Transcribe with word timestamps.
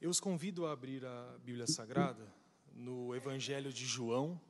Eu 0.00 0.10
os 0.10 0.20
convido 0.20 0.64
a 0.64 0.70
abrir 0.70 1.04
a 1.04 1.38
Bíblia 1.44 1.66
Sagrada 1.66 2.32
no 2.72 3.16
Evangelho 3.16 3.72
de 3.72 3.84
João, 3.84 4.40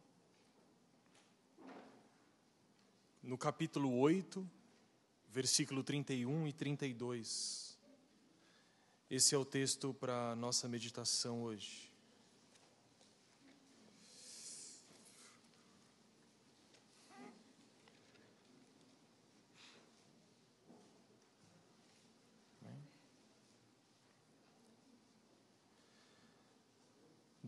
no 3.23 3.39
capítulo 3.39 3.99
8, 3.99 4.47
versículo 5.31 5.83
31 5.83 6.49
e 6.49 6.53
32. 6.53 7.79
Esse 9.09 9.35
é 9.35 9.39
o 9.39 9.45
texto 9.45 9.95
para 9.95 10.33
a 10.33 10.37
nossa 10.37 10.69
meditação 10.69 11.43
hoje. 11.43 11.88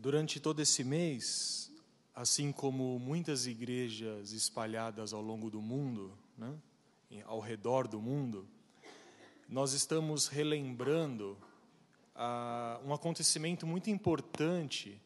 Durante 0.01 0.39
todo 0.39 0.59
esse 0.59 0.83
mês, 0.83 1.71
assim 2.15 2.51
como 2.51 2.97
muitas 2.97 3.45
igrejas 3.45 4.31
espalhadas 4.31 5.13
ao 5.13 5.21
longo 5.21 5.47
do 5.47 5.61
mundo, 5.61 6.17
né, 6.35 6.57
ao 7.27 7.39
redor 7.39 7.87
do 7.87 8.01
mundo, 8.01 8.47
nós 9.47 9.73
estamos 9.73 10.25
relembrando 10.25 11.37
ah, 12.15 12.81
um 12.83 12.91
acontecimento 12.91 13.67
muito 13.67 13.91
importante, 13.91 14.99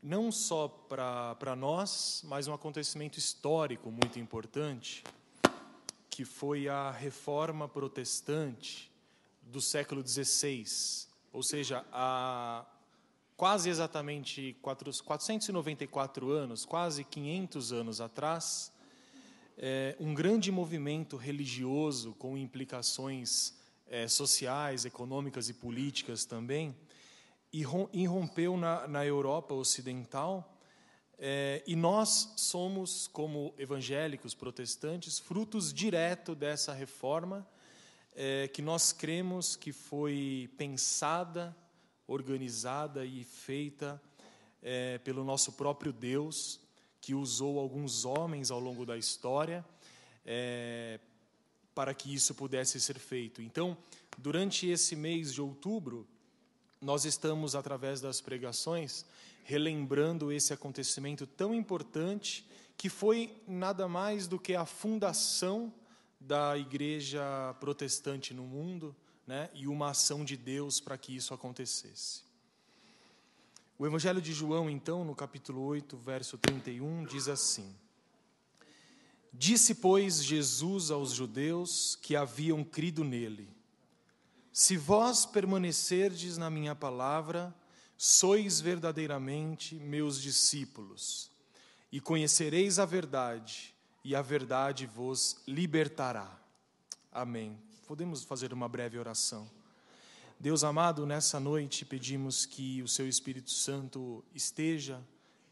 não 0.00 0.30
só 0.30 0.68
para 0.68 1.56
nós, 1.56 2.22
mas 2.26 2.46
um 2.46 2.54
acontecimento 2.54 3.18
histórico 3.18 3.90
muito 3.90 4.20
importante, 4.20 5.02
que 6.08 6.24
foi 6.24 6.68
a 6.68 6.92
reforma 6.92 7.68
protestante 7.68 8.88
do 9.42 9.60
século 9.60 10.06
XVI, 10.06 10.64
ou 11.32 11.42
seja, 11.42 11.84
a 11.90 12.64
quase 13.36 13.68
exatamente 13.68 14.56
494 14.62 16.30
anos, 16.30 16.64
quase 16.64 17.04
500 17.04 17.72
anos 17.72 18.00
atrás, 18.00 18.72
é, 19.56 19.96
um 20.00 20.14
grande 20.14 20.50
movimento 20.50 21.16
religioso 21.16 22.12
com 22.14 22.36
implicações 22.36 23.54
é, 23.86 24.08
sociais, 24.08 24.84
econômicas 24.84 25.48
e 25.48 25.54
políticas 25.54 26.24
também, 26.24 26.74
irrompeu 27.92 28.56
na, 28.56 28.88
na 28.88 29.06
Europa 29.06 29.54
Ocidental. 29.54 30.50
É, 31.16 31.62
e 31.66 31.76
nós 31.76 32.34
somos, 32.36 33.06
como 33.06 33.54
evangélicos 33.56 34.34
protestantes, 34.34 35.20
frutos 35.20 35.72
direto 35.72 36.34
dessa 36.34 36.72
reforma 36.72 37.46
é, 38.16 38.48
que 38.48 38.60
nós 38.60 38.92
cremos 38.92 39.54
que 39.54 39.72
foi 39.72 40.50
pensada 40.56 41.56
organizada 42.06 43.04
e 43.04 43.24
feita 43.24 44.00
é, 44.62 44.98
pelo 44.98 45.24
nosso 45.24 45.52
próprio 45.52 45.92
Deus, 45.92 46.60
que 47.00 47.14
usou 47.14 47.58
alguns 47.58 48.04
homens 48.04 48.50
ao 48.50 48.58
longo 48.60 48.86
da 48.86 48.96
história 48.96 49.64
é, 50.24 50.98
para 51.74 51.92
que 51.92 52.14
isso 52.14 52.34
pudesse 52.34 52.80
ser 52.80 52.98
feito. 52.98 53.42
Então, 53.42 53.76
durante 54.16 54.66
esse 54.66 54.96
mês 54.96 55.32
de 55.32 55.42
outubro, 55.42 56.06
nós 56.80 57.04
estamos, 57.04 57.54
através 57.54 58.00
das 58.00 58.20
pregações, 58.20 59.04
relembrando 59.44 60.32
esse 60.32 60.52
acontecimento 60.52 61.26
tão 61.26 61.54
importante 61.54 62.46
que 62.76 62.88
foi 62.88 63.34
nada 63.46 63.86
mais 63.86 64.26
do 64.26 64.38
que 64.38 64.54
a 64.54 64.64
fundação 64.64 65.72
da 66.18 66.56
igreja 66.56 67.22
protestante 67.60 68.32
no 68.32 68.44
mundo, 68.44 68.96
né, 69.26 69.50
e 69.54 69.66
uma 69.66 69.90
ação 69.90 70.24
de 70.24 70.36
Deus 70.36 70.80
para 70.80 70.98
que 70.98 71.14
isso 71.14 71.32
acontecesse. 71.32 72.22
O 73.78 73.86
Evangelho 73.86 74.22
de 74.22 74.32
João, 74.32 74.70
então, 74.70 75.04
no 75.04 75.14
capítulo 75.14 75.62
8, 75.62 75.96
verso 75.96 76.38
31, 76.38 77.04
diz 77.04 77.26
assim: 77.28 77.74
Disse, 79.32 79.74
pois, 79.74 80.22
Jesus 80.22 80.92
aos 80.92 81.10
judeus 81.10 81.96
que 81.96 82.14
haviam 82.14 82.62
crido 82.62 83.02
nele: 83.02 83.48
Se 84.52 84.76
vós 84.76 85.26
permanecerdes 85.26 86.38
na 86.38 86.48
minha 86.48 86.74
palavra, 86.74 87.52
sois 87.96 88.60
verdadeiramente 88.60 89.74
meus 89.74 90.20
discípulos, 90.20 91.30
e 91.90 92.00
conhecereis 92.00 92.78
a 92.78 92.84
verdade, 92.84 93.74
e 94.04 94.14
a 94.14 94.22
verdade 94.22 94.86
vos 94.86 95.38
libertará. 95.48 96.38
Amém. 97.10 97.58
Podemos 97.86 98.24
fazer 98.24 98.50
uma 98.54 98.66
breve 98.66 98.98
oração. 98.98 99.46
Deus 100.40 100.64
amado, 100.64 101.04
nessa 101.04 101.38
noite 101.38 101.84
pedimos 101.84 102.46
que 102.46 102.82
o 102.82 102.88
Seu 102.88 103.06
Espírito 103.06 103.50
Santo 103.50 104.24
esteja 104.34 105.02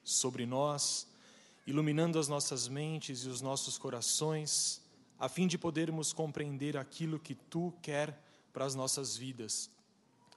sobre 0.03 0.47
nós, 0.47 1.07
iluminando 1.67 2.19
as 2.19 2.29
nossas 2.29 2.69
mentes 2.69 3.25
e 3.25 3.29
os 3.29 3.43
nossos 3.43 3.77
corações, 3.77 4.81
a 5.21 5.29
fim 5.29 5.47
de 5.47 5.59
podermos 5.59 6.15
compreender 6.15 6.79
aquilo 6.79 7.19
que 7.19 7.35
Tu 7.35 7.71
quer 7.83 8.19
para 8.51 8.65
as 8.65 8.75
nossas 8.75 9.15
vidas. 9.15 9.71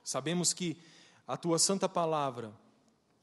Sabemos 0.03 0.51
que 0.51 0.78
a 1.25 1.38
Tua 1.38 1.57
Santa 1.57 1.88
Palavra 1.88 2.51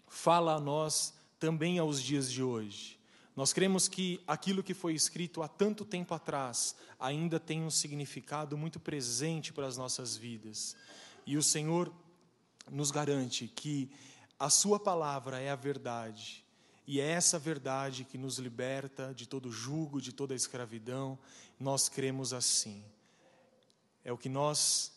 fala 0.09 0.55
a 0.55 0.61
nós 0.61 1.13
também 1.39 1.79
aos 1.79 2.03
dias 2.03 2.33
de 2.33 2.43
hoje. 2.43 2.99
Nós 3.35 3.53
cremos 3.53 3.89
que 3.89 4.21
aquilo 4.27 4.63
que 4.63 4.75
foi 4.75 4.95
escrito 4.95 5.43
há 5.43 5.49
tanto 5.49 5.85
tempo 5.85 6.13
atrás 6.13 6.77
ainda 7.01 7.41
tem 7.41 7.63
um 7.63 7.71
significado 7.71 8.57
muito 8.59 8.79
presente 8.79 9.53
para 9.53 9.67
as 9.67 9.77
nossas 9.77 10.17
vidas. 10.17 10.77
E 11.27 11.37
o 11.37 11.43
Senhor 11.43 11.93
nos 12.71 12.91
garante 12.91 13.49
que 13.49 13.91
a 14.39 14.51
Sua 14.51 14.79
palavra 14.79 15.41
é 15.41 15.51
a 15.51 15.57
verdade, 15.57 16.45
e 16.87 17.01
é 17.01 17.07
essa 17.07 17.39
verdade 17.39 18.05
que 18.05 18.19
nos 18.19 18.39
liberta 18.39 19.15
de 19.15 19.27
todo 19.27 19.51
jugo, 19.51 20.01
de 20.01 20.13
toda 20.13 20.35
escravidão. 20.35 21.19
Nós 21.59 21.89
cremos 21.89 22.33
assim. 22.33 22.85
É 24.05 24.13
o 24.13 24.19
que 24.19 24.29
nós 24.29 24.93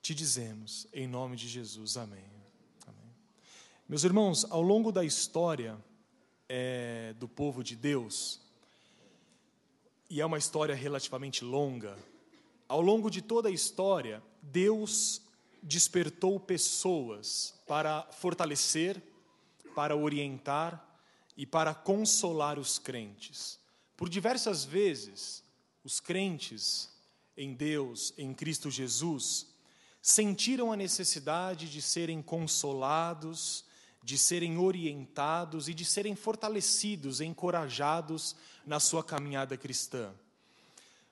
te 0.00 0.14
dizemos, 0.14 0.86
em 0.92 1.06
nome 1.06 1.36
de 1.36 1.46
Jesus. 1.46 1.98
Amém. 1.98 2.24
Amém. 2.86 3.14
Meus 3.86 4.04
irmãos, 4.04 4.46
ao 4.50 4.62
longo 4.62 4.90
da 4.90 5.04
história, 5.04 5.78
é, 6.48 7.14
do 7.18 7.28
povo 7.28 7.62
de 7.62 7.76
Deus, 7.76 8.40
e 10.10 10.20
é 10.20 10.26
uma 10.26 10.38
história 10.38 10.74
relativamente 10.74 11.44
longa, 11.44 11.96
ao 12.68 12.80
longo 12.80 13.10
de 13.10 13.22
toda 13.22 13.48
a 13.48 13.52
história, 13.52 14.22
Deus 14.42 15.22
despertou 15.62 16.38
pessoas 16.38 17.54
para 17.66 18.02
fortalecer, 18.12 19.02
para 19.74 19.96
orientar 19.96 20.86
e 21.36 21.46
para 21.46 21.74
consolar 21.74 22.58
os 22.58 22.78
crentes. 22.78 23.58
Por 23.96 24.08
diversas 24.08 24.64
vezes, 24.64 25.42
os 25.82 25.98
crentes 25.98 26.90
em 27.36 27.54
Deus, 27.54 28.12
em 28.18 28.34
Cristo 28.34 28.70
Jesus, 28.70 29.46
sentiram 30.02 30.72
a 30.72 30.76
necessidade 30.76 31.70
de 31.70 31.80
serem 31.80 32.20
consolados, 32.20 33.64
de 34.08 34.16
serem 34.16 34.56
orientados 34.56 35.68
e 35.68 35.74
de 35.74 35.84
serem 35.84 36.16
fortalecidos, 36.16 37.20
encorajados 37.20 38.34
na 38.64 38.80
sua 38.80 39.04
caminhada 39.04 39.54
cristã. 39.54 40.14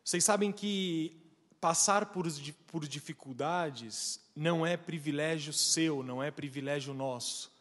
Vocês 0.02 0.24
sabem 0.24 0.50
que 0.50 1.14
passar 1.60 2.06
por, 2.06 2.26
por 2.66 2.88
dificuldades 2.88 4.18
não 4.34 4.64
é 4.64 4.78
privilégio 4.78 5.52
seu, 5.52 6.02
não 6.02 6.22
é 6.22 6.30
privilégio 6.30 6.94
nosso. 6.94 7.52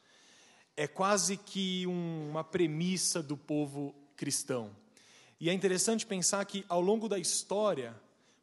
É 0.74 0.88
quase 0.88 1.36
que 1.36 1.86
um, 1.86 2.30
uma 2.30 2.42
premissa 2.46 3.22
do 3.22 3.36
povo 3.36 3.94
cristão. 4.16 4.74
E 5.38 5.50
é 5.50 5.54
interessante 5.54 6.06
pensar 6.06 6.46
que, 6.46 6.64
ao 6.70 6.80
longo 6.80 7.10
da 7.10 7.20
história, 7.20 7.94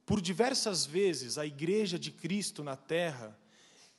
por 0.04 0.20
diversas 0.20 0.84
vezes, 0.84 1.38
a 1.38 1.47
igreja 1.47 1.98
de 1.98 2.10
Cristo 2.10 2.62
na 2.62 2.76
terra 2.76 3.34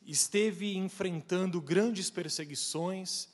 esteve 0.06 0.75
enfrentando 0.75 1.62
grandes 1.62 2.10
perseguições. 2.10 3.30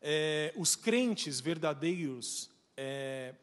É, 0.00 0.52
os 0.56 0.76
crentes 0.76 1.40
verdadeiros 1.40 2.50
é, 2.76 3.34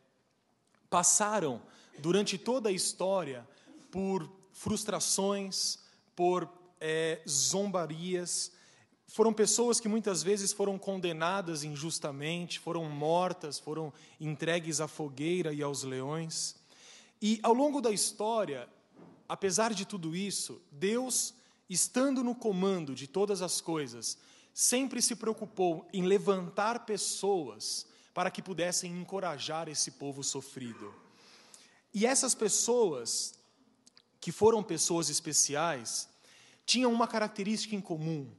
passaram, 0.89 1.61
durante 2.00 2.38
toda 2.38 2.69
a 2.69 2.71
história, 2.71 3.47
por 3.89 4.29
frustrações, 4.51 5.79
por 6.15 6.51
é, 6.79 7.21
zombarias. 7.27 8.51
Foram 9.07 9.33
pessoas 9.33 9.79
que 9.79 9.88
muitas 9.88 10.23
vezes 10.23 10.53
foram 10.53 10.77
condenadas 10.77 11.63
injustamente, 11.63 12.59
foram 12.59 12.89
mortas, 12.89 13.59
foram 13.59 13.94
entregues 14.19 14.79
à 14.79 14.88
fogueira 14.88 15.53
e 15.53 15.61
aos 15.61 15.83
leões. 15.83 16.56
E 17.21 17.39
ao 17.44 17.53
longo 17.53 17.81
da 17.81 17.91
história, 17.91 18.67
apesar 19.27 19.73
de 19.73 19.85
tudo 19.85 20.15
isso, 20.15 20.61
Deus 20.71 21.33
estando 21.73 22.23
no 22.23 22.35
comando 22.35 22.94
de 22.94 23.07
todas 23.07 23.41
as 23.41 23.62
coisas, 23.62 24.18
sempre 24.53 25.01
se 25.01 25.15
preocupou 25.15 25.88
em 25.94 26.03
levantar 26.03 26.85
pessoas 26.85 27.85
para 28.13 28.29
que 28.29 28.41
pudessem 28.41 28.91
encorajar 28.91 29.69
esse 29.69 29.91
povo 29.91 30.21
sofrido. 30.23 30.94
E 31.94 32.06
essas 32.06 32.35
pessoas, 32.35 33.35
que 34.19 34.31
foram 34.31 34.62
pessoas 34.62 35.09
especiais, 35.09 36.09
tinham 36.65 36.91
uma 36.91 37.07
característica 37.07 37.75
em 37.75 37.81
comum: 37.81 38.29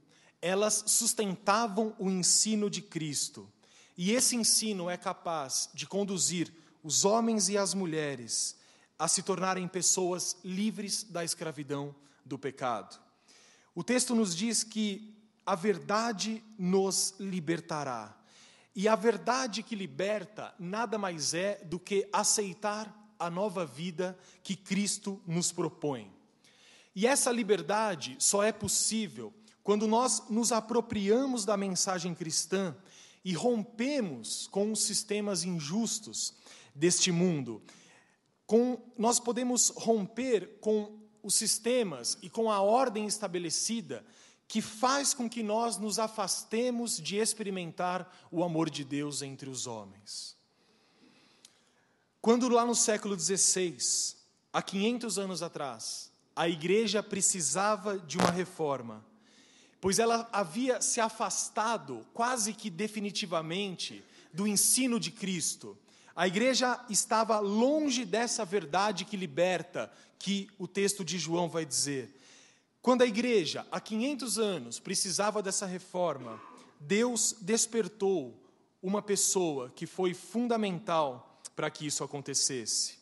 elas 0.41 0.83
sustentavam 0.87 1.95
o 1.97 2.09
ensino 2.09 2.69
de 2.69 2.81
Cristo. 2.81 3.51
E 3.97 4.11
esse 4.11 4.35
ensino 4.35 4.89
é 4.89 4.97
capaz 4.97 5.69
de 5.73 5.87
conduzir 5.87 6.53
os 6.83 7.05
homens 7.05 7.49
e 7.49 7.57
as 7.57 7.73
mulheres 7.73 8.57
a 8.97 9.07
se 9.07 9.23
tornarem 9.23 9.67
pessoas 9.67 10.37
livres 10.43 11.03
da 11.03 11.23
escravidão 11.23 11.95
do 12.25 12.37
pecado. 12.37 13.02
O 13.75 13.83
texto 13.83 14.13
nos 14.13 14.35
diz 14.35 14.63
que 14.63 15.13
a 15.45 15.55
verdade 15.55 16.43
nos 16.57 17.15
libertará. 17.19 18.15
E 18.75 18.87
a 18.87 18.95
verdade 18.95 19.61
que 19.61 19.75
liberta 19.75 20.53
nada 20.57 20.97
mais 20.97 21.33
é 21.33 21.63
do 21.63 21.79
que 21.79 22.07
aceitar 22.11 22.91
a 23.19 23.29
nova 23.29 23.65
vida 23.65 24.17
que 24.43 24.55
Cristo 24.55 25.21
nos 25.25 25.51
propõe. 25.51 26.11
E 26.95 27.07
essa 27.07 27.31
liberdade 27.31 28.15
só 28.19 28.43
é 28.43 28.51
possível 28.51 29.33
quando 29.63 29.87
nós 29.87 30.29
nos 30.29 30.51
apropriamos 30.51 31.45
da 31.45 31.55
mensagem 31.55 32.13
cristã 32.13 32.75
e 33.23 33.33
rompemos 33.33 34.47
com 34.47 34.71
os 34.71 34.83
sistemas 34.83 35.43
injustos 35.43 36.33
deste 36.75 37.11
mundo. 37.11 37.61
Com, 38.45 38.77
nós 38.97 39.19
podemos 39.19 39.69
romper 39.69 40.59
com 40.59 41.02
os 41.23 41.35
sistemas 41.35 42.17
e 42.21 42.29
com 42.29 42.51
a 42.51 42.61
ordem 42.61 43.07
estabelecida 43.07 44.05
que 44.47 44.61
faz 44.61 45.13
com 45.13 45.29
que 45.29 45.41
nós 45.41 45.77
nos 45.77 45.97
afastemos 45.97 46.97
de 46.97 47.15
experimentar 47.15 48.13
o 48.29 48.43
amor 48.43 48.69
de 48.69 48.83
Deus 48.83 49.21
entre 49.21 49.49
os 49.49 49.65
homens. 49.65 50.35
Quando 52.21 52.47
lá 52.49 52.65
no 52.65 52.75
século 52.75 53.19
XVI, 53.19 54.15
há 54.51 54.61
500 54.61 55.17
anos 55.17 55.41
atrás, 55.41 56.11
a 56.35 56.47
igreja 56.47 57.01
precisava 57.01 57.97
de 57.97 58.17
uma 58.17 58.31
reforma, 58.31 59.03
pois 59.81 59.99
ela 59.99 60.29
havia 60.31 60.81
se 60.81 61.01
afastado 61.01 62.05
quase 62.13 62.53
que 62.53 62.69
definitivamente 62.69 64.03
do 64.33 64.47
ensino 64.47 64.99
de 64.99 65.11
Cristo. 65.11 65.77
A 66.15 66.27
igreja 66.27 66.79
estava 66.89 67.39
longe 67.39 68.05
dessa 68.05 68.45
verdade 68.45 69.03
que 69.03 69.17
liberta, 69.17 69.91
que 70.19 70.47
o 70.59 70.67
texto 70.67 71.03
de 71.03 71.17
João 71.17 71.49
vai 71.49 71.65
dizer. 71.65 72.15
Quando 72.81 73.01
a 73.01 73.07
igreja, 73.07 73.65
há 73.71 73.79
500 73.79 74.37
anos, 74.37 74.79
precisava 74.79 75.41
dessa 75.41 75.65
reforma, 75.65 76.39
Deus 76.79 77.35
despertou 77.41 78.39
uma 78.81 79.01
pessoa 79.01 79.71
que 79.71 79.87
foi 79.87 80.13
fundamental 80.13 81.41
para 81.55 81.71
que 81.71 81.85
isso 81.85 82.03
acontecesse. 82.03 82.99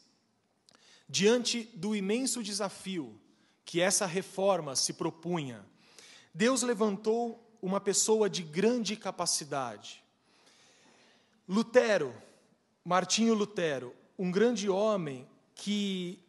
Diante 1.10 1.64
do 1.74 1.96
imenso 1.96 2.42
desafio 2.42 3.19
que 3.66 3.81
essa 3.81 4.06
reforma 4.06 4.75
se 4.75 4.94
propunha, 4.94 5.66
Deus 6.34 6.62
levantou 6.62 7.57
uma 7.62 7.81
pessoa 7.81 8.30
de 8.30 8.44
grande 8.44 8.96
capacidade. 8.96 10.02
Lutero, 11.48 12.14
Martinho 12.83 13.33
Lutero, 13.33 13.94
um 14.18 14.31
grande 14.31 14.69
homem 14.69 15.28
que, 15.54 16.19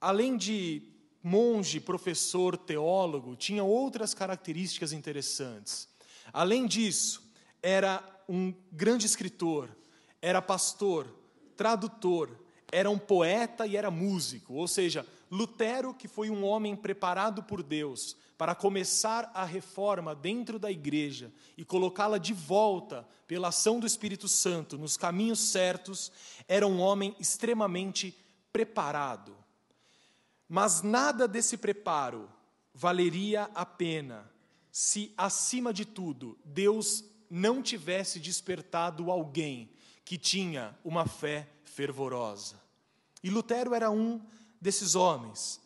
além 0.00 0.36
de 0.36 0.82
monge, 1.22 1.78
professor, 1.78 2.56
teólogo, 2.56 3.36
tinha 3.36 3.62
outras 3.62 4.12
características 4.12 4.92
interessantes. 4.92 5.88
Além 6.32 6.66
disso, 6.66 7.22
era 7.62 8.02
um 8.28 8.52
grande 8.72 9.06
escritor, 9.06 9.70
era 10.20 10.42
pastor, 10.42 11.06
tradutor, 11.56 12.30
era 12.72 12.90
um 12.90 12.98
poeta 12.98 13.66
e 13.66 13.76
era 13.76 13.90
músico, 13.90 14.54
ou 14.54 14.66
seja, 14.66 15.06
Lutero, 15.30 15.94
que 15.94 16.08
foi 16.08 16.28
um 16.28 16.44
homem 16.44 16.74
preparado 16.74 17.42
por 17.42 17.62
Deus 17.62 18.16
para 18.36 18.54
começar 18.54 19.30
a 19.34 19.44
reforma 19.44 20.14
dentro 20.14 20.58
da 20.58 20.70
igreja 20.70 21.32
e 21.56 21.64
colocá-la 21.64 22.18
de 22.18 22.32
volta 22.32 23.06
pela 23.26 23.48
ação 23.48 23.78
do 23.78 23.86
Espírito 23.86 24.28
Santo 24.28 24.76
nos 24.76 24.96
caminhos 24.96 25.38
certos, 25.38 26.10
era 26.48 26.66
um 26.66 26.80
homem 26.80 27.14
extremamente 27.20 28.16
preparado. 28.52 29.36
Mas 30.48 30.82
nada 30.82 31.26
desse 31.28 31.56
preparo 31.56 32.28
valeria 32.74 33.50
a 33.54 33.64
pena 33.64 34.30
se, 34.70 35.14
acima 35.16 35.72
de 35.72 35.84
tudo, 35.84 36.36
Deus 36.44 37.04
não 37.30 37.62
tivesse 37.62 38.18
despertado 38.18 39.10
alguém 39.10 39.70
que 40.04 40.18
tinha 40.18 40.76
uma 40.84 41.06
fé 41.06 41.48
fervorosa. 41.64 42.60
E 43.22 43.30
Lutero 43.30 43.72
era 43.72 43.90
um 43.90 44.20
desses 44.60 44.96
homens. 44.96 45.60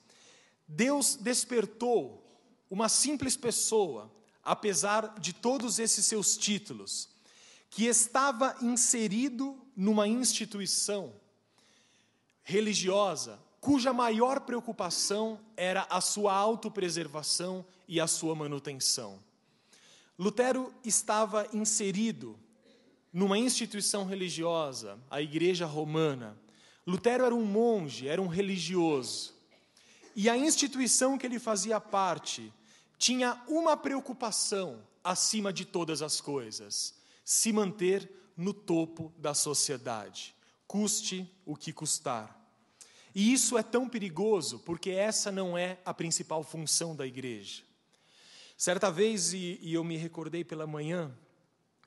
Deus 0.66 1.16
despertou 1.16 2.27
uma 2.70 2.88
simples 2.88 3.36
pessoa, 3.36 4.10
apesar 4.42 5.18
de 5.18 5.32
todos 5.32 5.78
esses 5.78 6.06
seus 6.06 6.36
títulos, 6.36 7.08
que 7.70 7.84
estava 7.84 8.56
inserido 8.62 9.56
numa 9.76 10.08
instituição 10.08 11.12
religiosa 12.42 13.38
cuja 13.60 13.92
maior 13.92 14.40
preocupação 14.40 15.38
era 15.56 15.86
a 15.90 16.00
sua 16.00 16.32
autopreservação 16.32 17.64
e 17.86 18.00
a 18.00 18.06
sua 18.06 18.34
manutenção. 18.34 19.18
Lutero 20.18 20.72
estava 20.84 21.46
inserido 21.52 22.38
numa 23.12 23.38
instituição 23.38 24.04
religiosa, 24.04 24.98
a 25.10 25.20
Igreja 25.20 25.66
Romana. 25.66 26.36
Lutero 26.86 27.24
era 27.24 27.34
um 27.34 27.44
monge, 27.44 28.08
era 28.08 28.20
um 28.20 28.26
religioso. 28.26 29.34
E 30.14 30.28
a 30.28 30.36
instituição 30.36 31.16
que 31.16 31.26
ele 31.26 31.38
fazia 31.38 31.80
parte 31.80 32.52
tinha 32.98 33.42
uma 33.46 33.76
preocupação 33.76 34.82
acima 35.02 35.52
de 35.52 35.64
todas 35.64 36.02
as 36.02 36.20
coisas: 36.20 36.94
se 37.24 37.52
manter 37.52 38.10
no 38.36 38.52
topo 38.52 39.12
da 39.16 39.32
sociedade, 39.32 40.34
custe 40.66 41.30
o 41.46 41.56
que 41.56 41.72
custar. 41.72 42.36
E 43.14 43.32
isso 43.32 43.56
é 43.56 43.62
tão 43.62 43.88
perigoso 43.88 44.60
porque 44.60 44.90
essa 44.90 45.32
não 45.32 45.56
é 45.56 45.78
a 45.84 45.94
principal 45.94 46.44
função 46.44 46.94
da 46.94 47.06
igreja. 47.06 47.62
Certa 48.56 48.90
vez, 48.90 49.32
e, 49.32 49.58
e 49.62 49.74
eu 49.74 49.84
me 49.84 49.96
recordei 49.96 50.44
pela 50.44 50.66
manhã, 50.66 51.16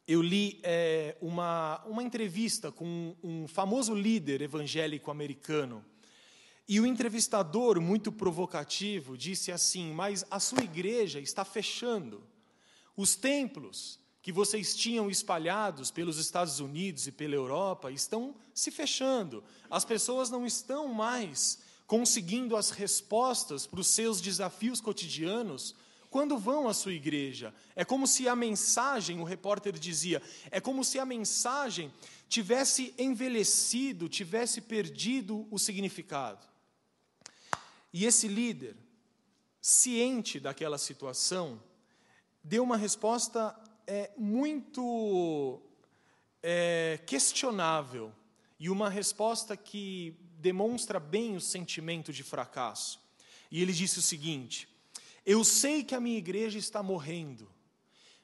eu 0.07 0.21
li 0.21 0.59
é, 0.63 1.15
uma, 1.21 1.81
uma 1.85 2.03
entrevista 2.03 2.71
com 2.71 2.85
um, 2.85 3.15
um 3.23 3.47
famoso 3.47 3.93
líder 3.93 4.41
evangélico 4.41 5.11
americano. 5.11 5.85
E 6.67 6.79
o 6.79 6.85
entrevistador, 6.85 7.81
muito 7.81 8.11
provocativo, 8.11 9.17
disse 9.17 9.51
assim: 9.51 9.91
Mas 9.91 10.25
a 10.29 10.39
sua 10.39 10.63
igreja 10.63 11.19
está 11.19 11.43
fechando. 11.43 12.23
Os 12.95 13.15
templos 13.15 13.99
que 14.21 14.31
vocês 14.31 14.75
tinham 14.75 15.09
espalhados 15.09 15.89
pelos 15.89 16.17
Estados 16.17 16.59
Unidos 16.59 17.07
e 17.07 17.11
pela 17.11 17.33
Europa 17.33 17.91
estão 17.91 18.35
se 18.53 18.69
fechando. 18.69 19.43
As 19.69 19.83
pessoas 19.83 20.29
não 20.29 20.45
estão 20.45 20.87
mais 20.87 21.59
conseguindo 21.87 22.55
as 22.55 22.69
respostas 22.69 23.65
para 23.65 23.79
os 23.79 23.87
seus 23.87 24.21
desafios 24.21 24.79
cotidianos 24.79 25.75
quando 26.09 26.37
vão 26.37 26.67
à 26.67 26.73
sua 26.73 26.93
igreja. 26.93 27.53
É 27.75 27.83
como 27.83 28.05
se 28.05 28.27
a 28.27 28.35
mensagem, 28.35 29.19
o 29.19 29.23
repórter 29.23 29.73
dizia, 29.79 30.21
é 30.51 30.61
como 30.61 30.83
se 30.83 30.99
a 30.99 31.05
mensagem 31.05 31.91
tivesse 32.29 32.93
envelhecido, 32.97 34.07
tivesse 34.07 34.61
perdido 34.61 35.47
o 35.49 35.57
significado. 35.57 36.50
E 37.93 38.05
esse 38.05 38.27
líder, 38.27 38.75
ciente 39.59 40.39
daquela 40.39 40.77
situação, 40.77 41.61
deu 42.43 42.63
uma 42.63 42.77
resposta 42.77 43.55
é, 43.85 44.11
muito 44.17 45.61
é, 46.41 46.99
questionável 47.05 48.13
e 48.59 48.69
uma 48.69 48.89
resposta 48.89 49.57
que 49.57 50.15
demonstra 50.39 50.99
bem 50.99 51.35
o 51.35 51.41
sentimento 51.41 52.13
de 52.13 52.23
fracasso. 52.23 52.99
E 53.51 53.61
ele 53.61 53.73
disse 53.73 53.99
o 53.99 54.01
seguinte: 54.01 54.67
Eu 55.25 55.43
sei 55.43 55.83
que 55.83 55.93
a 55.93 55.99
minha 55.99 56.17
igreja 56.17 56.57
está 56.57 56.81
morrendo, 56.81 57.51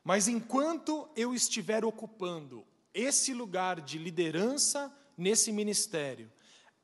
mas 0.04 0.28
enquanto 0.28 1.10
eu 1.16 1.34
estiver 1.34 1.84
ocupando 1.84 2.66
esse 2.94 3.34
lugar 3.34 3.82
de 3.82 3.98
liderança 3.98 4.92
nesse 5.18 5.52
ministério, 5.52 6.32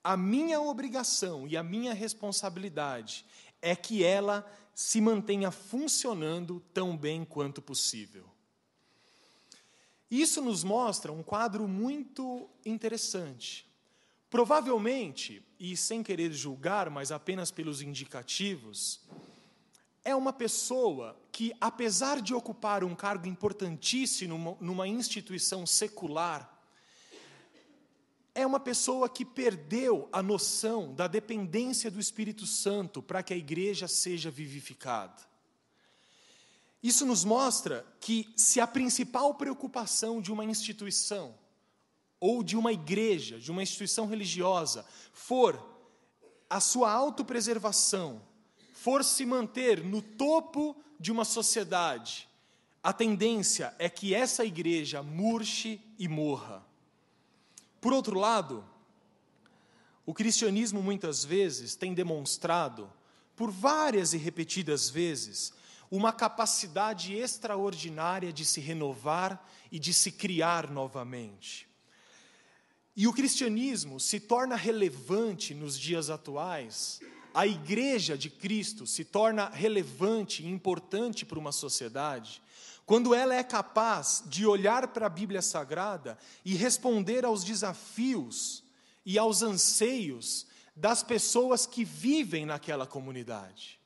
a 0.03 0.17
minha 0.17 0.59
obrigação 0.59 1.47
e 1.47 1.55
a 1.55 1.63
minha 1.63 1.93
responsabilidade 1.93 3.25
é 3.61 3.75
que 3.75 4.03
ela 4.03 4.45
se 4.75 4.99
mantenha 4.99 5.51
funcionando 5.51 6.59
tão 6.73 6.97
bem 6.97 7.23
quanto 7.23 7.61
possível. 7.61 8.25
Isso 10.11 10.41
nos 10.41 10.63
mostra 10.63 11.11
um 11.11 11.23
quadro 11.23 11.67
muito 11.67 12.49
interessante. 12.65 13.65
Provavelmente, 14.29 15.43
e 15.59 15.77
sem 15.77 16.03
querer 16.03 16.31
julgar, 16.33 16.89
mas 16.89 17.11
apenas 17.11 17.51
pelos 17.51 17.81
indicativos, 17.81 19.01
é 20.03 20.15
uma 20.15 20.33
pessoa 20.33 21.15
que, 21.31 21.53
apesar 21.61 22.21
de 22.21 22.33
ocupar 22.33 22.83
um 22.83 22.93
cargo 22.93 23.27
importantíssimo 23.27 24.57
numa, 24.59 24.87
instituição 24.87 25.65
secular, 25.65 26.52
é 28.35 28.45
uma 28.45 28.59
pessoa 28.59 29.07
que 29.07 29.23
perdeu 29.23 30.09
a 30.11 30.23
noção 30.23 30.93
da 30.93 31.07
dependência 31.07 31.91
do 31.91 31.99
Espírito 31.99 32.47
Santo 32.47 33.01
para 33.01 33.21
que 33.21 33.33
a 33.33 33.37
igreja 33.37 33.87
seja 33.87 34.31
vivificada. 34.31 35.21
Isso 36.81 37.05
nos 37.05 37.23
mostra 37.23 37.85
que, 38.01 38.33
se 38.35 38.59
a 38.59 38.67
principal 38.67 39.35
preocupação 39.35 40.19
de 40.19 40.31
uma 40.31 40.43
instituição, 40.43 41.33
ou 42.19 42.43
de 42.43 42.57
uma 42.57 42.73
igreja, 42.73 43.39
de 43.39 43.51
uma 43.51 43.63
instituição 43.63 44.07
religiosa, 44.07 44.85
for 45.13 45.61
a 46.49 46.59
sua 46.59 46.91
autopreservação, 46.91 48.21
for 48.73 49.03
se 49.03 49.25
manter 49.25 49.83
no 49.83 50.01
topo 50.01 50.75
de 50.99 51.11
uma 51.11 51.23
sociedade, 51.23 52.27
a 52.81 52.91
tendência 52.91 53.73
é 53.79 53.89
que 53.89 54.13
essa 54.13 54.43
igreja 54.43 55.01
murche 55.01 55.79
e 55.97 56.07
morra. 56.07 56.65
Por 57.83 57.91
outro 57.91 58.17
lado, 58.17 58.63
o 60.05 60.13
cristianismo 60.13 60.81
muitas 60.81 61.25
vezes 61.25 61.75
tem 61.75 61.93
demonstrado, 61.93 62.89
por 63.35 63.51
várias 63.51 64.13
e 64.13 64.17
repetidas 64.17 64.89
vezes, 64.89 65.51
uma 65.91 66.13
capacidade 66.13 67.13
extraordinária 67.13 68.31
de 68.31 68.45
se 68.45 68.61
renovar 68.61 69.45
e 69.69 69.77
de 69.79 69.93
se 69.93 70.13
criar 70.13 70.71
novamente. 70.71 71.67
E 72.95 73.05
o 73.05 73.11
cristianismo 73.11 73.99
se 73.99 74.17
torna 74.17 74.55
relevante 74.55 75.53
nos 75.53 75.77
dias 75.77 76.09
atuais, 76.09 77.01
a 77.33 77.45
igreja 77.45 78.17
de 78.17 78.29
Cristo 78.29 78.87
se 78.87 79.03
torna 79.03 79.49
relevante 79.49 80.41
e 80.41 80.47
importante 80.47 81.25
para 81.25 81.37
uma 81.37 81.51
sociedade, 81.51 82.41
quando 82.85 83.15
ela 83.15 83.33
é 83.33 83.43
capaz 83.43 84.23
de 84.25 84.45
olhar 84.45 84.87
para 84.89 85.05
a 85.05 85.09
Bíblia 85.09 85.41
Sagrada 85.41 86.17
e 86.43 86.55
responder 86.55 87.23
aos 87.25 87.43
desafios 87.43 88.63
e 89.05 89.17
aos 89.17 89.41
anseios 89.41 90.47
das 90.75 91.03
pessoas 91.03 91.65
que 91.65 91.85
vivem 91.85 92.45
naquela 92.45 92.85
comunidade. 92.85 93.79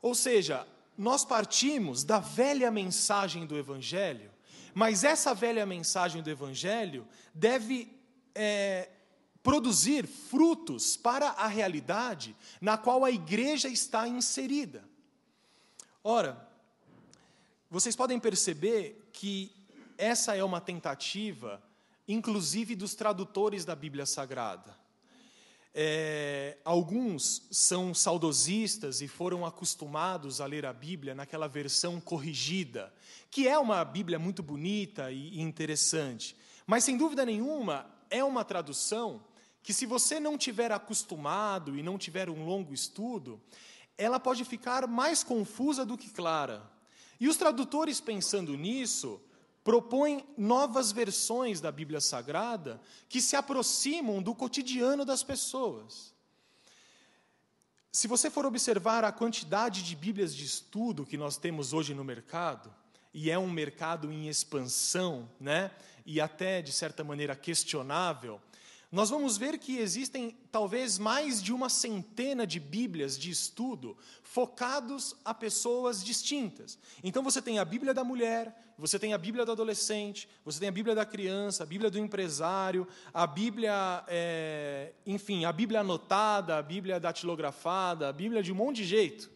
Ou 0.00 0.14
seja, 0.14 0.66
nós 0.96 1.24
partimos 1.24 2.02
da 2.02 2.18
velha 2.18 2.70
mensagem 2.70 3.46
do 3.46 3.56
Evangelho, 3.56 4.30
mas 4.74 5.04
essa 5.04 5.34
velha 5.34 5.64
mensagem 5.64 6.22
do 6.22 6.30
Evangelho 6.30 7.06
deve 7.34 7.94
é, 8.34 8.88
produzir 9.42 10.06
frutos 10.06 10.96
para 10.96 11.28
a 11.30 11.46
realidade 11.46 12.34
na 12.60 12.76
qual 12.78 13.04
a 13.04 13.10
igreja 13.10 13.68
está 13.68 14.08
inserida. 14.08 14.82
Ora, 16.02 16.48
vocês 17.72 17.96
podem 17.96 18.20
perceber 18.20 19.08
que 19.14 19.50
essa 19.96 20.36
é 20.36 20.44
uma 20.44 20.60
tentativa, 20.60 21.62
inclusive 22.06 22.76
dos 22.76 22.94
tradutores 22.94 23.64
da 23.64 23.74
Bíblia 23.74 24.04
Sagrada. 24.04 24.76
É, 25.72 26.58
alguns 26.66 27.48
são 27.50 27.94
saudosistas 27.94 29.00
e 29.00 29.08
foram 29.08 29.46
acostumados 29.46 30.38
a 30.38 30.44
ler 30.44 30.66
a 30.66 30.72
Bíblia 30.74 31.14
naquela 31.14 31.48
versão 31.48 31.98
corrigida, 31.98 32.92
que 33.30 33.48
é 33.48 33.58
uma 33.58 33.82
Bíblia 33.86 34.18
muito 34.18 34.42
bonita 34.42 35.10
e 35.10 35.40
interessante, 35.40 36.36
mas 36.66 36.84
sem 36.84 36.98
dúvida 36.98 37.24
nenhuma 37.24 37.90
é 38.10 38.22
uma 38.22 38.44
tradução 38.44 39.24
que, 39.62 39.72
se 39.72 39.86
você 39.86 40.20
não 40.20 40.36
tiver 40.36 40.70
acostumado 40.72 41.74
e 41.74 41.82
não 41.82 41.96
tiver 41.96 42.28
um 42.28 42.44
longo 42.44 42.74
estudo, 42.74 43.40
ela 43.96 44.20
pode 44.20 44.44
ficar 44.44 44.86
mais 44.86 45.24
confusa 45.24 45.86
do 45.86 45.96
que 45.96 46.10
clara. 46.10 46.70
E 47.22 47.28
os 47.28 47.36
tradutores, 47.36 48.00
pensando 48.00 48.56
nisso, 48.56 49.22
propõem 49.62 50.26
novas 50.36 50.90
versões 50.90 51.60
da 51.60 51.70
Bíblia 51.70 52.00
Sagrada 52.00 52.80
que 53.08 53.22
se 53.22 53.36
aproximam 53.36 54.20
do 54.20 54.34
cotidiano 54.34 55.04
das 55.04 55.22
pessoas. 55.22 56.12
Se 57.92 58.08
você 58.08 58.28
for 58.28 58.44
observar 58.44 59.04
a 59.04 59.12
quantidade 59.12 59.84
de 59.84 59.94
Bíblias 59.94 60.34
de 60.34 60.44
estudo 60.44 61.06
que 61.06 61.16
nós 61.16 61.36
temos 61.36 61.72
hoje 61.72 61.94
no 61.94 62.02
mercado, 62.02 62.74
e 63.14 63.30
é 63.30 63.38
um 63.38 63.48
mercado 63.48 64.10
em 64.10 64.26
expansão, 64.26 65.30
né? 65.38 65.70
E 66.04 66.20
até 66.20 66.60
de 66.60 66.72
certa 66.72 67.04
maneira 67.04 67.36
questionável, 67.36 68.40
nós 68.92 69.08
vamos 69.08 69.38
ver 69.38 69.58
que 69.58 69.78
existem 69.78 70.36
talvez 70.50 70.98
mais 70.98 71.42
de 71.42 71.50
uma 71.50 71.70
centena 71.70 72.46
de 72.46 72.60
Bíblias 72.60 73.18
de 73.18 73.30
estudo 73.30 73.96
focados 74.22 75.16
a 75.24 75.32
pessoas 75.32 76.04
distintas. 76.04 76.78
Então 77.02 77.22
você 77.22 77.40
tem 77.40 77.58
a 77.58 77.64
Bíblia 77.64 77.94
da 77.94 78.04
mulher, 78.04 78.54
você 78.76 78.98
tem 78.98 79.14
a 79.14 79.18
Bíblia 79.18 79.46
do 79.46 79.52
adolescente, 79.52 80.28
você 80.44 80.60
tem 80.60 80.68
a 80.68 80.72
Bíblia 80.72 80.94
da 80.94 81.06
criança, 81.06 81.62
a 81.62 81.66
Bíblia 81.66 81.90
do 81.90 81.98
empresário, 81.98 82.86
a 83.14 83.26
Bíblia, 83.26 84.04
é, 84.08 84.92
enfim, 85.06 85.46
a 85.46 85.52
Bíblia 85.52 85.80
anotada, 85.80 86.58
a 86.58 86.62
Bíblia 86.62 87.00
datilografada, 87.00 88.10
a 88.10 88.12
Bíblia 88.12 88.42
de 88.42 88.52
um 88.52 88.56
monte 88.56 88.76
de 88.76 88.84
jeito. 88.84 89.30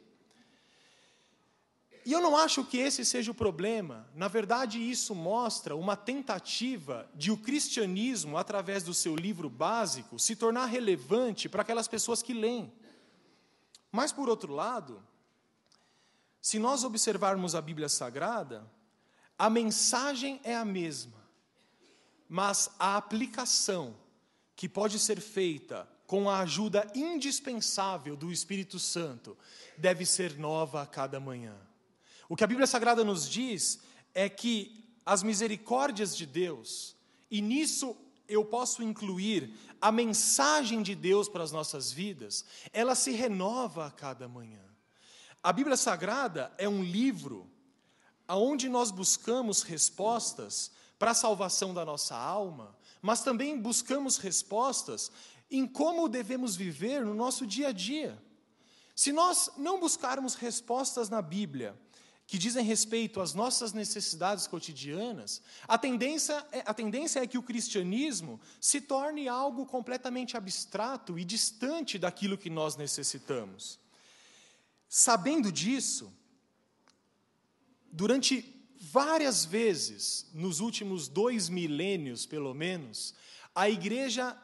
E 2.07 2.13
eu 2.13 2.21
não 2.21 2.37
acho 2.37 2.65
que 2.65 2.79
esse 2.79 3.05
seja 3.05 3.33
o 3.33 3.35
problema. 3.35 4.09
Na 4.15 4.29
verdade, 4.29 4.79
isso 4.79 5.13
mostra 5.13 5.75
uma 5.75 5.97
tentativa 5.97 7.11
de 7.17 7.33
o 7.33 7.37
cristianismo, 7.37 8.39
através 8.39 8.85
do 8.85 8.95
seu 8.95 9.17
livro 9.17 9.51
básico, 9.51 10.17
se 10.17 10.37
tornar 10.37 10.67
relevante 10.67 11.49
para 11.49 11.63
aquelas 11.63 11.89
pessoas 11.89 12.23
que 12.23 12.33
leem. 12.33 12.73
Mas, 13.91 14.13
por 14.13 14.29
outro 14.29 14.55
lado, 14.55 15.03
se 16.41 16.61
nós 16.61 16.85
observarmos 16.85 17.57
a 17.57 17.61
Bíblia 17.61 17.89
Sagrada, 17.89 18.65
a 19.37 19.51
mensagem 19.51 20.41
é 20.45 20.55
a 20.55 20.65
mesma, 20.65 21.27
mas 22.29 22.71
a 22.79 22.97
aplicação 22.97 23.97
que 24.55 24.69
pode 24.69 25.01
ser 25.01 25.21
feita 25.21 25.89
com 26.07 26.31
a 26.31 26.39
ajuda 26.39 26.89
indispensável 26.95 28.17
do 28.17 28.31
Espírito 28.31 28.79
Santo 28.79 29.37
deve 29.77 30.07
ser 30.07 30.39
nova 30.39 30.83
a 30.83 30.87
cada 30.87 31.19
manhã. 31.19 31.66
O 32.29 32.37
que 32.37 32.45
a 32.45 32.47
Bíblia 32.47 32.67
Sagrada 32.67 33.05
nos 33.05 33.29
diz 33.29 33.81
é 34.15 34.29
que 34.29 34.85
as 35.05 35.23
misericórdias 35.23 36.17
de 36.17 36.27
Deus, 36.27 36.97
e 37.31 37.41
nisso 37.41 37.97
eu 38.29 38.45
posso 38.45 38.83
incluir 38.83 39.55
a 39.81 39.93
mensagem 39.93 40.83
de 40.83 40.95
Deus 40.95 41.29
para 41.29 41.45
as 41.45 41.53
nossas 41.53 41.93
vidas, 41.93 42.45
ela 42.73 42.95
se 42.95 43.13
renova 43.13 43.87
a 43.87 43.91
cada 43.91 44.27
manhã. 44.29 44.65
A 45.43 45.53
Bíblia 45.53 45.77
Sagrada 45.77 46.53
é 46.59 46.69
um 46.69 46.83
livro 46.83 47.49
onde 48.29 48.69
nós 48.69 48.91
buscamos 48.91 49.63
respostas 49.63 50.73
para 50.99 51.13
a 51.13 51.15
salvação 51.15 51.73
da 51.73 51.85
nossa 51.85 52.17
alma, 52.17 52.77
mas 53.01 53.23
também 53.23 53.61
buscamos 53.61 54.17
respostas 54.17 55.13
em 55.49 55.67
como 55.67 56.09
devemos 56.09 56.57
viver 56.57 57.05
no 57.05 57.15
nosso 57.15 57.47
dia 57.47 57.69
a 57.69 57.73
dia. 57.73 58.21
Se 58.97 59.13
nós 59.13 59.53
não 59.57 59.79
buscarmos 59.79 60.35
respostas 60.35 61.09
na 61.09 61.23
Bíblia, 61.23 61.79
que 62.27 62.39
dizem 62.39 62.65
respeito 62.65 63.21
às 63.21 63.35
nossas 63.35 63.73
necessidades 63.73 64.47
cotidianas, 64.49 65.41
a 65.69 65.79
tendência, 65.79 66.45
é, 66.51 66.63
a 66.67 66.75
tendência 66.75 67.21
é 67.21 67.27
que 67.27 67.39
o 67.39 67.43
cristianismo 67.43 68.41
se 68.61 68.81
torne 68.81 69.29
algo 69.29 69.65
completamente 69.65 70.37
abstrato 70.37 71.19
e 71.19 71.25
distante 71.25 71.99
daquilo 71.99 72.37
que 72.37 72.51
nós 72.51 72.77
necessitamos. 72.77 73.79
Sabendo 74.89 75.53
disso, 75.53 76.13
durante 77.93 78.53
várias 78.81 79.45
vezes, 79.45 80.27
nos 80.35 80.59
últimos 80.59 81.09
dois 81.09 81.49
milênios 81.49 82.27
pelo 82.27 82.53
menos, 82.53 83.15
a 83.55 83.71
igreja 83.71 84.37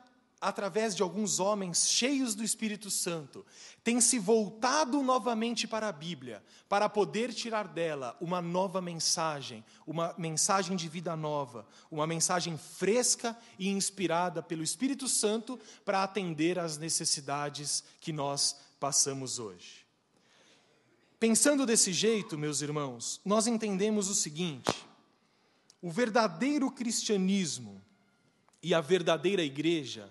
através 0.43 0.97
de 0.97 1.05
alguns 1.05 1.39
homens 1.39 1.89
cheios 1.89 2.35
do 2.35 2.43
Espírito 2.43 2.91
Santo, 2.91 3.47
tem 3.85 4.01
se 4.01 4.19
voltado 4.19 5.01
novamente 5.01 5.69
para 5.69 5.87
a 5.87 5.93
Bíblia, 5.93 6.43
para 6.69 6.89
poder 6.89 7.33
tirar 7.33 7.69
dela 7.69 8.17
uma 8.21 8.43
nova 8.43 8.83
mensagem, 8.83 9.65
uma 9.87 10.13
mensagem 10.19 10.77
de 10.77 10.89
vida 10.89 11.15
nova, 11.15 11.65
uma 11.89 12.09
mensagem 12.09 12.59
fresca 12.59 13.39
e 13.57 13.69
inspirada 13.69 14.43
pelo 14.43 14.65
Espírito 14.65 15.07
Santo 15.07 15.61
para 15.85 16.03
atender 16.03 16.59
às 16.59 16.77
necessidades 16.77 17.85
que 18.01 18.13
nós 18.13 18.57
passamos 18.81 19.39
hoje. 19.39 19.87
Pensando 21.21 21.65
desse 21.65 21.93
jeito, 21.93 22.37
meus 22.37 22.63
irmãos, 22.63 23.21
nós 23.25 23.47
entendemos 23.47 24.11
o 24.11 24.15
seguinte: 24.15 24.73
o 25.81 25.89
verdadeiro 25.89 26.69
cristianismo 26.69 27.81
e 28.61 28.75
a 28.75 28.81
verdadeira 28.81 29.45
igreja 29.45 30.11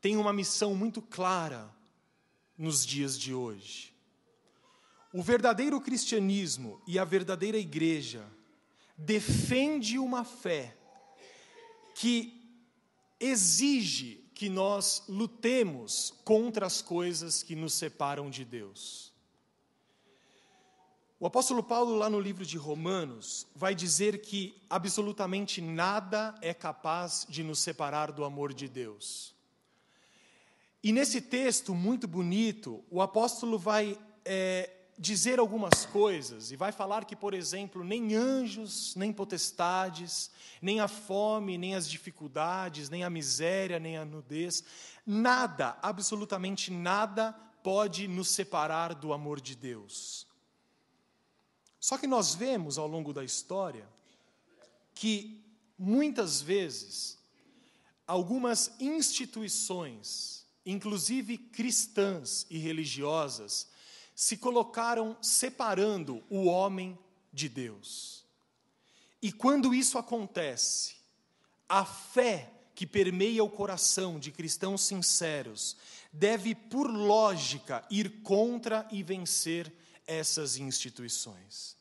tem 0.00 0.16
uma 0.16 0.32
missão 0.32 0.74
muito 0.74 1.02
clara 1.02 1.74
nos 2.56 2.84
dias 2.84 3.18
de 3.18 3.34
hoje. 3.34 3.94
O 5.12 5.22
verdadeiro 5.22 5.80
cristianismo 5.80 6.80
e 6.86 6.98
a 6.98 7.04
verdadeira 7.04 7.56
igreja 7.56 8.24
defende 8.96 9.98
uma 9.98 10.24
fé 10.24 10.76
que 11.94 12.38
exige 13.18 14.28
que 14.34 14.48
nós 14.48 15.02
lutemos 15.08 16.14
contra 16.24 16.66
as 16.66 16.80
coisas 16.80 17.42
que 17.42 17.56
nos 17.56 17.74
separam 17.74 18.30
de 18.30 18.44
Deus. 18.44 19.12
O 21.18 21.26
apóstolo 21.26 21.64
Paulo, 21.64 21.96
lá 21.96 22.08
no 22.08 22.20
livro 22.20 22.46
de 22.46 22.56
Romanos, 22.56 23.48
vai 23.52 23.74
dizer 23.74 24.20
que 24.20 24.54
absolutamente 24.70 25.60
nada 25.60 26.32
é 26.40 26.54
capaz 26.54 27.26
de 27.28 27.42
nos 27.42 27.58
separar 27.58 28.12
do 28.12 28.24
amor 28.24 28.54
de 28.54 28.68
Deus. 28.68 29.34
E 30.82 30.92
nesse 30.92 31.20
texto 31.20 31.74
muito 31.74 32.06
bonito, 32.06 32.84
o 32.90 33.02
apóstolo 33.02 33.58
vai 33.58 33.98
é, 34.24 34.70
dizer 34.98 35.38
algumas 35.38 35.86
coisas 35.86 36.50
e 36.50 36.56
vai 36.56 36.72
falar 36.72 37.04
que, 37.04 37.16
por 37.16 37.34
exemplo, 37.34 37.84
nem 37.84 38.14
anjos, 38.14 38.94
nem 38.96 39.12
potestades, 39.12 40.30
nem 40.60 40.80
a 40.80 40.88
fome, 40.88 41.58
nem 41.58 41.74
as 41.74 41.88
dificuldades, 41.88 42.88
nem 42.88 43.04
a 43.04 43.10
miséria, 43.10 43.78
nem 43.78 43.96
a 43.96 44.04
nudez, 44.04 44.62
nada, 45.06 45.78
absolutamente 45.82 46.70
nada 46.70 47.32
pode 47.62 48.08
nos 48.08 48.28
separar 48.28 48.94
do 48.94 49.12
amor 49.12 49.40
de 49.40 49.54
Deus. 49.54 50.26
Só 51.80 51.96
que 51.96 52.06
nós 52.06 52.34
vemos 52.34 52.76
ao 52.76 52.88
longo 52.88 53.12
da 53.12 53.24
história 53.24 53.88
que 54.94 55.44
muitas 55.78 56.40
vezes 56.40 57.18
algumas 58.06 58.72
instituições, 58.80 60.37
inclusive 60.70 61.38
cristãs 61.38 62.46
e 62.50 62.58
religiosas, 62.58 63.68
se 64.14 64.36
colocaram 64.36 65.16
separando 65.22 66.22
o 66.28 66.44
homem 66.44 66.98
de 67.32 67.48
Deus. 67.48 68.24
E 69.22 69.32
quando 69.32 69.72
isso 69.72 69.96
acontece, 69.96 70.96
a 71.68 71.84
fé 71.84 72.52
que 72.74 72.86
permeia 72.86 73.42
o 73.42 73.50
coração 73.50 74.18
de 74.18 74.30
cristãos 74.30 74.82
sinceros 74.82 75.76
deve, 76.12 76.54
por 76.54 76.88
lógica, 76.88 77.84
ir 77.90 78.22
contra 78.22 78.86
e 78.90 79.02
vencer 79.02 79.72
essas 80.06 80.56
instituições. 80.56 81.76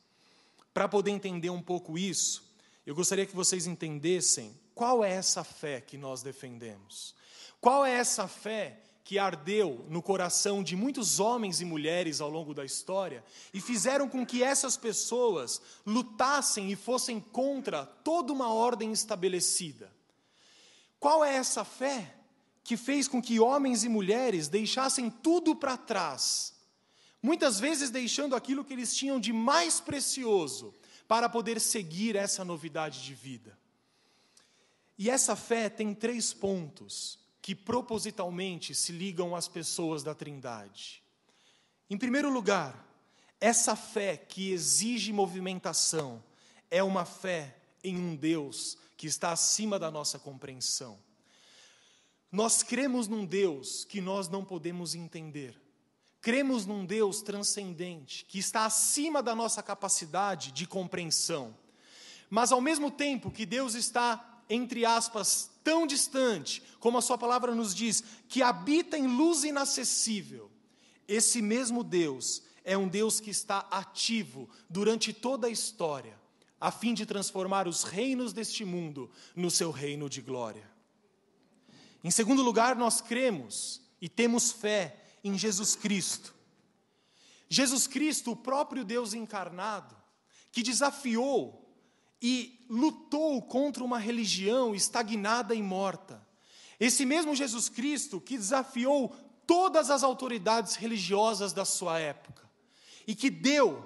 Para 0.74 0.88
poder 0.88 1.12
entender 1.12 1.50
um 1.50 1.62
pouco 1.62 1.98
isso, 1.98 2.44
eu 2.86 2.96
gostaria 2.96 3.26
que 3.26 3.36
vocês 3.36 3.68
entendessem 3.68 4.56
qual 4.74 5.04
é 5.04 5.12
essa 5.12 5.44
fé 5.44 5.82
que 5.82 5.98
nós 5.98 6.22
defendemos. 6.22 7.17
Qual 7.60 7.86
é 7.86 7.94
essa 7.94 8.28
fé 8.28 8.82
que 9.08 9.18
ardeu 9.18 9.86
no 9.88 10.02
coração 10.02 10.62
de 10.62 10.76
muitos 10.76 11.18
homens 11.18 11.62
e 11.62 11.66
mulheres 11.66 12.20
ao 12.20 12.30
longo 12.30 12.54
da 12.54 12.66
história 12.66 13.24
e 13.54 13.62
fizeram 13.62 14.10
com 14.10 14.26
que 14.26 14.44
essas 14.44 14.76
pessoas 14.76 15.62
lutassem 15.86 16.70
e 16.70 16.76
fossem 16.76 17.18
contra 17.18 17.86
toda 17.86 18.34
uma 18.34 18.52
ordem 18.52 18.92
estabelecida. 18.92 19.90
Qual 21.00 21.24
é 21.24 21.36
essa 21.36 21.64
fé 21.64 22.16
que 22.66 22.76
fez 22.76 23.08
com 23.08 23.22
que 23.22 23.40
homens 23.40 23.86
e 23.86 23.88
mulheres 23.88 24.50
deixassem 24.50 25.10
tudo 25.10 25.56
para 25.56 25.78
trás, 25.78 26.54
muitas 27.24 27.62
vezes 27.62 27.90
deixando 27.90 28.36
aquilo 28.36 28.66
que 28.66 28.74
eles 28.74 28.94
tinham 28.94 29.22
de 29.22 29.32
mais 29.32 29.80
precioso 29.80 30.74
para 31.08 31.30
poder 31.30 31.62
seguir 31.62 32.18
essa 32.18 32.44
novidade 32.44 33.02
de 33.06 33.14
vida? 33.14 33.58
E 34.98 35.10
essa 35.10 35.34
fé 35.34 35.70
tem 35.70 35.94
três 35.94 36.34
pontos 36.34 37.26
que 37.48 37.56
propositalmente 37.56 38.76
se 38.76 38.92
ligam 38.92 39.34
às 39.34 39.48
pessoas 39.48 40.04
da 40.04 40.14
Trindade. 40.14 41.02
Em 41.90 41.98
primeiro 41.98 42.30
lugar, 42.30 42.86
essa 43.40 43.74
fé 43.74 44.18
que 44.18 44.52
exige 44.52 45.14
movimentação 45.14 46.22
é 46.70 46.84
uma 46.84 47.06
fé 47.06 47.56
em 47.82 47.96
um 47.96 48.18
Deus 48.18 48.78
que 48.98 49.08
está 49.08 49.32
acima 49.32 49.80
da 49.80 49.90
nossa 49.90 50.20
compreensão. 50.20 51.00
Nós 52.30 52.64
cremos 52.64 53.08
num 53.08 53.26
Deus 53.26 53.86
que 53.86 54.02
nós 54.02 54.28
não 54.28 54.44
podemos 54.44 54.94
entender. 54.94 55.58
Cremos 56.20 56.66
num 56.66 56.86
Deus 56.86 57.22
transcendente, 57.22 58.26
que 58.26 58.40
está 58.40 58.66
acima 58.66 59.24
da 59.24 59.34
nossa 59.34 59.64
capacidade 59.64 60.52
de 60.52 60.68
compreensão. 60.68 61.56
Mas 62.30 62.52
ao 62.52 62.60
mesmo 62.60 62.92
tempo 62.92 63.32
que 63.32 63.46
Deus 63.46 63.74
está 63.74 64.37
entre 64.50 64.86
aspas, 64.86 65.50
tão 65.64 65.86
distante, 65.86 66.64
como 66.80 66.98
a 66.98 67.02
Sua 67.02 67.18
palavra 67.18 67.54
nos 67.54 67.74
diz, 67.76 68.04
que 68.28 68.42
habita 68.42 68.98
em 68.98 69.08
luz 69.08 69.44
inacessível, 69.44 70.52
esse 71.08 71.42
mesmo 71.42 71.84
Deus 71.84 72.44
é 72.64 72.78
um 72.78 72.88
Deus 72.88 73.20
que 73.20 73.30
está 73.30 73.60
ativo 73.72 74.50
durante 74.70 75.14
toda 75.14 75.48
a 75.48 75.50
história, 75.50 76.20
a 76.60 76.72
fim 76.72 76.94
de 76.94 77.06
transformar 77.06 77.68
os 77.68 77.84
reinos 77.84 78.34
deste 78.34 78.66
mundo 78.66 79.10
no 79.36 79.50
seu 79.50 79.72
reino 79.72 80.10
de 80.10 80.22
glória. 80.22 80.70
Em 82.04 82.12
segundo 82.12 82.42
lugar, 82.42 82.76
nós 82.76 83.00
cremos 83.00 83.82
e 84.02 84.10
temos 84.10 84.52
fé 84.52 85.02
em 85.24 85.38
Jesus 85.38 85.76
Cristo. 85.76 86.34
Jesus 87.50 87.88
Cristo, 87.88 88.32
o 88.32 88.36
próprio 88.36 88.84
Deus 88.84 89.14
encarnado, 89.14 89.96
que 90.52 90.62
desafiou 90.62 91.67
e 92.22 92.66
lutou 92.70 93.42
contra 93.42 93.84
uma 93.84 94.00
religião 94.00 94.74
estagnada 94.74 95.54
e 95.54 95.62
morta. 95.62 96.26
Esse 96.80 97.06
mesmo 97.06 97.36
Jesus 97.36 97.70
Cristo 97.70 98.20
que 98.20 98.38
desafiou 98.38 99.16
todas 99.46 99.90
as 99.90 100.04
autoridades 100.04 100.76
religiosas 100.76 101.54
da 101.54 101.66
sua 101.66 102.00
época 102.00 102.48
e 103.08 103.16
que 103.16 103.30
deu 103.30 103.86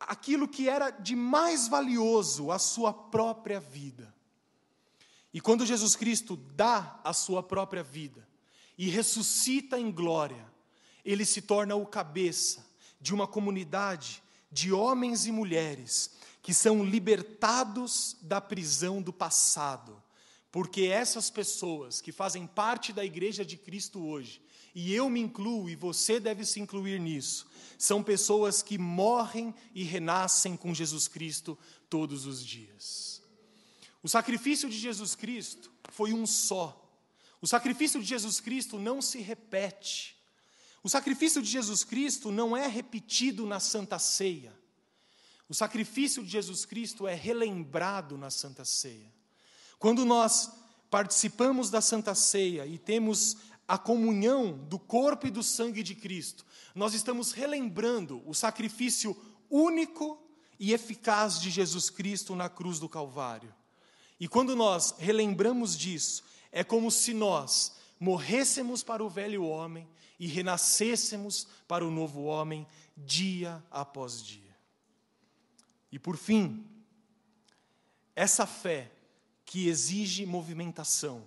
aquilo 0.00 0.48
que 0.48 0.68
era 0.68 0.90
de 0.90 1.14
mais 1.14 1.68
valioso, 1.68 2.50
a 2.50 2.58
sua 2.58 2.92
própria 2.92 3.60
vida. 3.60 4.12
E 5.32 5.40
quando 5.40 5.66
Jesus 5.66 5.96
Cristo 5.96 6.36
dá 6.36 7.00
a 7.02 7.12
sua 7.12 7.42
própria 7.42 7.82
vida 7.82 8.26
e 8.78 8.88
ressuscita 8.88 9.78
em 9.78 9.90
glória, 9.90 10.52
ele 11.04 11.24
se 11.24 11.42
torna 11.42 11.74
o 11.74 11.86
cabeça 11.86 12.64
de 13.00 13.12
uma 13.12 13.26
comunidade 13.26 14.22
de 14.50 14.72
homens 14.72 15.26
e 15.26 15.32
mulheres 15.32 16.16
que 16.44 16.52
são 16.52 16.84
libertados 16.84 18.18
da 18.20 18.38
prisão 18.38 19.00
do 19.00 19.14
passado, 19.14 20.00
porque 20.52 20.82
essas 20.82 21.30
pessoas 21.30 22.02
que 22.02 22.12
fazem 22.12 22.46
parte 22.46 22.92
da 22.92 23.02
igreja 23.02 23.46
de 23.46 23.56
Cristo 23.56 24.04
hoje, 24.04 24.42
e 24.74 24.92
eu 24.92 25.08
me 25.08 25.20
incluo 25.20 25.70
e 25.70 25.74
você 25.74 26.20
deve 26.20 26.44
se 26.44 26.60
incluir 26.60 27.00
nisso, 27.00 27.46
são 27.78 28.02
pessoas 28.02 28.62
que 28.62 28.76
morrem 28.76 29.54
e 29.74 29.84
renascem 29.84 30.54
com 30.54 30.74
Jesus 30.74 31.08
Cristo 31.08 31.58
todos 31.88 32.26
os 32.26 32.44
dias. 32.44 33.22
O 34.02 34.08
sacrifício 34.08 34.68
de 34.68 34.76
Jesus 34.76 35.14
Cristo 35.14 35.72
foi 35.92 36.12
um 36.12 36.26
só. 36.26 36.78
O 37.40 37.46
sacrifício 37.46 38.02
de 38.02 38.06
Jesus 38.06 38.38
Cristo 38.38 38.78
não 38.78 39.00
se 39.00 39.18
repete. 39.18 40.14
O 40.82 40.90
sacrifício 40.90 41.40
de 41.40 41.48
Jesus 41.48 41.84
Cristo 41.84 42.30
não 42.30 42.54
é 42.54 42.66
repetido 42.66 43.46
na 43.46 43.60
Santa 43.60 43.98
Ceia. 43.98 44.52
O 45.48 45.54
sacrifício 45.54 46.22
de 46.22 46.30
Jesus 46.30 46.64
Cristo 46.64 47.06
é 47.06 47.14
relembrado 47.14 48.16
na 48.16 48.30
Santa 48.30 48.64
Ceia. 48.64 49.12
Quando 49.78 50.04
nós 50.04 50.50
participamos 50.90 51.70
da 51.70 51.80
Santa 51.80 52.14
Ceia 52.14 52.66
e 52.66 52.78
temos 52.78 53.36
a 53.66 53.76
comunhão 53.76 54.52
do 54.68 54.78
corpo 54.78 55.26
e 55.26 55.30
do 55.30 55.42
sangue 55.42 55.82
de 55.82 55.94
Cristo, 55.94 56.46
nós 56.74 56.94
estamos 56.94 57.32
relembrando 57.32 58.22
o 58.26 58.34
sacrifício 58.34 59.16
único 59.50 60.20
e 60.58 60.72
eficaz 60.72 61.40
de 61.40 61.50
Jesus 61.50 61.90
Cristo 61.90 62.34
na 62.34 62.48
cruz 62.48 62.78
do 62.78 62.88
Calvário. 62.88 63.54
E 64.18 64.28
quando 64.28 64.54
nós 64.54 64.94
relembramos 64.98 65.76
disso, 65.76 66.24
é 66.52 66.62
como 66.62 66.90
se 66.90 67.12
nós 67.12 67.74
morrêssemos 67.98 68.82
para 68.82 69.04
o 69.04 69.08
velho 69.08 69.44
homem 69.44 69.88
e 70.18 70.26
renascêssemos 70.26 71.48
para 71.66 71.84
o 71.84 71.90
novo 71.90 72.22
homem 72.22 72.66
dia 72.96 73.62
após 73.70 74.22
dia. 74.22 74.43
E 75.94 75.98
por 76.00 76.16
fim, 76.16 76.66
essa 78.16 78.48
fé 78.48 78.90
que 79.44 79.68
exige 79.68 80.26
movimentação, 80.26 81.22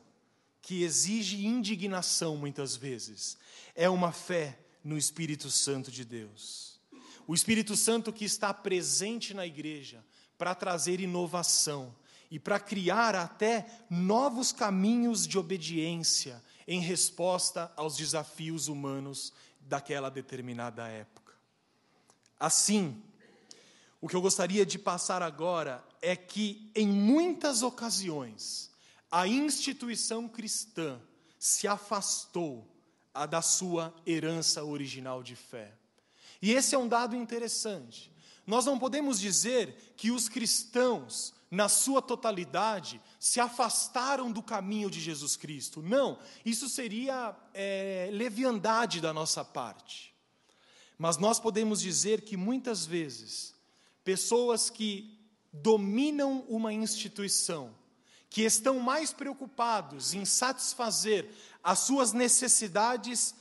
que 0.61 0.83
exige 0.83 1.45
indignação 1.45 2.35
muitas 2.35 2.75
vezes, 2.75 3.37
é 3.73 3.89
uma 3.89 4.11
fé 4.11 4.59
no 4.83 4.97
Espírito 4.97 5.49
Santo 5.49 5.89
de 5.89 6.03
Deus. 6.03 6.81
O 7.25 7.33
Espírito 7.33 7.77
Santo 7.77 8.11
que 8.11 8.25
está 8.25 8.53
presente 8.53 9.33
na 9.33 9.45
igreja 9.47 10.03
para 10.37 10.53
trazer 10.53 10.99
inovação 10.99 11.95
e 12.29 12.37
para 12.37 12.59
criar 12.59 13.15
até 13.15 13.65
novos 13.89 14.51
caminhos 14.51 15.25
de 15.25 15.39
obediência 15.39 16.43
em 16.67 16.81
resposta 16.81 17.71
aos 17.77 17.95
desafios 17.95 18.67
humanos 18.67 19.31
daquela 19.61 20.09
determinada 20.09 20.89
época. 20.89 21.31
Assim, 22.37 23.01
o 23.99 24.07
que 24.07 24.15
eu 24.15 24.21
gostaria 24.21 24.65
de 24.65 24.77
passar 24.77 25.21
agora 25.21 25.83
é 26.01 26.15
que, 26.15 26.71
em 26.75 26.87
muitas 26.87 27.63
ocasiões, 27.63 28.69
a 29.09 29.27
instituição 29.27 30.27
cristã 30.27 30.99
se 31.39 31.67
afastou 31.67 32.67
da 33.29 33.41
sua 33.41 33.93
herança 34.05 34.63
original 34.63 35.23
de 35.23 35.35
fé. 35.35 35.73
E 36.39 36.51
esse 36.53 36.75
é 36.75 36.77
um 36.77 36.87
dado 36.87 37.15
interessante. 37.15 38.11
Nós 38.45 38.65
não 38.65 38.77
podemos 38.77 39.19
dizer 39.19 39.93
que 39.97 40.11
os 40.11 40.29
cristãos, 40.29 41.33
na 41.49 41.67
sua 41.67 42.01
totalidade, 42.01 43.01
se 43.19 43.39
afastaram 43.39 44.31
do 44.31 44.43
caminho 44.43 44.89
de 44.89 45.01
Jesus 45.01 45.35
Cristo. 45.35 45.81
Não, 45.81 46.19
isso 46.45 46.69
seria 46.69 47.35
é, 47.53 48.09
leviandade 48.13 49.01
da 49.01 49.11
nossa 49.11 49.43
parte. 49.43 50.13
Mas 50.97 51.17
nós 51.17 51.39
podemos 51.39 51.81
dizer 51.81 52.21
que 52.21 52.37
muitas 52.37 52.85
vezes 52.85 53.56
pessoas 54.07 54.69
que 54.69 55.19
dominam 55.51 56.45
uma 56.47 56.71
instituição, 56.71 57.75
que 58.29 58.43
estão 58.43 58.79
mais 58.79 59.11
preocupados 59.11 60.13
em 60.13 60.23
satisfazer 60.23 61.29
as 61.61 61.79
suas 61.79 62.13
necessidades 62.13 63.35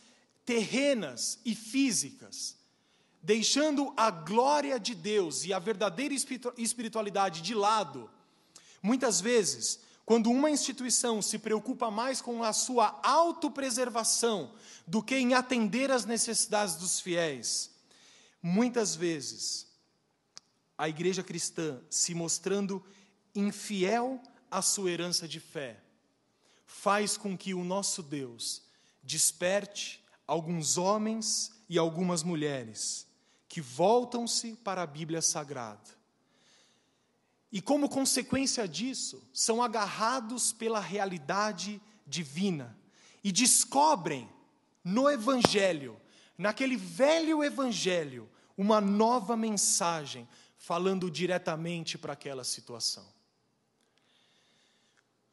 terrenas 0.45 1.39
e 1.45 1.55
físicas 1.55 2.57
deixando 3.23 3.93
a 3.97 4.11
glória 4.11 4.79
de 4.79 4.95
Deus 4.95 5.45
e 5.45 5.53
a 5.53 5.59
verdadeira 5.59 6.15
espiritualidade 6.57 7.43
de 7.43 7.55
lado, 7.55 8.09
muitas 8.81 9.21
vezes, 9.21 9.81
quando 10.05 10.31
uma 10.31 10.49
instituição 10.49 11.21
se 11.21 11.37
preocupa 11.37 11.91
mais 11.91 12.21
com 12.21 12.45
a 12.45 12.53
sua 12.53 13.01
autopreservação 13.03 14.53
do 14.87 15.03
que 15.03 15.17
em 15.17 15.35
atender 15.35 15.91
às 15.91 16.05
necessidades 16.05 16.77
dos 16.77 17.01
fiéis, 17.01 17.71
muitas 18.41 18.95
vezes 18.95 19.66
a 20.77 20.89
igreja 20.89 21.23
cristã 21.23 21.81
se 21.89 22.15
mostrando 22.15 22.85
infiel 23.35 24.21
à 24.51 24.63
sua 24.63 24.91
herança 24.91 25.27
de 25.27 25.41
fé, 25.41 25.81
faz 26.67 27.17
com 27.17 27.37
que 27.37 27.55
o 27.55 27.65
nosso 27.65 28.03
Deus 28.03 28.63
desperte 29.03 30.05
alguns 30.27 30.77
homens 30.77 31.53
e 31.69 31.79
algumas 31.79 32.23
mulheres 32.23 33.07
que 33.49 33.61
voltam-se 33.61 34.55
para 34.57 34.83
a 34.83 34.87
Bíblia 34.87 35.23
Sagrada. 35.23 35.97
E 37.51 37.63
como 37.63 37.89
consequência 37.89 38.67
disso, 38.67 39.23
são 39.33 39.63
agarrados 39.63 40.53
pela 40.53 40.81
realidade 40.81 41.81
divina 42.07 42.77
e 43.23 43.33
descobrem 43.33 44.29
no 44.85 45.09
Evangelho, 45.09 45.99
naquele 46.37 46.77
velho 46.77 47.43
Evangelho, 47.43 48.29
uma 48.57 48.81
nova 48.81 49.37
mensagem 49.37 50.29
falando 50.67 51.09
diretamente 51.09 51.97
para 51.97 52.15
aquela 52.15 52.43
situação. 52.43 53.07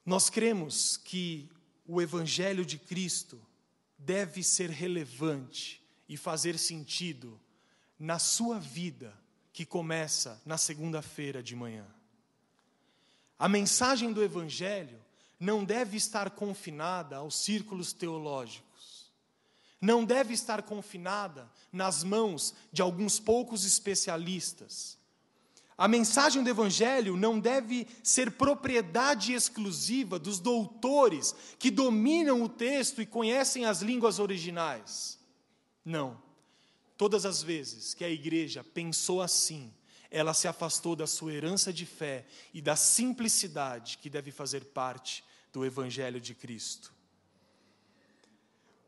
Nós 0.05 0.29
cremos 0.29 0.95
que 0.95 1.49
o 1.87 1.99
Evangelho 1.99 2.63
de 2.63 2.77
Cristo 2.77 3.41
deve 3.97 4.43
ser 4.43 4.69
relevante 4.69 5.83
e 6.07 6.15
fazer 6.17 6.59
sentido 6.59 7.41
na 7.97 8.19
sua 8.19 8.59
vida, 8.59 9.11
que 9.51 9.65
começa 9.65 10.39
na 10.45 10.55
segunda-feira 10.55 11.41
de 11.41 11.55
manhã. 11.55 11.87
A 13.39 13.49
mensagem 13.49 14.13
do 14.13 14.23
Evangelho 14.23 15.03
não 15.39 15.65
deve 15.65 15.97
estar 15.97 16.29
confinada 16.29 17.17
aos 17.17 17.43
círculos 17.43 17.91
teológicos, 17.91 19.11
não 19.81 20.05
deve 20.05 20.31
estar 20.35 20.61
confinada 20.61 21.51
nas 21.71 22.03
mãos 22.03 22.53
de 22.71 22.83
alguns 22.83 23.19
poucos 23.19 23.65
especialistas 23.65 25.01
a 25.77 25.87
mensagem 25.87 26.43
do 26.43 26.49
Evangelho 26.49 27.17
não 27.17 27.39
deve 27.39 27.87
ser 28.03 28.31
propriedade 28.31 29.33
exclusiva 29.33 30.19
dos 30.19 30.39
doutores 30.39 31.35
que 31.57 31.71
dominam 31.71 32.43
o 32.43 32.49
texto 32.49 33.01
e 33.01 33.05
conhecem 33.05 33.65
as 33.65 33.81
línguas 33.81 34.19
originais. 34.19 35.19
Não. 35.83 36.21
Todas 36.95 37.25
as 37.25 37.41
vezes 37.41 37.93
que 37.93 38.03
a 38.03 38.09
igreja 38.09 38.63
pensou 38.63 39.21
assim, 39.21 39.73
ela 40.11 40.33
se 40.33 40.47
afastou 40.47 40.95
da 40.95 41.07
sua 41.07 41.33
herança 41.33 41.73
de 41.73 41.87
fé 41.87 42.25
e 42.53 42.61
da 42.61 42.75
simplicidade 42.75 43.97
que 43.97 44.11
deve 44.11 44.31
fazer 44.31 44.65
parte 44.65 45.23
do 45.51 45.65
Evangelho 45.65 46.21
de 46.21 46.35
Cristo. 46.35 46.93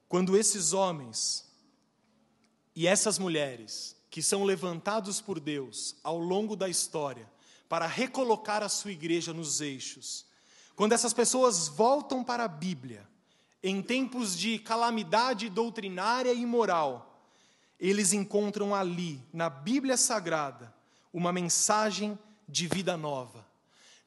Quando 0.07 0.37
esses 0.37 0.71
homens 0.71 1.45
e 2.75 2.85
essas 2.85 3.17
mulheres 3.17 3.95
que 4.15 4.23
são 4.23 4.45
levantados 4.45 5.19
por 5.19 5.41
Deus 5.41 5.97
ao 6.01 6.17
longo 6.17 6.56
da 6.56 6.69
história 6.69 7.30
para 7.67 7.86
recolocar 7.86 8.63
a 8.63 8.69
sua 8.69 8.93
igreja 8.93 9.34
nos 9.34 9.60
eixos. 9.60 10.25
Quando 10.73 10.93
essas 10.93 11.12
pessoas 11.12 11.67
voltam 11.67 12.23
para 12.23 12.45
a 12.45 12.47
Bíblia, 12.47 13.06
em 13.62 13.82
tempos 13.82 14.38
de 14.38 14.58
calamidade 14.58 15.49
doutrinária 15.49 16.32
e 16.32 16.45
moral, 16.45 17.28
eles 17.78 18.13
encontram 18.13 18.73
ali, 18.73 19.21
na 19.34 19.49
Bíblia 19.49 19.97
Sagrada, 19.97 20.73
uma 21.12 21.34
mensagem 21.34 22.17
de 22.47 22.69
vida 22.69 22.95
nova. 22.95 23.45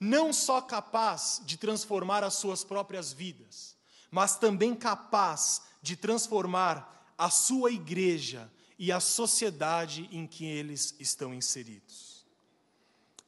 Não 0.01 0.33
só 0.33 0.63
capaz 0.63 1.43
de 1.45 1.59
transformar 1.59 2.25
as 2.25 2.33
suas 2.33 2.65
próprias 2.65 3.13
vidas, 3.13 3.77
mas 4.11 4.39
também 4.39 4.75
capaz 4.75 5.61
de 5.83 5.97
transformar 5.97 7.13
a 7.19 7.29
sua 7.29 7.71
igreja 7.71 8.51
e 8.79 8.93
a 8.93 9.01
sociedade 9.01 10.09
em 10.13 10.27
que 10.27 10.45
eles 10.45 10.95
estão 11.01 11.35
inseridos. 11.35 12.25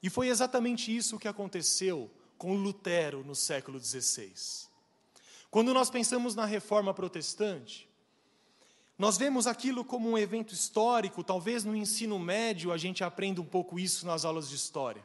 E 0.03 0.09
foi 0.09 0.29
exatamente 0.29 0.95
isso 0.95 1.19
que 1.19 1.29
aconteceu 1.29 2.11
com 2.39 2.55
Lutero 2.55 3.25
no 3.25 3.35
século 3.35 3.79
XVI. 3.79 4.33
Quando 5.51 5.75
nós 5.75 5.91
pensamos 5.91 6.35
na 6.35 6.47
reforma 6.47 6.95
protestante, 6.95 7.89
nós 8.97 9.19
vemos 9.19 9.47
aquilo 9.47 9.85
como 9.85 10.11
um 10.11 10.17
evento 10.17 10.55
histórico, 10.55 11.25
talvez 11.25 11.65
no 11.65 11.75
ensino 11.75 12.19
médio 12.19 12.71
a 12.71 12.77
gente 12.77 13.03
aprenda 13.03 13.41
um 13.41 13.47
pouco 13.47 13.79
isso 13.79 14.07
nas 14.07 14.25
aulas 14.25 14.49
de 14.49 14.55
história. 14.55 15.03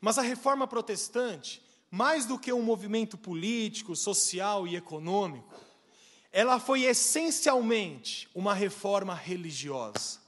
Mas 0.00 0.18
a 0.18 0.22
reforma 0.22 0.66
protestante, 0.66 1.62
mais 1.90 2.26
do 2.26 2.38
que 2.38 2.52
um 2.52 2.62
movimento 2.62 3.16
político, 3.16 3.96
social 3.96 4.66
e 4.66 4.76
econômico, 4.76 5.52
ela 6.36 6.58
foi 6.58 6.82
essencialmente 6.82 8.28
uma 8.34 8.52
reforma 8.52 9.14
religiosa. 9.14 10.18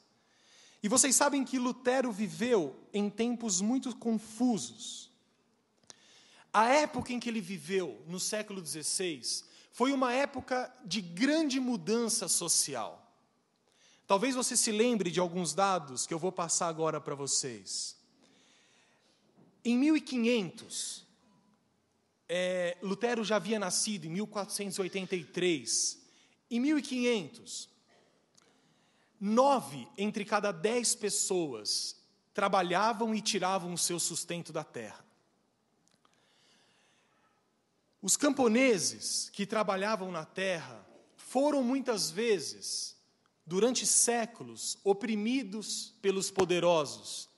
E 0.80 0.88
vocês 0.88 1.16
sabem 1.16 1.44
que 1.44 1.58
Lutero 1.58 2.12
viveu 2.12 2.76
em 2.94 3.10
tempos 3.10 3.60
muito 3.60 3.94
confusos. 3.96 5.10
A 6.52 6.68
época 6.68 7.12
em 7.12 7.18
que 7.18 7.28
ele 7.28 7.40
viveu, 7.40 8.00
no 8.06 8.20
século 8.20 8.64
XVI, 8.64 9.20
foi 9.72 9.90
uma 9.90 10.12
época 10.12 10.72
de 10.84 11.00
grande 11.00 11.58
mudança 11.58 12.28
social. 12.28 13.12
Talvez 14.06 14.36
você 14.36 14.56
se 14.56 14.70
lembre 14.70 15.10
de 15.10 15.18
alguns 15.18 15.54
dados 15.54 16.06
que 16.06 16.14
eu 16.14 16.20
vou 16.20 16.30
passar 16.30 16.68
agora 16.68 17.00
para 17.00 17.16
vocês. 17.16 17.96
Em 19.64 19.76
1500, 19.76 21.04
é, 22.28 22.76
Lutero 22.82 23.24
já 23.24 23.36
havia 23.36 23.58
nascido 23.58 24.06
em 24.06 24.10
1483. 24.10 25.98
Em 26.50 26.60
1500, 26.60 27.68
nove 29.20 29.86
entre 29.96 30.24
cada 30.24 30.52
dez 30.52 30.94
pessoas 30.94 31.96
trabalhavam 32.32 33.14
e 33.14 33.20
tiravam 33.20 33.72
o 33.72 33.78
seu 33.78 33.98
sustento 33.98 34.52
da 34.52 34.62
terra. 34.62 35.04
Os 38.02 38.16
camponeses 38.16 39.30
que 39.30 39.46
trabalhavam 39.46 40.12
na 40.12 40.24
terra 40.24 40.86
foram 41.16 41.62
muitas 41.62 42.10
vezes, 42.10 42.96
durante 43.44 43.84
séculos, 43.86 44.78
oprimidos 44.84 45.94
pelos 46.00 46.30
poderosos, 46.30 47.28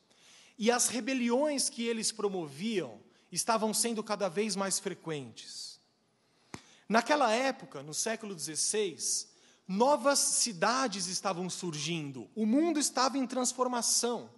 e 0.58 0.70
as 0.70 0.88
rebeliões 0.88 1.70
que 1.70 1.84
eles 1.84 2.10
promoviam 2.10 3.00
estavam 3.30 3.74
sendo 3.74 4.02
cada 4.02 4.28
vez 4.28 4.56
mais 4.56 4.78
frequentes. 4.78 5.80
Naquela 6.88 7.32
época, 7.32 7.82
no 7.82 7.92
século 7.92 8.38
XVI, 8.38 8.96
novas 9.66 10.18
cidades 10.18 11.06
estavam 11.06 11.50
surgindo, 11.50 12.30
o 12.34 12.46
mundo 12.46 12.80
estava 12.80 13.18
em 13.18 13.26
transformação. 13.26 14.30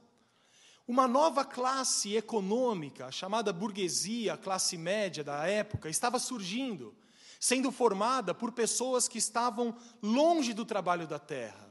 Uma 0.87 1.07
nova 1.07 1.45
classe 1.45 2.17
econômica, 2.17 3.13
chamada 3.13 3.53
burguesia, 3.53 4.37
classe 4.37 4.77
média 4.77 5.23
da 5.23 5.47
época, 5.47 5.89
estava 5.89 6.19
surgindo, 6.19 6.93
sendo 7.39 7.71
formada 7.71 8.35
por 8.35 8.51
pessoas 8.51 9.07
que 9.07 9.19
estavam 9.19 9.73
longe 10.03 10.53
do 10.53 10.65
trabalho 10.65 11.07
da 11.07 11.21
terra. 11.21 11.71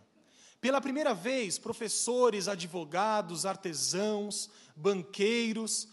Pela 0.62 0.79
primeira 0.79 1.13
vez, 1.13 1.60
professores, 1.60 2.47
advogados, 2.47 3.45
artesãos, 3.45 4.49
banqueiros, 4.73 5.89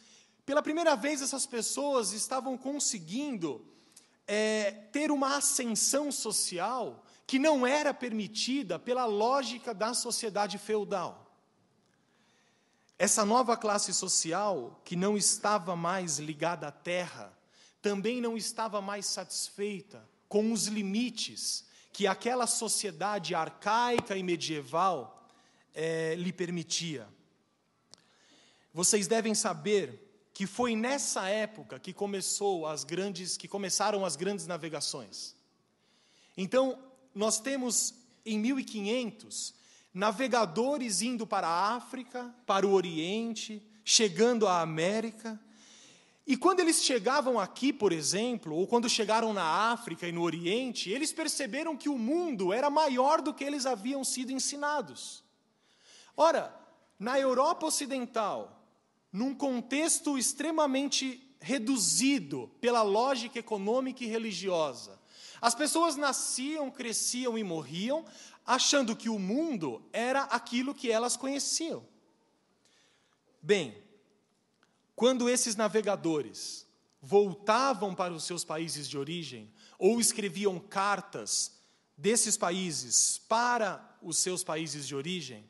pela 0.46 0.62
primeira 0.62 0.94
vez, 0.94 1.20
essas 1.20 1.44
pessoas 1.44 2.12
estavam 2.12 2.56
conseguindo 2.56 3.66
é, 4.28 4.70
ter 4.70 5.10
uma 5.10 5.36
ascensão 5.36 6.12
social 6.12 7.04
que 7.26 7.36
não 7.36 7.66
era 7.66 7.92
permitida 7.92 8.78
pela 8.78 9.04
lógica 9.06 9.74
da 9.74 9.92
sociedade 9.92 10.56
feudal. 10.56 11.36
Essa 12.96 13.24
nova 13.24 13.56
classe 13.56 13.92
social, 13.92 14.80
que 14.84 14.94
não 14.94 15.16
estava 15.16 15.74
mais 15.74 16.18
ligada 16.18 16.68
à 16.68 16.70
terra, 16.70 17.36
também 17.82 18.20
não 18.20 18.36
estava 18.36 18.80
mais 18.80 19.06
satisfeita 19.06 20.08
com 20.28 20.52
os 20.52 20.68
limites 20.68 21.64
que 21.92 22.06
aquela 22.06 22.46
sociedade 22.46 23.34
arcaica 23.34 24.16
e 24.16 24.22
medieval 24.22 25.28
é, 25.74 26.14
lhe 26.14 26.32
permitia. 26.32 27.08
Vocês 28.72 29.08
devem 29.08 29.34
saber 29.34 30.05
que 30.36 30.46
foi 30.46 30.76
nessa 30.76 31.30
época 31.30 31.78
que 31.78 31.94
começou 31.94 32.66
as 32.66 32.84
grandes, 32.84 33.38
que 33.38 33.48
começaram 33.48 34.04
as 34.04 34.16
grandes 34.16 34.46
navegações. 34.46 35.34
Então, 36.36 36.78
nós 37.14 37.40
temos 37.40 37.94
em 38.22 38.38
1500 38.38 39.54
navegadores 39.94 41.00
indo 41.00 41.26
para 41.26 41.48
a 41.48 41.74
África, 41.76 42.34
para 42.44 42.66
o 42.66 42.72
Oriente, 42.72 43.66
chegando 43.82 44.46
à 44.46 44.60
América. 44.60 45.40
E 46.26 46.36
quando 46.36 46.60
eles 46.60 46.84
chegavam 46.84 47.40
aqui, 47.40 47.72
por 47.72 47.90
exemplo, 47.90 48.54
ou 48.54 48.66
quando 48.66 48.90
chegaram 48.90 49.32
na 49.32 49.72
África 49.72 50.06
e 50.06 50.12
no 50.12 50.20
Oriente, 50.20 50.90
eles 50.90 51.14
perceberam 51.14 51.74
que 51.74 51.88
o 51.88 51.96
mundo 51.96 52.52
era 52.52 52.68
maior 52.68 53.22
do 53.22 53.32
que 53.32 53.42
eles 53.42 53.64
haviam 53.64 54.04
sido 54.04 54.32
ensinados. 54.32 55.24
Ora, 56.14 56.54
na 56.98 57.18
Europa 57.18 57.64
Ocidental, 57.64 58.55
num 59.16 59.34
contexto 59.34 60.18
extremamente 60.18 61.26
reduzido 61.40 62.50
pela 62.60 62.82
lógica 62.82 63.38
econômica 63.38 64.04
e 64.04 64.06
religiosa, 64.06 65.00
as 65.40 65.54
pessoas 65.54 65.96
nasciam, 65.96 66.70
cresciam 66.70 67.38
e 67.38 67.42
morriam 67.42 68.04
achando 68.44 68.94
que 68.94 69.08
o 69.08 69.18
mundo 69.18 69.82
era 69.90 70.24
aquilo 70.24 70.74
que 70.74 70.92
elas 70.92 71.16
conheciam. 71.16 71.82
Bem, 73.40 73.82
quando 74.94 75.30
esses 75.30 75.56
navegadores 75.56 76.66
voltavam 77.00 77.94
para 77.94 78.12
os 78.12 78.24
seus 78.24 78.44
países 78.44 78.86
de 78.86 78.98
origem 78.98 79.50
ou 79.78 79.98
escreviam 79.98 80.58
cartas 80.58 81.58
desses 81.96 82.36
países 82.36 83.18
para 83.26 83.96
os 84.02 84.18
seus 84.18 84.44
países 84.44 84.86
de 84.86 84.94
origem, 84.94 85.48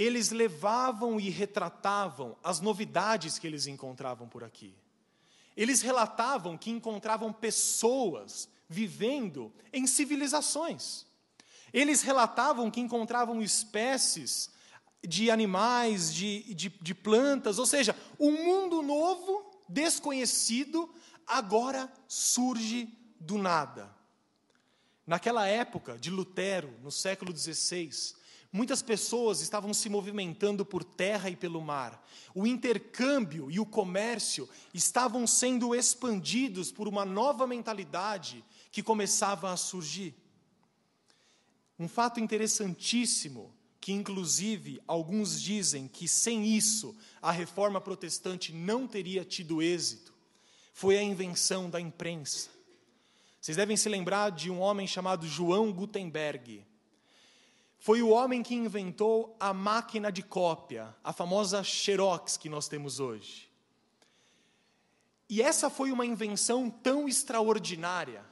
eles 0.00 0.30
levavam 0.30 1.20
e 1.20 1.28
retratavam 1.28 2.34
as 2.42 2.58
novidades 2.58 3.38
que 3.38 3.46
eles 3.46 3.66
encontravam 3.66 4.26
por 4.26 4.42
aqui. 4.42 4.74
Eles 5.54 5.82
relatavam 5.82 6.56
que 6.56 6.70
encontravam 6.70 7.30
pessoas 7.30 8.48
vivendo 8.66 9.52
em 9.70 9.86
civilizações. 9.86 11.04
Eles 11.70 12.00
relatavam 12.00 12.70
que 12.70 12.80
encontravam 12.80 13.42
espécies 13.42 14.50
de 15.06 15.30
animais, 15.30 16.14
de, 16.14 16.54
de, 16.54 16.70
de 16.70 16.94
plantas, 16.94 17.58
ou 17.58 17.66
seja, 17.66 17.94
um 18.18 18.30
mundo 18.30 18.80
novo, 18.80 19.60
desconhecido, 19.68 20.88
agora 21.26 21.92
surge 22.08 22.88
do 23.20 23.36
nada. 23.36 23.94
Naquela 25.06 25.46
época 25.46 25.98
de 25.98 26.10
Lutero, 26.10 26.74
no 26.82 26.90
século 26.90 27.36
XVI, 27.36 28.14
muitas 28.52 28.82
pessoas 28.82 29.40
estavam 29.40 29.72
se 29.72 29.88
movimentando 29.88 30.64
por 30.64 30.82
terra 30.82 31.30
e 31.30 31.36
pelo 31.36 31.60
mar. 31.60 32.04
O 32.34 32.46
intercâmbio 32.46 33.50
e 33.50 33.60
o 33.60 33.66
comércio 33.66 34.48
estavam 34.74 35.26
sendo 35.26 35.74
expandidos 35.74 36.72
por 36.72 36.88
uma 36.88 37.04
nova 37.04 37.46
mentalidade 37.46 38.44
que 38.70 38.82
começava 38.82 39.52
a 39.52 39.56
surgir. 39.56 40.14
Um 41.78 41.88
fato 41.88 42.20
interessantíssimo, 42.20 43.54
que 43.80 43.92
inclusive 43.92 44.80
alguns 44.86 45.40
dizem 45.40 45.88
que 45.88 46.06
sem 46.06 46.46
isso 46.46 46.94
a 47.22 47.32
reforma 47.32 47.80
protestante 47.80 48.52
não 48.52 48.86
teria 48.86 49.24
tido 49.24 49.62
êxito, 49.62 50.12
foi 50.74 50.98
a 50.98 51.02
invenção 51.02 51.70
da 51.70 51.80
imprensa. 51.80 52.50
Vocês 53.40 53.56
devem 53.56 53.76
se 53.76 53.88
lembrar 53.88 54.30
de 54.30 54.50
um 54.50 54.60
homem 54.60 54.86
chamado 54.86 55.26
João 55.26 55.72
Gutenberg. 55.72 56.62
Foi 57.80 58.02
o 58.02 58.10
homem 58.10 58.42
que 58.42 58.54
inventou 58.54 59.34
a 59.40 59.54
máquina 59.54 60.12
de 60.12 60.22
cópia, 60.22 60.94
a 61.02 61.14
famosa 61.14 61.64
Xerox 61.64 62.36
que 62.36 62.50
nós 62.50 62.68
temos 62.68 63.00
hoje. 63.00 63.50
E 65.30 65.40
essa 65.40 65.70
foi 65.70 65.90
uma 65.90 66.04
invenção 66.04 66.68
tão 66.68 67.08
extraordinária 67.08 68.22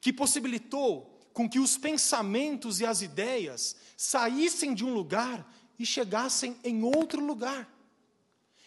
que 0.00 0.12
possibilitou 0.12 1.20
com 1.32 1.48
que 1.48 1.60
os 1.60 1.78
pensamentos 1.78 2.80
e 2.80 2.86
as 2.86 3.00
ideias 3.00 3.76
saíssem 3.96 4.74
de 4.74 4.84
um 4.84 4.92
lugar 4.92 5.48
e 5.78 5.86
chegassem 5.86 6.56
em 6.64 6.82
outro 6.82 7.24
lugar. 7.24 7.72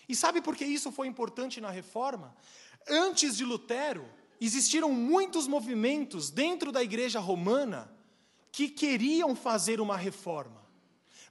E 0.08 0.15
sabe 0.15 0.41
por 0.41 0.56
que 0.56 0.63
isso 0.63 0.89
foi 0.89 1.08
importante 1.08 1.60
na 1.60 1.69
reforma? 1.69 2.34
Antes 2.88 3.36
de 3.36 3.43
Lutero, 3.43 4.08
existiram 4.39 4.93
muitos 4.93 5.47
movimentos 5.47 6.30
dentro 6.30 6.71
da 6.71 6.82
igreja 6.82 7.19
romana 7.19 7.91
que 8.51 8.69
queriam 8.69 9.35
fazer 9.35 9.79
uma 9.79 9.97
reforma. 9.97 10.63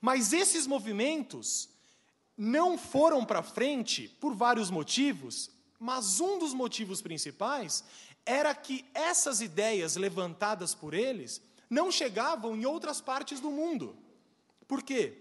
Mas 0.00 0.32
esses 0.32 0.66
movimentos 0.66 1.68
não 2.36 2.78
foram 2.78 3.24
para 3.24 3.42
frente 3.42 4.08
por 4.20 4.34
vários 4.34 4.70
motivos, 4.70 5.50
mas 5.78 6.20
um 6.20 6.38
dos 6.38 6.54
motivos 6.54 7.02
principais 7.02 7.84
era 8.24 8.54
que 8.54 8.84
essas 8.94 9.40
ideias 9.40 9.96
levantadas 9.96 10.74
por 10.74 10.94
eles 10.94 11.40
não 11.68 11.90
chegavam 11.90 12.56
em 12.56 12.64
outras 12.64 13.00
partes 13.00 13.40
do 13.40 13.50
mundo. 13.50 13.96
Por 14.66 14.82
quê? 14.82 15.16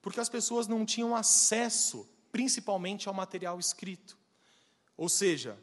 Porque 0.00 0.20
as 0.20 0.28
pessoas 0.28 0.66
não 0.66 0.84
tinham 0.84 1.14
acesso, 1.16 2.08
principalmente 2.30 3.08
ao 3.08 3.14
material 3.14 3.58
escrito. 3.58 4.18
Ou 4.96 5.08
seja, 5.08 5.58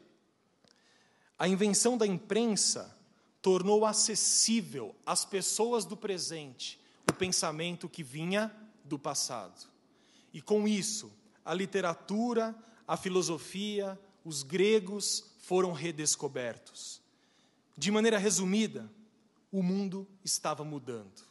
a 1.38 1.48
invenção 1.48 1.96
da 1.96 2.06
imprensa 2.06 2.96
tornou 3.42 3.84
acessível 3.84 4.94
às 5.04 5.24
pessoas 5.24 5.84
do 5.84 5.96
presente 5.96 6.80
o 7.08 7.12
pensamento 7.12 7.88
que 7.88 8.02
vinha 8.02 8.54
do 8.84 8.98
passado. 8.98 9.68
E 10.32 10.40
com 10.40 10.68
isso, 10.68 11.12
a 11.44 11.54
literatura, 11.54 12.54
a 12.86 12.96
filosofia, 12.96 13.98
os 14.24 14.42
gregos 14.42 15.24
foram 15.38 15.72
redescobertos. 15.72 17.00
De 17.76 17.90
maneira 17.90 18.18
resumida, 18.18 18.90
o 19.50 19.62
mundo 19.62 20.06
estava 20.24 20.64
mudando. 20.64 21.28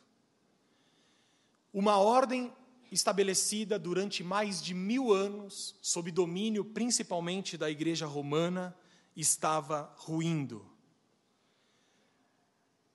Uma 1.74 1.98
ordem 1.98 2.52
estabelecida 2.92 3.78
durante 3.78 4.24
mais 4.24 4.62
de 4.62 4.74
mil 4.74 5.14
anos, 5.14 5.76
sob 5.82 6.12
domínio 6.12 6.66
principalmente 6.66 7.58
da 7.58 7.70
Igreja 7.70 8.08
Romana, 8.08 8.76
estava 9.16 9.94
ruindo. 9.96 10.66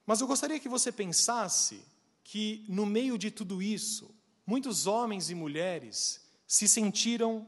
Mas 0.06 0.20
eu 0.20 0.26
gostaria 0.26 0.60
que 0.60 0.68
você 0.68 0.92
pensasse 0.92 1.82
que, 2.22 2.64
no 2.68 2.86
meio 2.86 3.16
de 3.16 3.30
tudo 3.30 3.62
isso, 3.62 4.14
muitos 4.46 4.86
homens 4.86 5.30
e 5.30 5.34
mulheres 5.34 6.20
se 6.46 6.68
sentiram 6.68 7.46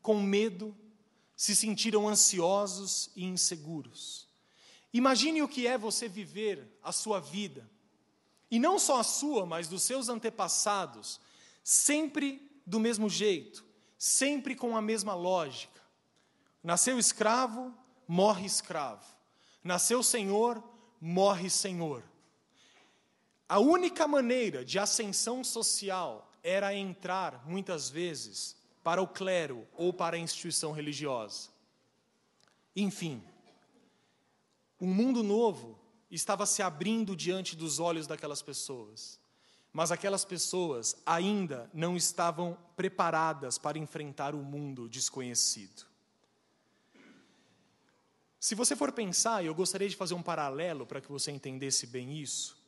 com 0.00 0.20
medo 0.20 0.74
se 1.42 1.56
sentiram 1.56 2.08
ansiosos 2.08 3.10
e 3.16 3.24
inseguros. 3.24 4.28
Imagine 4.92 5.42
o 5.42 5.48
que 5.48 5.66
é 5.66 5.76
você 5.76 6.06
viver 6.06 6.78
a 6.80 6.92
sua 6.92 7.18
vida, 7.18 7.68
e 8.48 8.60
não 8.60 8.78
só 8.78 9.00
a 9.00 9.02
sua, 9.02 9.44
mas 9.44 9.66
dos 9.66 9.82
seus 9.82 10.08
antepassados, 10.08 11.18
sempre 11.64 12.48
do 12.64 12.78
mesmo 12.78 13.10
jeito, 13.10 13.64
sempre 13.98 14.54
com 14.54 14.76
a 14.76 14.80
mesma 14.80 15.14
lógica. 15.14 15.80
Nasceu 16.62 16.96
escravo, 16.96 17.74
morre 18.06 18.46
escravo. 18.46 19.04
Nasceu 19.64 20.00
senhor, 20.00 20.62
morre 21.04 21.50
senhor. 21.50 22.04
A 23.48 23.58
única 23.58 24.06
maneira 24.06 24.64
de 24.64 24.78
ascensão 24.78 25.42
social 25.42 26.30
era 26.44 26.72
entrar, 26.72 27.44
muitas 27.44 27.90
vezes, 27.90 28.56
para 28.84 29.02
o 29.02 29.08
clero 29.08 29.66
ou 29.76 29.92
para 29.92 30.14
a 30.14 30.18
instituição 30.18 30.70
religiosa. 30.70 31.50
Enfim, 32.76 33.20
um 34.80 34.86
mundo 34.86 35.24
novo 35.24 35.76
estava 36.08 36.46
se 36.46 36.62
abrindo 36.62 37.16
diante 37.16 37.56
dos 37.56 37.80
olhos 37.80 38.06
daquelas 38.06 38.40
pessoas, 38.40 39.18
mas 39.72 39.90
aquelas 39.90 40.24
pessoas 40.24 40.94
ainda 41.04 41.68
não 41.74 41.96
estavam 41.96 42.56
preparadas 42.76 43.58
para 43.58 43.76
enfrentar 43.76 44.36
o 44.36 44.42
mundo 44.44 44.88
desconhecido. 44.88 45.91
Se 48.42 48.56
você 48.56 48.74
for 48.74 48.90
pensar, 48.90 49.40
e 49.40 49.46
eu 49.46 49.54
gostaria 49.54 49.88
de 49.88 49.94
fazer 49.94 50.14
um 50.14 50.22
paralelo 50.22 50.84
para 50.84 51.00
que 51.00 51.12
você 51.12 51.30
entendesse 51.30 51.86
bem 51.86 52.18
isso, 52.18 52.60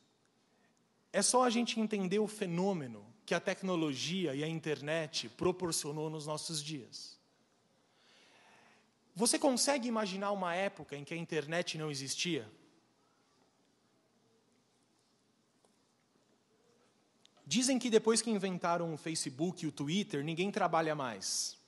é 1.12 1.20
só 1.20 1.42
a 1.42 1.50
gente 1.50 1.80
entender 1.80 2.20
o 2.20 2.28
fenômeno 2.28 3.04
que 3.26 3.34
a 3.34 3.40
tecnologia 3.40 4.36
e 4.36 4.44
a 4.44 4.46
internet 4.46 5.28
proporcionou 5.30 6.08
nos 6.08 6.28
nossos 6.28 6.62
dias. 6.62 7.18
Você 9.16 9.36
consegue 9.36 9.88
imaginar 9.88 10.30
uma 10.30 10.54
época 10.54 10.96
em 10.96 11.02
que 11.02 11.12
a 11.12 11.16
internet 11.16 11.76
não 11.76 11.90
existia? 11.90 12.48
Dizem 17.44 17.80
que 17.80 17.90
depois 17.90 18.22
que 18.22 18.30
inventaram 18.30 18.94
o 18.94 18.96
Facebook 18.96 19.64
e 19.64 19.68
o 19.68 19.72
Twitter, 19.72 20.22
ninguém 20.22 20.52
trabalha 20.52 20.94
mais. 20.94 21.63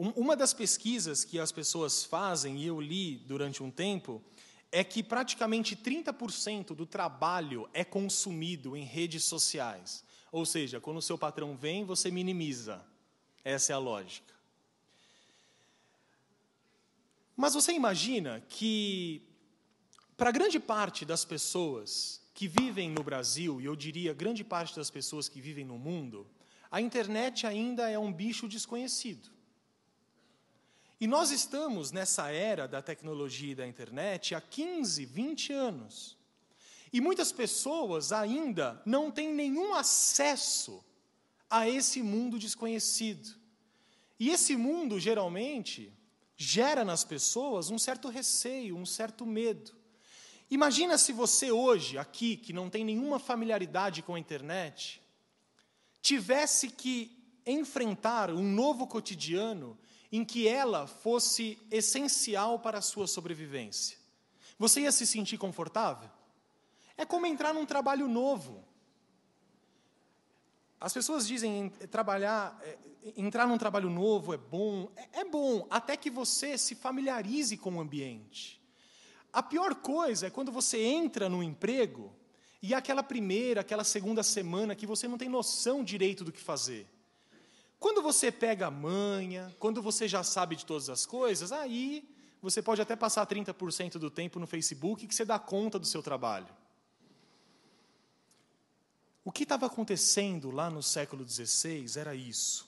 Uma 0.00 0.36
das 0.36 0.54
pesquisas 0.54 1.24
que 1.24 1.40
as 1.40 1.50
pessoas 1.50 2.04
fazem, 2.04 2.58
e 2.58 2.66
eu 2.66 2.80
li 2.80 3.16
durante 3.26 3.64
um 3.64 3.68
tempo, 3.68 4.22
é 4.70 4.84
que 4.84 5.02
praticamente 5.02 5.74
30% 5.74 6.66
do 6.66 6.86
trabalho 6.86 7.68
é 7.74 7.84
consumido 7.84 8.76
em 8.76 8.84
redes 8.84 9.24
sociais. 9.24 10.04
Ou 10.30 10.46
seja, 10.46 10.78
quando 10.78 10.98
o 10.98 11.02
seu 11.02 11.18
patrão 11.18 11.56
vem, 11.56 11.84
você 11.84 12.12
minimiza. 12.12 12.80
Essa 13.44 13.72
é 13.72 13.74
a 13.74 13.78
lógica. 13.78 14.32
Mas 17.36 17.54
você 17.54 17.72
imagina 17.72 18.40
que, 18.48 19.20
para 20.16 20.30
grande 20.30 20.60
parte 20.60 21.04
das 21.04 21.24
pessoas 21.24 22.20
que 22.34 22.46
vivem 22.46 22.88
no 22.88 23.02
Brasil, 23.02 23.60
e 23.60 23.64
eu 23.64 23.74
diria 23.74 24.14
grande 24.14 24.44
parte 24.44 24.76
das 24.76 24.90
pessoas 24.90 25.28
que 25.28 25.40
vivem 25.40 25.64
no 25.64 25.76
mundo, 25.76 26.24
a 26.70 26.80
internet 26.80 27.48
ainda 27.48 27.90
é 27.90 27.98
um 27.98 28.12
bicho 28.12 28.46
desconhecido. 28.46 29.37
E 31.00 31.06
nós 31.06 31.30
estamos 31.30 31.92
nessa 31.92 32.30
era 32.30 32.66
da 32.66 32.82
tecnologia 32.82 33.52
e 33.52 33.54
da 33.54 33.66
internet 33.66 34.34
há 34.34 34.40
15, 34.40 35.04
20 35.04 35.52
anos. 35.52 36.16
E 36.92 37.00
muitas 37.00 37.30
pessoas 37.30 38.12
ainda 38.12 38.82
não 38.84 39.10
têm 39.10 39.32
nenhum 39.32 39.74
acesso 39.74 40.84
a 41.48 41.68
esse 41.68 42.02
mundo 42.02 42.38
desconhecido. 42.38 43.36
E 44.18 44.30
esse 44.30 44.56
mundo, 44.56 44.98
geralmente, 44.98 45.92
gera 46.36 46.84
nas 46.84 47.04
pessoas 47.04 47.70
um 47.70 47.78
certo 47.78 48.08
receio, 48.08 48.76
um 48.76 48.86
certo 48.86 49.24
medo. 49.24 49.72
Imagina 50.50 50.98
se 50.98 51.12
você 51.12 51.52
hoje, 51.52 51.98
aqui, 51.98 52.36
que 52.36 52.52
não 52.52 52.68
tem 52.68 52.84
nenhuma 52.84 53.18
familiaridade 53.18 54.02
com 54.02 54.14
a 54.14 54.18
internet, 54.18 55.00
tivesse 56.00 56.70
que 56.70 57.16
enfrentar 57.46 58.30
um 58.30 58.42
novo 58.42 58.86
cotidiano 58.86 59.78
em 60.10 60.24
que 60.24 60.48
ela 60.48 60.86
fosse 60.86 61.58
essencial 61.70 62.58
para 62.58 62.78
a 62.78 62.82
sua 62.82 63.06
sobrevivência. 63.06 63.98
Você 64.58 64.80
ia 64.80 64.92
se 64.92 65.06
sentir 65.06 65.38
confortável? 65.38 66.10
É 66.96 67.04
como 67.04 67.26
entrar 67.26 67.54
num 67.54 67.66
trabalho 67.66 68.08
novo. 68.08 68.64
As 70.80 70.92
pessoas 70.92 71.26
dizem 71.26 71.68
trabalhar, 71.90 72.58
é, 72.62 72.78
entrar 73.16 73.46
num 73.46 73.58
trabalho 73.58 73.90
novo 73.90 74.32
é 74.32 74.36
bom. 74.36 74.90
É, 74.96 75.20
é 75.20 75.24
bom, 75.24 75.66
até 75.70 75.96
que 75.96 76.10
você 76.10 76.56
se 76.56 76.74
familiarize 76.74 77.56
com 77.56 77.76
o 77.76 77.80
ambiente. 77.80 78.60
A 79.32 79.42
pior 79.42 79.74
coisa 79.76 80.26
é 80.26 80.30
quando 80.30 80.50
você 80.50 80.82
entra 80.82 81.28
no 81.28 81.42
emprego 81.42 82.12
e 82.62 82.74
aquela 82.74 83.02
primeira, 83.02 83.60
aquela 83.60 83.84
segunda 83.84 84.22
semana 84.22 84.74
que 84.74 84.86
você 84.86 85.06
não 85.06 85.18
tem 85.18 85.28
noção 85.28 85.84
direito 85.84 86.24
do 86.24 86.32
que 86.32 86.40
fazer. 86.40 86.88
Quando 87.78 88.02
você 88.02 88.32
pega 88.32 88.66
a 88.66 88.70
manha, 88.70 89.54
quando 89.58 89.80
você 89.80 90.08
já 90.08 90.22
sabe 90.24 90.56
de 90.56 90.66
todas 90.66 90.90
as 90.90 91.06
coisas, 91.06 91.52
aí 91.52 92.08
você 92.42 92.60
pode 92.60 92.80
até 92.80 92.96
passar 92.96 93.26
30% 93.26 93.98
do 93.98 94.10
tempo 94.10 94.38
no 94.38 94.46
Facebook 94.46 95.06
que 95.06 95.14
você 95.14 95.24
dá 95.24 95.38
conta 95.38 95.78
do 95.78 95.86
seu 95.86 96.02
trabalho. 96.02 96.48
O 99.24 99.30
que 99.30 99.42
estava 99.42 99.66
acontecendo 99.66 100.50
lá 100.50 100.70
no 100.70 100.82
século 100.82 101.28
XVI 101.28 101.86
era 101.96 102.14
isso. 102.14 102.66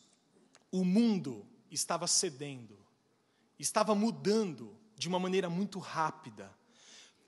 O 0.71 0.85
mundo 0.85 1.47
estava 1.71 2.07
cedendo, 2.07 2.79
estava 3.59 3.95
mudando 3.95 4.77
de 4.97 5.09
uma 5.09 5.19
maneira 5.19 5.49
muito 5.49 5.79
rápida. 5.79 6.55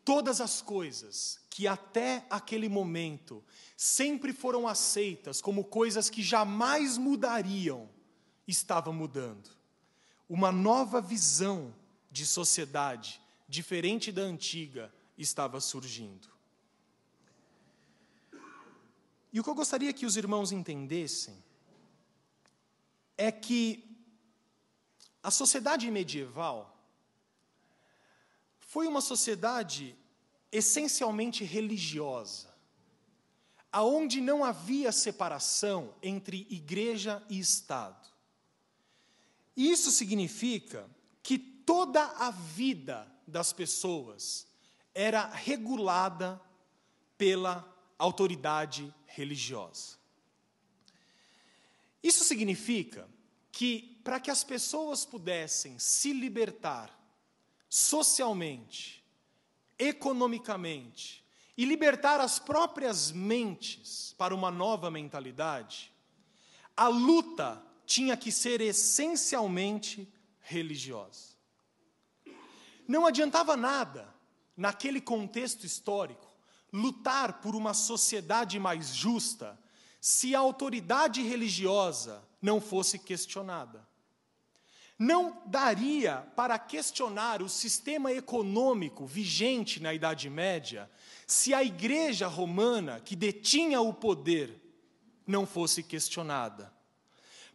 Todas 0.05 0.41
as 0.41 0.61
coisas 0.61 1.41
que 1.49 1.67
até 1.67 2.27
aquele 2.29 2.69
momento 2.69 3.45
sempre 3.77 4.33
foram 4.33 4.67
aceitas 4.67 5.41
como 5.41 5.65
coisas 5.65 6.11
que 6.11 6.23
jamais 6.23 6.99
mudariam, 6.99 7.89
estavam 8.47 8.93
mudando. 8.93 9.51
Uma 10.29 10.51
nova 10.51 11.01
visão 11.01 11.75
de 12.11 12.27
sociedade, 12.27 13.21
diferente 13.49 14.11
da 14.11 14.23
antiga, 14.23 14.93
estava 15.17 15.61
surgindo. 15.61 16.29
E 19.33 19.41
o 19.41 19.45
que 19.45 19.49
eu 19.49 19.55
gostaria 19.55 19.93
que 19.93 20.05
os 20.05 20.17
irmãos 20.17 20.53
entendessem 20.53 21.43
é 23.17 23.31
que 23.31 23.97
a 25.23 25.31
sociedade 25.31 25.91
medieval 25.91 26.72
foi 28.73 28.87
uma 28.87 29.03
sociedade 29.03 29.95
essencialmente 30.51 31.45
religiosa, 31.45 32.49
aonde 33.71 34.19
não 34.19 34.43
havia 34.43 34.91
separação 34.91 35.95
entre 36.03 36.47
igreja 36.49 37.23
e 37.29 37.39
Estado. 37.39 38.09
Isso 39.55 39.91
significa 39.91 40.89
que 41.23 41.37
toda 41.37 42.03
a 42.03 42.31
vida 42.31 43.07
das 43.27 43.53
pessoas 43.53 44.47
era 44.95 45.27
regulada 45.27 46.41
pela 47.19 47.71
autoridade 47.99 48.91
religiosa. 49.05 49.99
Isso 52.03 52.25
significa 52.25 53.07
que, 53.51 54.01
para 54.03 54.19
que 54.19 54.31
as 54.31 54.43
pessoas 54.43 55.05
pudessem 55.05 55.79
se 55.79 56.15
libertar 56.15 57.02
socialmente, 57.75 59.03
economicamente 59.79 61.25
e 61.57 61.65
libertar 61.65 62.21
as 62.21 62.39
próprias 62.39 63.11
mentes 63.11 64.15
para 64.19 64.35
uma 64.35 64.51
nova 64.51 64.91
mentalidade, 64.91 65.91
a 66.77 66.89
luta 66.89 67.65
tinha 67.87 68.15
que 68.15 68.31
ser 68.31 68.61
essencialmente 68.61 70.07
religiosa. 70.41 71.35
Não 72.87 73.07
adiantava 73.07 73.57
nada, 73.57 74.15
naquele 74.55 75.01
contexto 75.01 75.65
histórico, 75.65 76.31
lutar 76.71 77.41
por 77.41 77.57
uma 77.57 77.73
sociedade 77.73 78.59
mais 78.61 78.95
justa 78.95 79.59
se 79.99 80.35
a 80.35 80.41
autoridade 80.41 81.23
religiosa 81.23 82.23
não 82.43 82.61
fosse 82.61 82.99
questionada 82.99 83.91
não 85.03 85.43
daria 85.47 86.19
para 86.37 86.57
questionar 86.57 87.43
o 87.43 87.49
sistema 87.49 88.13
econômico 88.13 89.05
vigente 89.05 89.83
na 89.83 89.93
Idade 89.93 90.31
Média 90.31 90.89
se 91.27 91.53
a 91.53 91.61
Igreja 91.61 92.29
Romana, 92.29 93.01
que 93.01 93.17
detinha 93.17 93.81
o 93.81 93.93
poder, 93.93 94.63
não 95.27 95.45
fosse 95.45 95.83
questionada. 95.83 96.73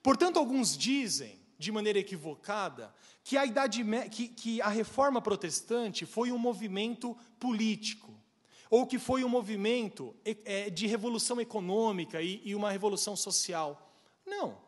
Portanto, 0.03 0.37
alguns 0.37 0.77
dizem, 0.77 1.39
de 1.57 1.71
maneira 1.71 1.99
equivocada, 1.99 2.93
que 3.23 3.37
a, 3.37 3.45
Idade, 3.45 3.81
que, 4.11 4.27
que 4.27 4.61
a 4.61 4.67
Reforma 4.67 5.21
Protestante 5.21 6.05
foi 6.05 6.33
um 6.33 6.37
movimento 6.37 7.15
político, 7.39 8.13
ou 8.69 8.85
que 8.85 8.99
foi 8.99 9.23
um 9.23 9.29
movimento 9.29 10.13
é, 10.25 10.69
de 10.69 10.85
revolução 10.85 11.39
econômica 11.39 12.21
e, 12.21 12.41
e 12.43 12.53
uma 12.53 12.71
revolução 12.71 13.15
social. 13.15 13.89
Não. 14.25 14.66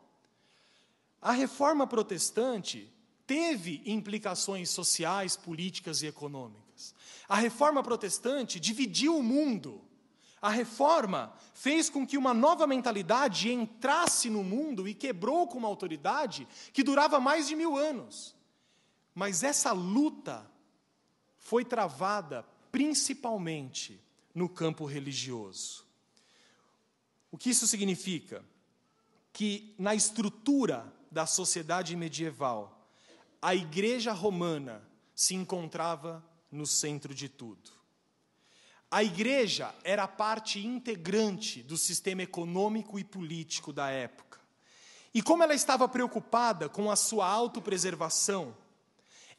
A 1.20 1.32
reforma 1.32 1.86
protestante 1.86 2.90
teve 3.26 3.82
implicações 3.84 4.70
sociais, 4.70 5.36
políticas 5.36 6.02
e 6.02 6.06
econômicas. 6.06 6.94
A 7.28 7.36
reforma 7.36 7.82
protestante 7.82 8.58
dividiu 8.58 9.16
o 9.16 9.22
mundo. 9.22 9.82
A 10.40 10.48
reforma 10.48 11.32
fez 11.52 11.90
com 11.90 12.06
que 12.06 12.16
uma 12.16 12.32
nova 12.32 12.66
mentalidade 12.66 13.52
entrasse 13.52 14.30
no 14.30 14.42
mundo 14.42 14.88
e 14.88 14.94
quebrou 14.94 15.46
com 15.46 15.58
uma 15.58 15.68
autoridade 15.68 16.48
que 16.72 16.82
durava 16.82 17.20
mais 17.20 17.46
de 17.46 17.54
mil 17.54 17.76
anos. 17.76 18.34
Mas 19.14 19.42
essa 19.42 19.72
luta 19.72 20.50
foi 21.36 21.64
travada 21.64 22.42
principalmente 22.72 24.00
no 24.34 24.48
campo 24.48 24.86
religioso. 24.86 25.84
O 27.30 27.36
que 27.36 27.50
isso 27.50 27.66
significa? 27.66 28.44
Que 29.32 29.74
na 29.78 29.94
estrutura 29.94 30.90
da 31.10 31.26
sociedade 31.26 31.96
medieval, 31.96 32.88
a 33.42 33.54
igreja 33.54 34.12
romana 34.12 34.82
se 35.14 35.34
encontrava 35.34 36.24
no 36.50 36.66
centro 36.66 37.14
de 37.14 37.28
tudo. 37.28 37.70
A 38.90 39.04
igreja 39.04 39.74
era 39.84 40.08
parte 40.08 40.64
integrante 40.64 41.62
do 41.62 41.76
sistema 41.76 42.22
econômico 42.22 42.98
e 42.98 43.04
político 43.04 43.72
da 43.72 43.88
época. 43.88 44.40
E 45.14 45.22
como 45.22 45.42
ela 45.42 45.54
estava 45.54 45.88
preocupada 45.88 46.68
com 46.68 46.90
a 46.90 46.96
sua 46.96 47.26
autopreservação, 47.26 48.56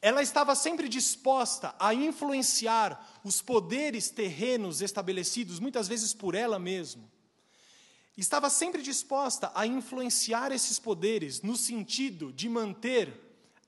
ela 0.00 0.22
estava 0.22 0.54
sempre 0.54 0.88
disposta 0.88 1.74
a 1.78 1.94
influenciar 1.94 3.20
os 3.22 3.40
poderes 3.40 4.10
terrenos 4.10 4.80
estabelecidos, 4.82 5.60
muitas 5.60 5.86
vezes 5.86 6.12
por 6.12 6.34
ela 6.34 6.58
mesma, 6.58 7.04
estava 8.16 8.50
sempre 8.50 8.82
disposta 8.82 9.50
a 9.54 9.66
influenciar 9.66 10.52
esses 10.52 10.78
poderes 10.78 11.40
no 11.40 11.56
sentido 11.56 12.32
de 12.32 12.48
manter 12.48 13.12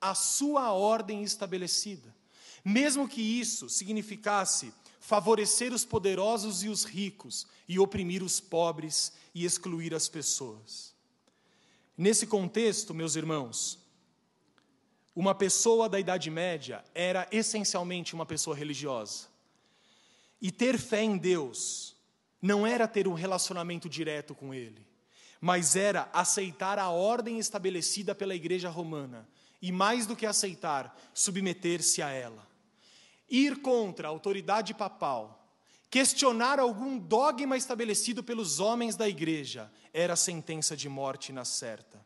a 0.00 0.14
sua 0.14 0.72
ordem 0.72 1.22
estabelecida, 1.22 2.14
mesmo 2.64 3.08
que 3.08 3.22
isso 3.22 3.68
significasse 3.68 4.72
favorecer 5.00 5.72
os 5.72 5.84
poderosos 5.84 6.62
e 6.62 6.68
os 6.68 6.84
ricos 6.84 7.46
e 7.68 7.78
oprimir 7.78 8.22
os 8.22 8.40
pobres 8.40 9.12
e 9.34 9.44
excluir 9.44 9.94
as 9.94 10.08
pessoas. 10.08 10.94
Nesse 11.96 12.26
contexto, 12.26 12.92
meus 12.92 13.14
irmãos, 13.14 13.78
uma 15.14 15.34
pessoa 15.34 15.88
da 15.88 16.00
Idade 16.00 16.30
Média 16.30 16.84
era 16.94 17.28
essencialmente 17.30 18.14
uma 18.14 18.26
pessoa 18.26 18.56
religiosa. 18.56 19.28
E 20.40 20.50
ter 20.50 20.78
fé 20.78 21.02
em 21.02 21.16
Deus 21.16 21.93
não 22.44 22.66
era 22.66 22.86
ter 22.86 23.08
um 23.08 23.14
relacionamento 23.14 23.88
direto 23.88 24.34
com 24.34 24.52
Ele, 24.52 24.86
mas 25.40 25.76
era 25.76 26.10
aceitar 26.12 26.78
a 26.78 26.90
ordem 26.90 27.38
estabelecida 27.38 28.14
pela 28.14 28.34
Igreja 28.34 28.68
Romana 28.68 29.26
e, 29.62 29.72
mais 29.72 30.04
do 30.04 30.14
que 30.14 30.26
aceitar, 30.26 30.94
submeter-se 31.14 32.02
a 32.02 32.10
ela. 32.10 32.46
Ir 33.30 33.62
contra 33.62 34.08
a 34.08 34.10
autoridade 34.10 34.74
papal, 34.74 35.48
questionar 35.88 36.60
algum 36.60 36.98
dogma 36.98 37.56
estabelecido 37.56 38.22
pelos 38.22 38.60
homens 38.60 38.94
da 38.94 39.08
Igreja, 39.08 39.72
era 39.90 40.14
sentença 40.14 40.76
de 40.76 40.86
morte 40.86 41.32
na 41.32 41.46
certa. 41.46 42.04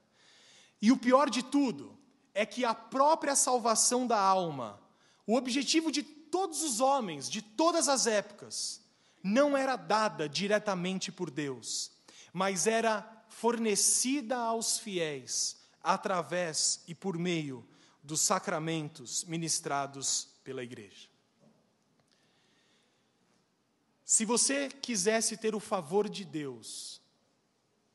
E 0.80 0.92
o 0.92 0.96
pior 0.96 1.28
de 1.28 1.42
tudo 1.42 1.98
é 2.32 2.46
que 2.46 2.64
a 2.64 2.76
própria 2.76 3.34
salvação 3.34 4.06
da 4.06 4.20
alma, 4.20 4.80
o 5.26 5.34
objetivo 5.34 5.90
de 5.90 6.04
todos 6.04 6.62
os 6.62 6.78
homens, 6.78 7.28
de 7.28 7.42
todas 7.42 7.88
as 7.88 8.06
épocas, 8.06 8.86
não 9.28 9.56
era 9.56 9.76
dada 9.76 10.28
diretamente 10.28 11.12
por 11.12 11.30
Deus, 11.30 11.92
mas 12.32 12.66
era 12.66 13.24
fornecida 13.28 14.36
aos 14.36 14.78
fiéis 14.78 15.58
através 15.82 16.82
e 16.88 16.94
por 16.94 17.16
meio 17.18 17.66
dos 18.02 18.20
sacramentos 18.20 19.24
ministrados 19.24 20.28
pela 20.42 20.62
igreja. 20.62 21.08
Se 24.04 24.24
você 24.24 24.68
quisesse 24.68 25.36
ter 25.36 25.54
o 25.54 25.60
favor 25.60 26.08
de 26.08 26.24
Deus 26.24 27.00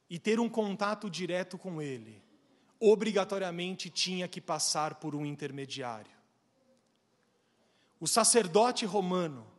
e 0.07 0.19
ter 0.19 0.39
um 0.39 0.47
contato 0.47 1.09
direto 1.09 1.57
com 1.57 1.81
Ele, 1.81 2.21
obrigatoriamente 2.79 3.89
tinha 3.89 4.27
que 4.27 4.39
passar 4.39 4.95
por 4.95 5.15
um 5.15 5.25
intermediário. 5.25 6.11
O 7.99 8.07
sacerdote 8.07 8.85
romano 8.85 9.52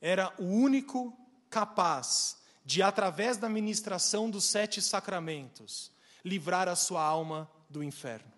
era 0.00 0.34
o 0.38 0.44
único 0.44 1.16
capaz 1.50 2.38
de, 2.64 2.82
através 2.82 3.36
da 3.36 3.48
ministração 3.48 4.30
dos 4.30 4.44
sete 4.44 4.82
sacramentos, 4.82 5.90
livrar 6.24 6.68
a 6.68 6.76
sua 6.76 7.02
alma 7.02 7.50
do 7.68 7.82
inferno. 7.82 8.32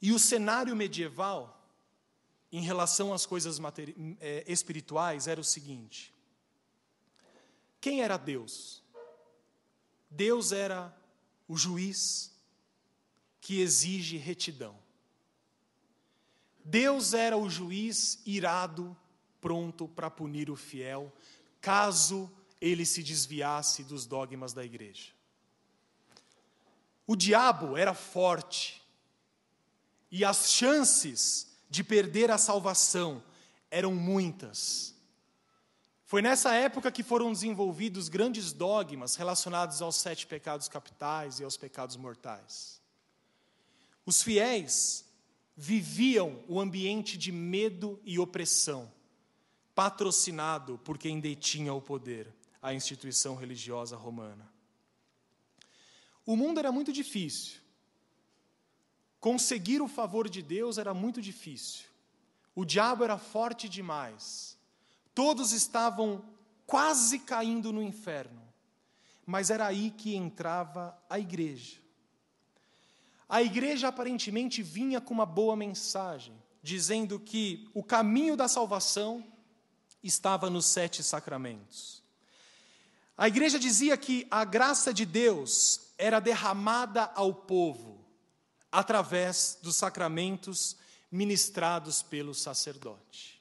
E 0.00 0.12
o 0.12 0.18
cenário 0.18 0.76
medieval, 0.76 1.66
em 2.52 2.60
relação 2.60 3.14
às 3.14 3.24
coisas 3.24 3.58
é, 4.20 4.44
espirituais, 4.46 5.26
era 5.26 5.40
o 5.40 5.44
seguinte: 5.44 6.14
quem 7.80 8.02
era 8.02 8.18
Deus? 8.18 8.82
Deus 10.10 10.52
era 10.52 10.94
o 11.48 11.56
juiz 11.56 12.32
que 13.40 13.60
exige 13.60 14.16
retidão. 14.16 14.83
Deus 16.64 17.12
era 17.12 17.36
o 17.36 17.50
juiz 17.50 18.20
irado, 18.24 18.96
pronto 19.40 19.86
para 19.86 20.10
punir 20.10 20.50
o 20.50 20.56
fiel, 20.56 21.12
caso 21.60 22.30
ele 22.60 22.86
se 22.86 23.02
desviasse 23.02 23.84
dos 23.84 24.06
dogmas 24.06 24.54
da 24.54 24.64
igreja. 24.64 25.12
O 27.06 27.14
diabo 27.14 27.76
era 27.76 27.92
forte, 27.92 28.82
e 30.10 30.24
as 30.24 30.50
chances 30.50 31.54
de 31.68 31.84
perder 31.84 32.30
a 32.30 32.38
salvação 32.38 33.22
eram 33.70 33.94
muitas. 33.94 34.94
Foi 36.06 36.22
nessa 36.22 36.54
época 36.54 36.92
que 36.92 37.02
foram 37.02 37.32
desenvolvidos 37.32 38.08
grandes 38.08 38.52
dogmas 38.52 39.16
relacionados 39.16 39.82
aos 39.82 39.96
sete 39.96 40.26
pecados 40.26 40.68
capitais 40.68 41.40
e 41.40 41.44
aos 41.44 41.56
pecados 41.56 41.96
mortais. 41.96 42.80
Os 44.06 44.22
fiéis 44.22 45.04
viviam 45.56 46.42
o 46.48 46.60
ambiente 46.60 47.16
de 47.16 47.30
medo 47.30 48.00
e 48.04 48.18
opressão, 48.18 48.90
patrocinado 49.74 50.78
por 50.78 50.98
quem 50.98 51.20
detinha 51.20 51.72
o 51.72 51.80
poder, 51.80 52.32
a 52.60 52.74
instituição 52.74 53.34
religiosa 53.36 53.96
romana. 53.96 54.52
O 56.26 56.36
mundo 56.36 56.58
era 56.58 56.72
muito 56.72 56.92
difícil. 56.92 57.60
Conseguir 59.20 59.80
o 59.80 59.88
favor 59.88 60.28
de 60.28 60.42
Deus 60.42 60.78
era 60.78 60.92
muito 60.92 61.20
difícil. 61.20 61.86
O 62.54 62.64
diabo 62.64 63.04
era 63.04 63.18
forte 63.18 63.68
demais. 63.68 64.58
Todos 65.14 65.52
estavam 65.52 66.24
quase 66.66 67.18
caindo 67.20 67.72
no 67.72 67.82
inferno. 67.82 68.42
Mas 69.26 69.50
era 69.50 69.66
aí 69.66 69.90
que 69.90 70.14
entrava 70.14 70.96
a 71.08 71.18
igreja. 71.18 71.83
A 73.28 73.42
igreja 73.42 73.88
aparentemente 73.88 74.62
vinha 74.62 75.00
com 75.00 75.14
uma 75.14 75.26
boa 75.26 75.56
mensagem, 75.56 76.34
dizendo 76.62 77.18
que 77.18 77.68
o 77.74 77.82
caminho 77.82 78.36
da 78.36 78.48
salvação 78.48 79.24
estava 80.02 80.50
nos 80.50 80.66
sete 80.66 81.02
sacramentos. 81.02 82.02
A 83.16 83.28
igreja 83.28 83.58
dizia 83.58 83.96
que 83.96 84.26
a 84.30 84.44
graça 84.44 84.92
de 84.92 85.06
Deus 85.06 85.92
era 85.96 86.20
derramada 86.20 87.04
ao 87.14 87.32
povo 87.32 88.04
através 88.70 89.58
dos 89.62 89.76
sacramentos 89.76 90.76
ministrados 91.10 92.02
pelo 92.02 92.34
sacerdote. 92.34 93.40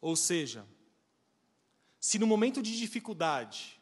Ou 0.00 0.14
seja, 0.14 0.64
se 1.98 2.18
no 2.18 2.26
momento 2.26 2.62
de 2.62 2.76
dificuldade 2.76 3.80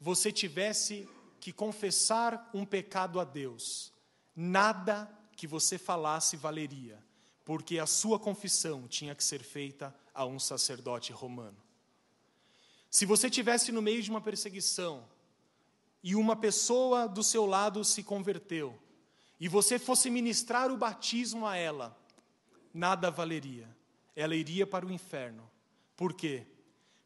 você 0.00 0.32
tivesse 0.32 1.08
que 1.44 1.52
confessar 1.52 2.48
um 2.54 2.64
pecado 2.64 3.20
a 3.20 3.24
Deus, 3.24 3.92
nada 4.34 5.06
que 5.36 5.46
você 5.46 5.76
falasse 5.76 6.38
valeria, 6.38 6.98
porque 7.44 7.78
a 7.78 7.84
sua 7.84 8.18
confissão 8.18 8.88
tinha 8.88 9.14
que 9.14 9.22
ser 9.22 9.42
feita 9.42 9.94
a 10.14 10.24
um 10.24 10.38
sacerdote 10.38 11.12
romano. 11.12 11.58
Se 12.88 13.04
você 13.04 13.28
tivesse 13.28 13.70
no 13.72 13.82
meio 13.82 14.02
de 14.02 14.08
uma 14.08 14.22
perseguição 14.22 15.06
e 16.02 16.14
uma 16.14 16.34
pessoa 16.34 17.06
do 17.06 17.22
seu 17.22 17.44
lado 17.44 17.84
se 17.84 18.02
converteu, 18.02 18.80
e 19.38 19.46
você 19.46 19.78
fosse 19.78 20.08
ministrar 20.08 20.72
o 20.72 20.78
batismo 20.78 21.46
a 21.46 21.58
ela, 21.58 21.94
nada 22.72 23.10
valeria. 23.10 23.68
Ela 24.16 24.34
iria 24.34 24.66
para 24.66 24.86
o 24.86 24.90
inferno. 24.90 25.46
Por 25.94 26.14
quê? 26.14 26.46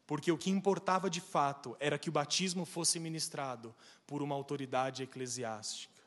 Porque 0.09 0.31
o 0.31 0.37
que 0.39 0.49
importava 0.49 1.07
de 1.07 1.21
fato 1.21 1.77
era 1.79 1.99
que 1.99 2.09
o 2.09 2.11
batismo 2.11 2.65
fosse 2.65 2.99
ministrado 2.99 3.75
por 4.07 4.23
uma 4.23 4.33
autoridade 4.33 5.03
eclesiástica. 5.03 6.01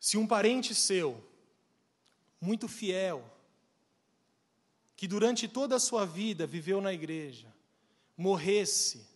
Se 0.00 0.16
um 0.16 0.26
parente 0.26 0.74
seu, 0.74 1.22
muito 2.40 2.66
fiel, 2.66 3.22
que 4.96 5.06
durante 5.06 5.46
toda 5.46 5.76
a 5.76 5.78
sua 5.78 6.06
vida 6.06 6.46
viveu 6.46 6.80
na 6.80 6.94
igreja, 6.94 7.54
morresse 8.16 9.06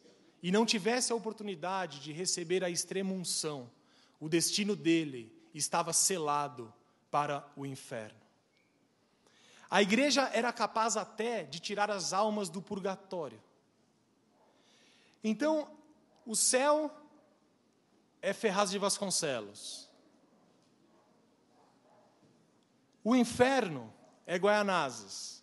e 0.43 0.53
não 0.53 0.67
tivesse 0.67 1.15
a 1.15 1.17
oportunidade 1.17 1.99
de 1.99 2.13
receber 2.13 2.63
a 2.63 2.69
extrema 2.69 3.15
unção, 3.15 3.71
o 4.21 4.29
destino 4.29 4.77
dele 4.77 5.33
estava 5.55 5.95
selado 5.95 6.71
para 7.11 7.51
o 7.57 7.65
inferno. 7.65 8.22
A 9.73 9.81
igreja 9.81 10.31
era 10.35 10.53
capaz 10.53 10.99
até 10.99 11.45
de 11.45 11.59
tirar 11.59 11.91
as 11.91 12.13
almas 12.13 12.51
do 12.51 12.61
purgatório. 12.61 13.43
Então, 15.25 15.67
o 16.27 16.37
céu 16.37 16.95
é 18.21 18.35
Ferraz 18.35 18.71
de 18.71 18.79
Vasconcelos. 18.79 19.89
O 23.03 23.17
inferno 23.17 23.91
é 24.27 24.37
Guaianazes. 24.37 25.43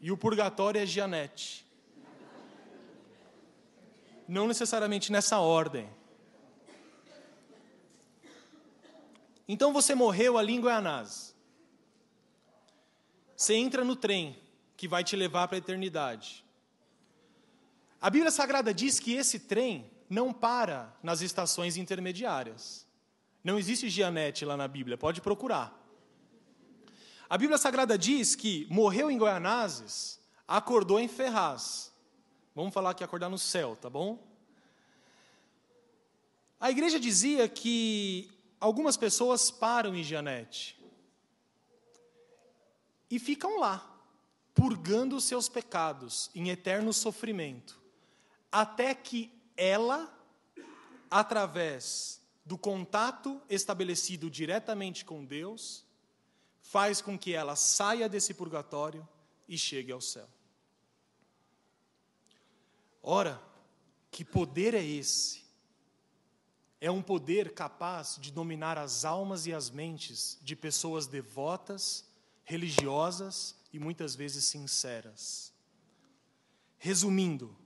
E 0.00 0.10
o 0.10 0.16
purgatório 0.16 0.80
é 0.80 0.86
Gianete. 0.86 1.70
Não 4.26 4.48
necessariamente 4.48 5.12
nessa 5.12 5.40
ordem. 5.40 5.90
Então 9.46 9.74
você 9.74 9.94
morreu 9.94 10.38
ali 10.38 10.54
em 10.54 10.60
Guaianazes. 10.62 11.29
Você 13.40 13.54
entra 13.54 13.82
no 13.82 13.96
trem 13.96 14.38
que 14.76 14.86
vai 14.86 15.02
te 15.02 15.16
levar 15.16 15.48
para 15.48 15.56
a 15.56 15.64
eternidade. 15.64 16.44
A 17.98 18.10
Bíblia 18.10 18.30
Sagrada 18.30 18.74
diz 18.74 19.00
que 19.00 19.14
esse 19.14 19.38
trem 19.38 19.90
não 20.10 20.30
para 20.30 20.94
nas 21.02 21.22
estações 21.22 21.78
intermediárias. 21.78 22.86
Não 23.42 23.58
existe 23.58 23.88
Gianete 23.88 24.44
lá 24.44 24.58
na 24.58 24.68
Bíblia, 24.68 24.98
pode 24.98 25.22
procurar. 25.22 25.74
A 27.30 27.38
Bíblia 27.38 27.56
Sagrada 27.56 27.96
diz 27.96 28.36
que 28.36 28.66
morreu 28.68 29.10
em 29.10 29.16
Goianazes, 29.16 30.20
acordou 30.46 31.00
em 31.00 31.08
Ferraz. 31.08 31.90
Vamos 32.54 32.74
falar 32.74 32.92
que 32.92 33.02
acordar 33.02 33.30
no 33.30 33.38
céu, 33.38 33.74
tá 33.74 33.88
bom? 33.88 34.22
A 36.60 36.70
igreja 36.70 37.00
dizia 37.00 37.48
que 37.48 38.30
algumas 38.60 38.98
pessoas 38.98 39.50
param 39.50 39.96
em 39.96 40.02
Gianete 40.04 40.78
e 43.10 43.18
ficam 43.18 43.58
lá, 43.58 43.86
purgando 44.54 45.16
os 45.16 45.24
seus 45.24 45.48
pecados 45.48 46.30
em 46.34 46.48
eterno 46.48 46.92
sofrimento, 46.92 47.80
até 48.52 48.94
que 48.94 49.32
ela, 49.56 50.12
através 51.10 52.20
do 52.44 52.56
contato 52.56 53.40
estabelecido 53.48 54.30
diretamente 54.30 55.04
com 55.04 55.24
Deus, 55.24 55.84
faz 56.60 57.00
com 57.00 57.18
que 57.18 57.32
ela 57.32 57.56
saia 57.56 58.08
desse 58.08 58.32
purgatório 58.32 59.06
e 59.48 59.58
chegue 59.58 59.90
ao 59.90 60.00
céu. 60.00 60.28
Ora, 63.02 63.42
que 64.10 64.24
poder 64.24 64.74
é 64.74 64.84
esse? 64.84 65.44
É 66.80 66.90
um 66.90 67.02
poder 67.02 67.52
capaz 67.54 68.16
de 68.20 68.30
dominar 68.30 68.78
as 68.78 69.04
almas 69.04 69.46
e 69.46 69.52
as 69.52 69.68
mentes 69.68 70.38
de 70.42 70.54
pessoas 70.54 71.06
devotas 71.06 72.09
religiosas 72.50 73.54
e 73.72 73.78
muitas 73.78 74.16
vezes 74.16 74.44
sinceras. 74.44 75.52
Resumindo, 76.78 77.56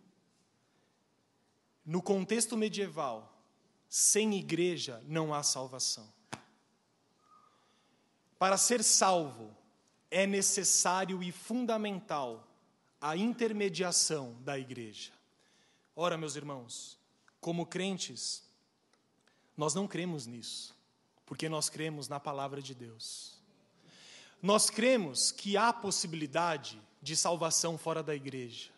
no 1.87 2.03
contexto 2.03 2.55
medieval, 2.55 3.35
sem 3.89 4.35
igreja 4.35 5.03
não 5.07 5.33
há 5.33 5.43
salvação. 5.43 6.13
Para 8.39 8.59
ser 8.59 8.85
salvo, 8.85 9.57
é 10.11 10.27
necessário 10.27 11.23
e 11.23 11.33
fundamental 11.33 12.47
a 13.01 13.17
intermediação 13.17 14.37
da 14.43 14.59
igreja. 14.59 15.13
Ora, 15.97 16.19
meus 16.19 16.37
irmãos, 16.37 16.99
como 17.41 17.65
crentes, 17.65 18.43
nós 19.57 19.75
não 19.75 19.89
cremos 19.89 20.27
nisso, 20.27 20.77
porque 21.25 21.49
nós 21.49 21.71
cremos 21.71 22.07
na 22.07 22.21
palavra 22.21 22.61
de 22.61 22.75
Deus. 22.75 23.34
Nós 24.45 24.69
cremos 24.69 25.33
que 25.33 25.57
há 25.57 25.73
possibilidade 25.73 26.79
de 27.01 27.17
salvação 27.17 27.79
fora 27.79 28.03
da 28.03 28.15
igreja, 28.15 28.71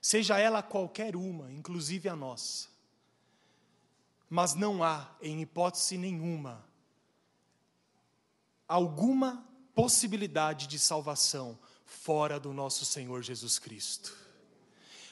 seja 0.00 0.38
ela 0.38 0.62
qualquer 0.62 1.14
uma, 1.14 1.52
inclusive 1.52 2.08
a 2.08 2.16
nossa. 2.16 2.68
Mas 4.30 4.54
não 4.54 4.82
há, 4.82 5.14
em 5.20 5.42
hipótese 5.42 5.98
nenhuma, 5.98 6.64
alguma 8.66 9.46
possibilidade 9.74 10.66
de 10.66 10.78
salvação 10.78 11.58
fora 11.84 12.40
do 12.40 12.54
nosso 12.54 12.86
Senhor 12.86 13.20
Jesus 13.20 13.58
Cristo. 13.58 14.16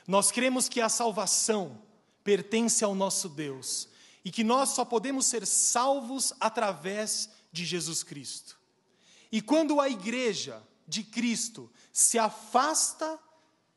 Nós 0.09 0.33
cremos 0.33 0.67
que 0.67 0.81
a 0.81 0.89
salvação 0.89 1.79
pertence 2.25 2.83
ao 2.83 2.95
nosso 2.95 3.29
Deus 3.29 3.87
e 4.25 4.31
que 4.31 4.45
nós 4.45 4.71
só 4.71 4.83
podemos 4.83 5.27
ser 5.27 5.47
salvos 5.47 6.33
através 6.41 7.29
de 7.53 7.67
Jesus 7.67 8.03
Cristo. 8.03 8.60
E 9.31 9.41
quando 9.41 9.81
a 9.81 9.89
igreja 9.89 10.63
de 10.87 11.05
Cristo 11.05 11.71
se 11.93 12.19
afasta 12.19 13.19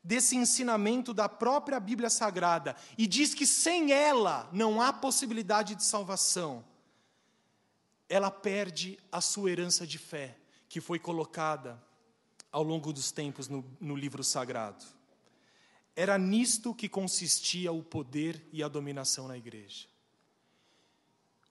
desse 0.02 0.36
ensinamento 0.36 1.14
da 1.14 1.28
própria 1.28 1.80
Bíblia 1.80 2.10
Sagrada 2.10 2.76
e 2.98 3.06
diz 3.06 3.32
que 3.32 3.46
sem 3.46 3.92
ela 3.92 4.48
não 4.52 4.82
há 4.82 4.92
possibilidade 4.92 5.74
de 5.74 5.84
salvação, 5.84 6.64
ela 8.08 8.30
perde 8.30 8.98
a 9.10 9.20
sua 9.20 9.50
herança 9.50 9.86
de 9.86 9.96
fé, 9.96 10.36
que 10.68 10.80
foi 10.80 10.98
colocada 10.98 11.82
ao 12.52 12.62
longo 12.62 12.92
dos 12.92 13.10
tempos 13.10 13.48
no, 13.48 13.64
no 13.80 13.96
livro 13.96 14.22
sagrado. 14.22 14.84
Era 15.96 16.18
nisto 16.18 16.74
que 16.74 16.88
consistia 16.88 17.72
o 17.72 17.82
poder 17.82 18.46
e 18.52 18.62
a 18.62 18.68
dominação 18.68 19.28
na 19.28 19.38
igreja. 19.38 19.86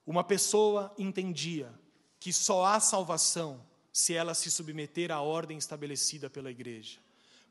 Uma 0.06 0.22
pessoa 0.22 0.94
entendia 0.98 1.72
que 2.20 2.32
só 2.32 2.64
há 2.66 2.78
salvação 2.78 3.60
se 3.94 4.12
ela 4.12 4.34
se 4.34 4.50
submeter 4.50 5.12
à 5.12 5.20
ordem 5.20 5.56
estabelecida 5.56 6.28
pela 6.28 6.50
igreja. 6.50 6.98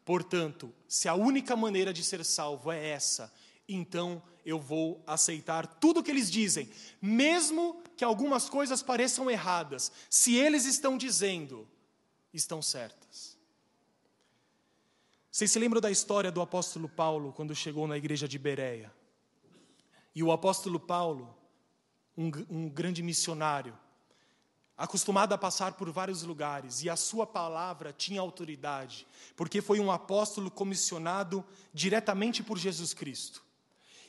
Portanto, 0.04 0.74
se 0.90 1.08
a 1.08 1.16
única 1.16 1.56
maneira 1.56 1.94
de 1.94 2.04
ser 2.04 2.26
salvo 2.26 2.70
é 2.70 2.90
essa, 2.90 3.34
então 3.66 4.22
eu 4.46 4.60
vou 4.60 5.02
aceitar 5.08 5.66
tudo 5.66 6.02
o 6.02 6.04
que 6.04 6.12
eles 6.12 6.30
dizem, 6.30 6.70
mesmo 7.02 7.82
que 7.96 8.04
algumas 8.04 8.50
coisas 8.50 8.84
pareçam 8.84 9.32
erradas, 9.32 9.90
se 10.10 10.36
eles 10.36 10.66
estão 10.66 10.98
dizendo, 10.98 11.66
estão 12.34 12.62
certas. 12.62 13.38
Vocês 15.32 15.50
se 15.50 15.58
lembram 15.58 15.80
da 15.80 15.90
história 15.90 16.30
do 16.30 16.42
apóstolo 16.42 16.90
Paulo 16.90 17.32
quando 17.32 17.56
chegou 17.56 17.88
na 17.88 17.96
igreja 17.96 18.28
de 18.28 18.38
Bereia? 18.38 18.94
E 20.14 20.22
o 20.22 20.30
apóstolo 20.30 20.78
Paulo, 20.78 21.34
um, 22.18 22.30
um 22.50 22.70
grande 22.70 23.02
missionário, 23.02 23.80
acostumado 24.78 25.34
a 25.34 25.38
passar 25.38 25.74
por 25.74 25.90
vários 25.92 26.24
lugares, 26.24 26.84
e 26.84 26.90
a 26.90 26.96
sua 26.96 27.28
palavra 27.28 27.94
tinha 27.94 28.20
autoridade, 28.20 29.08
porque 29.36 29.62
foi 29.62 29.80
um 29.80 29.92
apóstolo 29.92 30.50
comissionado 30.50 31.46
diretamente 31.74 32.42
por 32.42 32.58
Jesus 32.58 32.94
Cristo. 32.94 33.44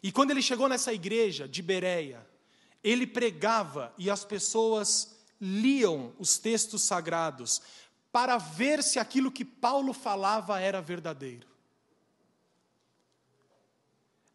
E 0.03 0.11
quando 0.11 0.31
ele 0.31 0.43
chegou 0.43 0.69
nessa 0.69 0.93
igreja 0.93 1.49
de 1.49 1.63
Bereia, 1.63 2.27
ele 2.83 3.07
pregava 3.07 3.93
e 3.97 4.11
as 4.11 4.25
pessoas 4.25 5.17
liam 5.41 6.13
os 6.19 6.39
textos 6.39 6.83
sagrados, 6.83 7.61
para 8.13 8.39
ver 8.39 8.83
se 8.83 8.99
aquilo 8.99 9.33
que 9.33 9.45
Paulo 9.45 9.93
falava 9.93 10.61
era 10.61 10.81
verdadeiro. 10.81 11.49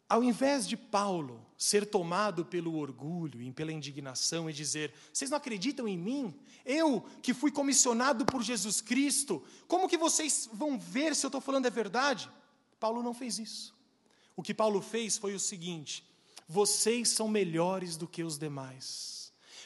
Ao 0.08 0.22
invés 0.22 0.68
de 0.68 0.76
Paulo 0.76 1.46
ser 1.60 1.84
tomado 1.84 2.42
pelo 2.42 2.76
orgulho 2.76 3.42
e 3.42 3.52
pela 3.52 3.70
indignação 3.70 4.48
e 4.48 4.52
dizer: 4.52 4.94
Vocês 5.12 5.30
não 5.30 5.36
acreditam 5.36 5.86
em 5.86 5.98
mim? 5.98 6.34
Eu 6.64 7.04
que 7.20 7.34
fui 7.34 7.52
comissionado 7.52 8.24
por 8.24 8.42
Jesus 8.42 8.80
Cristo, 8.80 9.44
como 9.68 9.86
que 9.86 9.98
vocês 9.98 10.48
vão 10.50 10.78
ver 10.78 11.14
se 11.14 11.26
eu 11.26 11.28
estou 11.28 11.40
falando 11.40 11.66
é 11.66 11.70
verdade? 11.70 12.30
Paulo 12.80 13.02
não 13.02 13.12
fez 13.12 13.38
isso. 13.38 13.74
O 14.34 14.42
que 14.42 14.54
Paulo 14.54 14.80
fez 14.80 15.18
foi 15.18 15.34
o 15.34 15.38
seguinte: 15.38 16.02
Vocês 16.48 17.10
são 17.10 17.28
melhores 17.28 17.94
do 17.98 18.08
que 18.08 18.24
os 18.24 18.38
demais 18.38 19.20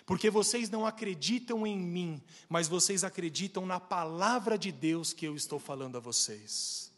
porque 0.07 0.29
vocês 0.29 0.69
não 0.69 0.85
acreditam 0.85 1.67
em 1.67 1.79
mim, 1.79 2.23
mas 2.47 2.69
vocês 2.69 3.05
acreditam 3.05 3.65
na 3.65 3.81
palavra 3.81 4.59
de 4.59 4.71
Deus 4.71 5.15
que 5.15 5.27
eu 5.27 5.35
estou 5.35 5.59
falando 5.59 5.97
a 5.97 6.01
vocês. 6.01 6.93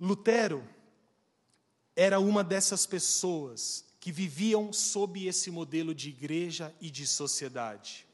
Lutero 0.00 0.68
era 1.98 2.20
uma 2.20 2.44
dessas 2.44 2.86
pessoas 2.86 3.84
que 3.98 4.12
viviam 4.12 4.72
sob 4.72 5.26
esse 5.26 5.50
modelo 5.50 5.92
de 5.92 6.10
igreja 6.10 6.72
e 6.80 6.92
de 6.92 7.04
sociedade. 7.04 8.06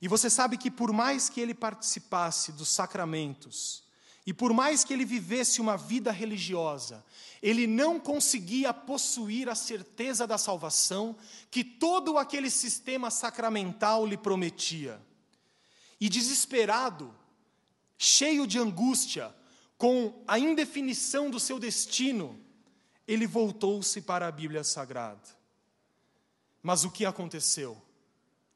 E 0.00 0.06
você 0.06 0.30
sabe 0.30 0.56
que, 0.56 0.70
por 0.70 0.92
mais 0.92 1.28
que 1.28 1.40
ele 1.40 1.52
participasse 1.52 2.52
dos 2.52 2.68
sacramentos, 2.68 3.82
e 4.24 4.32
por 4.32 4.52
mais 4.52 4.84
que 4.84 4.92
ele 4.92 5.04
vivesse 5.04 5.60
uma 5.60 5.76
vida 5.76 6.12
religiosa, 6.12 7.04
ele 7.42 7.66
não 7.66 7.98
conseguia 7.98 8.72
possuir 8.72 9.48
a 9.48 9.56
certeza 9.56 10.28
da 10.28 10.38
salvação 10.38 11.16
que 11.50 11.64
todo 11.64 12.16
aquele 12.16 12.48
sistema 12.48 13.10
sacramental 13.10 14.06
lhe 14.06 14.16
prometia. 14.16 15.02
E 16.00 16.08
desesperado, 16.08 17.12
cheio 17.98 18.46
de 18.46 18.60
angústia, 18.60 19.34
com 19.76 20.22
a 20.24 20.38
indefinição 20.38 21.30
do 21.30 21.40
seu 21.40 21.58
destino, 21.58 22.43
ele 23.06 23.26
voltou-se 23.26 24.00
para 24.02 24.26
a 24.26 24.32
Bíblia 24.32 24.64
Sagrada. 24.64 25.28
Mas 26.62 26.84
o 26.84 26.90
que 26.90 27.04
aconteceu? 27.04 27.80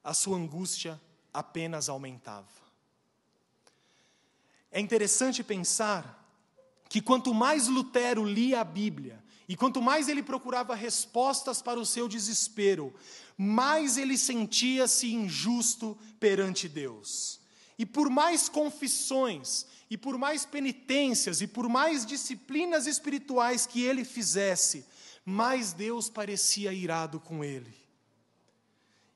A 0.03 0.13
sua 0.13 0.37
angústia 0.37 0.99
apenas 1.33 1.89
aumentava. 1.89 2.47
É 4.71 4.79
interessante 4.79 5.43
pensar 5.43 6.15
que 6.87 7.01
quanto 7.01 7.33
mais 7.33 7.67
Lutero 7.67 8.25
lia 8.25 8.61
a 8.61 8.63
Bíblia 8.63 9.23
e 9.47 9.55
quanto 9.55 9.81
mais 9.81 10.07
ele 10.07 10.23
procurava 10.23 10.75
respostas 10.75 11.61
para 11.61 11.79
o 11.79 11.85
seu 11.85 12.07
desespero, 12.07 12.93
mais 13.37 13.97
ele 13.97 14.17
sentia-se 14.17 15.13
injusto 15.13 15.97
perante 16.19 16.67
Deus. 16.67 17.39
E 17.77 17.85
por 17.85 18.09
mais 18.09 18.49
confissões, 18.49 19.65
e 19.89 19.97
por 19.97 20.17
mais 20.17 20.45
penitências, 20.45 21.41
e 21.41 21.47
por 21.47 21.67
mais 21.67 22.05
disciplinas 22.05 22.85
espirituais 22.85 23.65
que 23.65 23.81
ele 23.81 24.05
fizesse, 24.05 24.85
mais 25.25 25.73
Deus 25.73 26.09
parecia 26.09 26.71
irado 26.71 27.19
com 27.19 27.43
ele. 27.43 27.73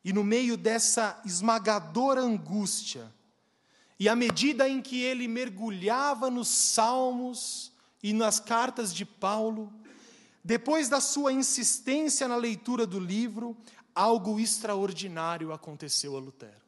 E 0.04 0.12
no 0.12 0.24
meio 0.24 0.58
dessa 0.58 1.22
esmagadora 1.24 2.22
angústia, 2.22 3.14
e 4.00 4.10
à 4.10 4.16
medida 4.16 4.68
em 4.68 4.82
que 4.82 5.02
ele 5.02 5.28
mergulhava 5.28 6.30
nos 6.30 6.48
salmos 6.48 7.72
e 8.02 8.12
nas 8.12 8.40
cartas 8.40 8.94
de 8.94 9.06
Paulo, 9.06 9.72
depois 10.44 10.90
da 10.90 11.00
sua 11.00 11.32
insistência 11.32 12.28
na 12.28 12.36
leitura 12.36 12.86
do 12.86 13.00
livro, 13.00 13.56
algo 13.96 14.40
extraordinário 14.40 15.54
aconteceu 15.54 16.18
a 16.18 16.20
Lutero. 16.20 16.63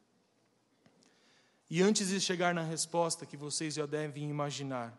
E 1.68 1.82
antes 1.82 2.08
de 2.08 2.20
chegar 2.20 2.54
na 2.54 2.62
resposta 2.62 3.26
que 3.26 3.36
vocês 3.36 3.74
já 3.74 3.86
devem 3.86 4.30
imaginar, 4.30 4.96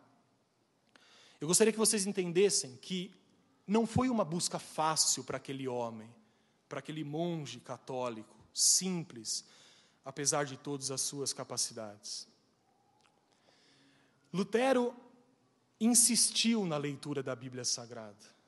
eu 1.40 1.48
gostaria 1.48 1.72
que 1.72 1.78
vocês 1.78 2.06
entendessem 2.06 2.76
que 2.76 3.14
não 3.66 3.86
foi 3.86 4.08
uma 4.08 4.24
busca 4.24 4.58
fácil 4.58 5.24
para 5.24 5.36
aquele 5.36 5.66
homem, 5.66 6.12
para 6.68 6.80
aquele 6.80 7.04
monge 7.04 7.60
católico, 7.60 8.36
simples, 8.52 9.44
apesar 10.04 10.44
de 10.44 10.56
todas 10.56 10.90
as 10.90 11.00
suas 11.00 11.32
capacidades. 11.32 12.26
Lutero 14.32 14.94
insistiu 15.80 16.66
na 16.66 16.76
leitura 16.76 17.22
da 17.22 17.34
Bíblia 17.34 17.64
Sagrada. 17.64 18.38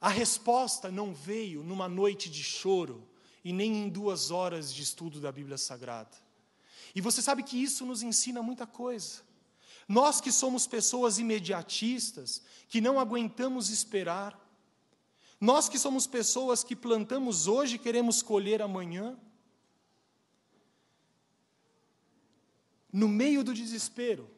A 0.00 0.08
resposta 0.08 0.90
não 0.90 1.14
veio 1.14 1.62
numa 1.62 1.88
noite 1.88 2.30
de 2.30 2.42
choro 2.42 3.06
e 3.44 3.52
nem 3.52 3.82
em 3.82 3.88
duas 3.88 4.30
horas 4.30 4.72
de 4.72 4.82
estudo 4.82 5.20
da 5.20 5.30
Bíblia 5.30 5.58
Sagrada. 5.58 6.16
E 6.94 7.00
você 7.00 7.22
sabe 7.22 7.42
que 7.42 7.60
isso 7.60 7.84
nos 7.86 8.02
ensina 8.02 8.42
muita 8.42 8.66
coisa. 8.66 9.22
Nós 9.88 10.20
que 10.20 10.30
somos 10.30 10.66
pessoas 10.66 11.18
imediatistas, 11.18 12.42
que 12.68 12.80
não 12.80 12.98
aguentamos 12.98 13.70
esperar, 13.70 14.38
nós 15.40 15.68
que 15.68 15.78
somos 15.78 16.06
pessoas 16.06 16.62
que 16.62 16.76
plantamos 16.76 17.46
hoje 17.46 17.76
e 17.76 17.78
queremos 17.78 18.22
colher 18.22 18.60
amanhã, 18.60 19.18
no 22.92 23.08
meio 23.08 23.42
do 23.42 23.54
desespero, 23.54 24.30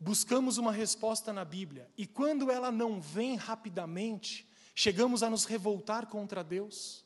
buscamos 0.00 0.58
uma 0.58 0.72
resposta 0.72 1.32
na 1.32 1.44
Bíblia 1.44 1.90
e 1.96 2.06
quando 2.06 2.50
ela 2.50 2.72
não 2.72 3.00
vem 3.00 3.36
rapidamente, 3.36 4.48
chegamos 4.74 5.22
a 5.22 5.30
nos 5.30 5.44
revoltar 5.44 6.06
contra 6.06 6.42
Deus. 6.42 7.04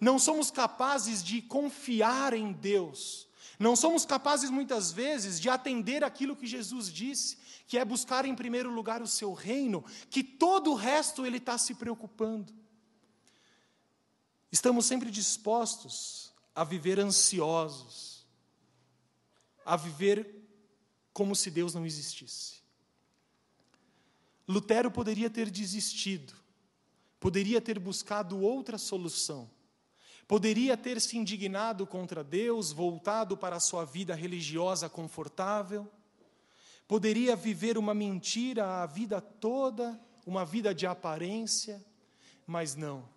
Não 0.00 0.18
somos 0.18 0.50
capazes 0.50 1.22
de 1.22 1.40
confiar 1.42 2.32
em 2.32 2.52
Deus, 2.52 3.28
Não 3.58 3.76
somos 3.76 4.04
capazes 4.04 4.50
muitas 4.50 4.90
vezes 4.90 5.40
de 5.40 5.48
atender 5.48 6.02
aquilo 6.02 6.36
que 6.36 6.46
Jesus 6.46 6.92
disse, 6.92 7.38
que 7.66 7.78
é 7.78 7.84
buscar 7.84 8.24
em 8.24 8.34
primeiro 8.34 8.70
lugar 8.70 9.00
o 9.00 9.06
seu 9.06 9.32
reino, 9.32 9.84
que 10.10 10.22
todo 10.22 10.72
o 10.72 10.74
resto 10.74 11.24
ele 11.24 11.38
está 11.38 11.56
se 11.56 11.74
preocupando. 11.74 12.52
Estamos 14.50 14.86
sempre 14.86 15.10
dispostos 15.10 16.32
a 16.54 16.64
viver 16.64 16.98
ansiosos, 17.00 18.26
a 19.64 19.76
viver 19.76 20.42
como 21.12 21.34
se 21.34 21.50
Deus 21.50 21.74
não 21.74 21.86
existisse. 21.86 22.62
Lutero 24.46 24.90
poderia 24.90 25.30
ter 25.30 25.50
desistido, 25.50 26.34
poderia 27.18 27.60
ter 27.60 27.78
buscado 27.78 28.38
outra 28.40 28.76
solução, 28.76 29.50
poderia 30.26 30.76
ter 30.76 31.00
se 31.00 31.16
indignado 31.16 31.86
contra 31.86 32.24
Deus, 32.24 32.72
voltado 32.72 33.36
para 33.36 33.56
a 33.56 33.60
sua 33.60 33.84
vida 33.84 34.14
religiosa 34.14 34.88
confortável, 34.88 35.90
poderia 36.88 37.36
viver 37.36 37.76
uma 37.76 37.94
mentira 37.94 38.82
a 38.82 38.86
vida 38.86 39.20
toda, 39.20 40.00
uma 40.26 40.44
vida 40.44 40.74
de 40.74 40.86
aparência, 40.86 41.84
mas 42.46 42.74
não. 42.74 43.08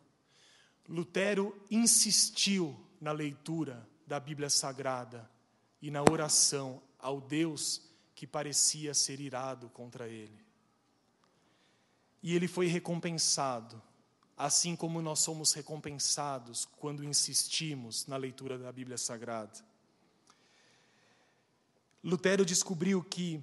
Lutero 0.88 1.55
insistiu 1.70 2.78
na 2.99 3.12
leitura 3.12 3.88
da 4.05 4.20
Bíblia 4.20 4.49
Sagrada 4.49 5.30
e 5.82 5.91
na 5.91 6.01
oração 6.01 6.82
ao 6.97 7.20
Deus 7.20 7.82
que 8.16 8.26
parecia 8.26 8.93
ser 8.93 9.20
irado 9.20 9.70
contra 9.70 10.08
ele. 10.08 10.45
E 12.24 12.36
ele 12.36 12.47
foi 12.47 12.68
recompensado, 12.68 13.82
assim 14.38 14.76
como 14.76 15.02
nós 15.02 15.20
somos 15.20 15.54
recompensados 15.54 16.66
quando 16.78 17.04
insistimos 17.04 18.06
na 18.06 18.16
leitura 18.16 18.58
da 18.58 18.72
Bíblia 18.72 18.98
Sagrada. 18.98 19.60
Lutero 22.04 22.46
descobriu 22.46 23.04
que 23.04 23.42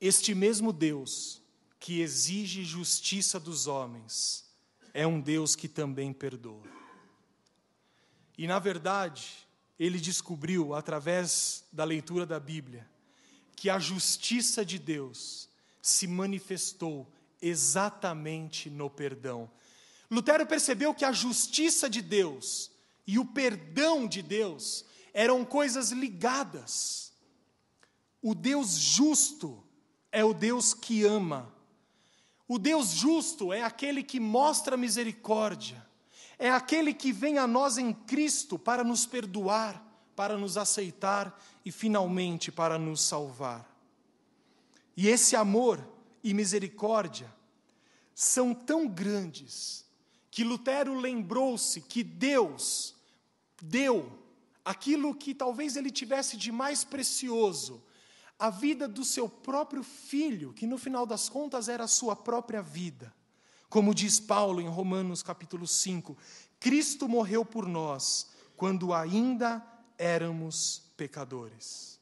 este 0.00 0.34
mesmo 0.34 0.72
Deus 0.72 1.40
que 1.78 2.00
exige 2.00 2.64
justiça 2.64 3.38
dos 3.38 3.66
homens 3.66 4.44
é 4.92 5.06
um 5.06 5.20
Deus 5.20 5.54
que 5.54 5.68
também 5.68 6.12
perdoa. 6.12 6.62
E, 8.36 8.46
na 8.46 8.58
verdade, 8.58 9.46
ele 9.78 10.00
descobriu, 10.00 10.74
através 10.74 11.64
da 11.72 11.84
leitura 11.84 12.26
da 12.26 12.40
Bíblia, 12.40 12.88
que 13.54 13.70
a 13.70 13.78
justiça 13.78 14.64
de 14.64 14.78
Deus 14.78 15.48
se 15.80 16.06
manifestou 16.06 17.10
exatamente 17.40 18.70
no 18.70 18.88
perdão. 18.88 19.50
Lutero 20.14 20.46
percebeu 20.46 20.94
que 20.94 21.04
a 21.04 21.10
justiça 21.10 21.90
de 21.90 22.00
Deus 22.00 22.70
e 23.04 23.18
o 23.18 23.24
perdão 23.24 24.06
de 24.06 24.22
Deus 24.22 24.84
eram 25.12 25.44
coisas 25.44 25.90
ligadas. 25.90 27.12
O 28.22 28.34
Deus 28.34 28.76
justo 28.76 29.62
é 30.12 30.24
o 30.24 30.32
Deus 30.32 30.72
que 30.72 31.04
ama. 31.04 31.52
O 32.46 32.58
Deus 32.58 32.90
justo 32.90 33.52
é 33.52 33.62
aquele 33.62 34.04
que 34.04 34.20
mostra 34.20 34.76
misericórdia, 34.76 35.84
é 36.38 36.50
aquele 36.50 36.94
que 36.94 37.10
vem 37.10 37.38
a 37.38 37.46
nós 37.46 37.76
em 37.76 37.92
Cristo 37.92 38.58
para 38.58 38.84
nos 38.84 39.06
perdoar, 39.06 39.82
para 40.14 40.38
nos 40.38 40.56
aceitar 40.56 41.42
e 41.64 41.72
finalmente 41.72 42.52
para 42.52 42.78
nos 42.78 43.00
salvar. 43.00 43.68
E 44.96 45.08
esse 45.08 45.34
amor 45.34 45.84
e 46.22 46.32
misericórdia 46.32 47.34
são 48.14 48.54
tão 48.54 48.86
grandes 48.86 49.83
que 50.34 50.42
Lutero 50.42 50.98
lembrou-se 50.98 51.80
que 51.80 52.02
Deus 52.02 52.96
deu 53.62 54.18
aquilo 54.64 55.14
que 55.14 55.32
talvez 55.32 55.76
ele 55.76 55.92
tivesse 55.92 56.36
de 56.36 56.50
mais 56.50 56.82
precioso, 56.82 57.80
a 58.36 58.50
vida 58.50 58.88
do 58.88 59.04
seu 59.04 59.28
próprio 59.28 59.84
filho, 59.84 60.52
que 60.52 60.66
no 60.66 60.76
final 60.76 61.06
das 61.06 61.28
contas 61.28 61.68
era 61.68 61.84
a 61.84 61.88
sua 61.88 62.16
própria 62.16 62.60
vida. 62.60 63.14
Como 63.68 63.94
diz 63.94 64.18
Paulo 64.18 64.60
em 64.60 64.66
Romanos 64.66 65.22
capítulo 65.22 65.68
5, 65.68 66.18
Cristo 66.58 67.08
morreu 67.08 67.44
por 67.44 67.68
nós 67.68 68.28
quando 68.56 68.92
ainda 68.92 69.64
éramos 69.96 70.82
pecadores. 70.96 72.00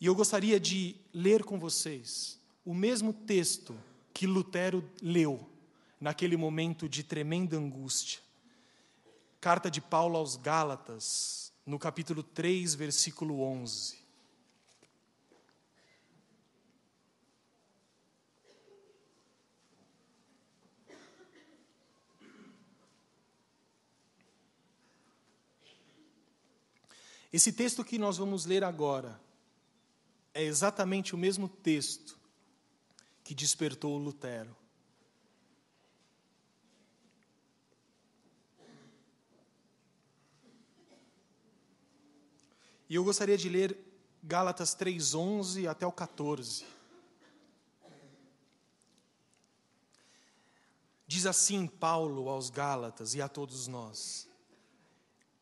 E 0.00 0.06
eu 0.06 0.14
gostaria 0.16 0.58
de 0.58 0.96
ler 1.14 1.44
com 1.44 1.56
vocês 1.56 2.36
o 2.64 2.74
mesmo 2.74 3.12
texto 3.12 3.78
que 4.12 4.26
Lutero 4.26 4.84
leu 5.00 5.56
naquele 6.00 6.36
momento 6.36 6.88
de 6.88 7.02
tremenda 7.02 7.56
angústia. 7.56 8.20
Carta 9.40 9.70
de 9.70 9.80
Paulo 9.80 10.16
aos 10.16 10.36
Gálatas, 10.36 11.52
no 11.64 11.78
capítulo 11.78 12.22
3, 12.22 12.74
versículo 12.74 13.40
11. 13.40 13.98
Esse 27.30 27.52
texto 27.52 27.84
que 27.84 27.98
nós 27.98 28.16
vamos 28.16 28.46
ler 28.46 28.64
agora 28.64 29.20
é 30.32 30.42
exatamente 30.42 31.14
o 31.14 31.18
mesmo 31.18 31.48
texto 31.48 32.18
que 33.22 33.34
despertou 33.34 33.98
Lutero. 33.98 34.57
E 42.88 42.94
eu 42.94 43.04
gostaria 43.04 43.36
de 43.36 43.48
ler 43.48 43.78
Gálatas 44.22 44.74
3:11 44.74 45.66
até 45.66 45.86
o 45.86 45.92
14. 45.92 46.64
Diz 51.06 51.26
assim 51.26 51.66
Paulo 51.66 52.28
aos 52.28 52.50
Gálatas 52.50 53.14
e 53.14 53.22
a 53.22 53.28
todos 53.28 53.66
nós: 53.66 54.28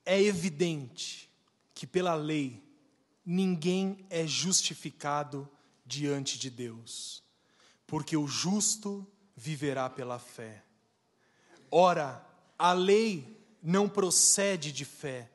É 0.04 0.20
evidente 0.20 1.30
que 1.74 1.86
pela 1.86 2.14
lei 2.14 2.62
ninguém 3.24 4.06
é 4.08 4.26
justificado 4.26 5.48
diante 5.84 6.38
de 6.38 6.50
Deus 6.50 7.26
porque 7.86 8.16
o 8.16 8.26
justo 8.26 9.06
viverá 9.36 9.88
pela 9.88 10.18
fé. 10.18 10.64
Ora, 11.70 12.24
a 12.58 12.72
lei 12.72 13.40
não 13.62 13.88
procede 13.88 14.72
de 14.72 14.84
fé, 14.84 15.30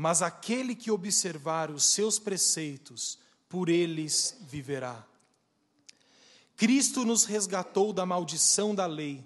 mas 0.00 0.22
aquele 0.22 0.74
que 0.74 0.90
observar 0.90 1.70
os 1.70 1.84
seus 1.84 2.18
preceitos, 2.18 3.18
por 3.50 3.68
eles 3.68 4.34
viverá. 4.48 5.04
Cristo 6.56 7.04
nos 7.04 7.24
resgatou 7.24 7.92
da 7.92 8.06
maldição 8.06 8.74
da 8.74 8.86
lei, 8.86 9.22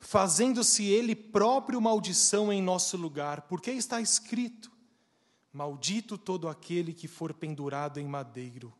fazendo-se 0.00 0.84
Ele 0.84 1.14
próprio 1.14 1.80
maldição 1.80 2.52
em 2.52 2.60
nosso 2.60 2.96
lugar, 2.96 3.42
porque 3.42 3.70
está 3.70 4.00
escrito: 4.00 4.72
Maldito 5.52 6.18
todo 6.18 6.48
aquele 6.48 6.92
que 6.92 7.06
for 7.06 7.32
pendurado 7.32 8.00
em 8.00 8.06
madeiro, 8.08 8.74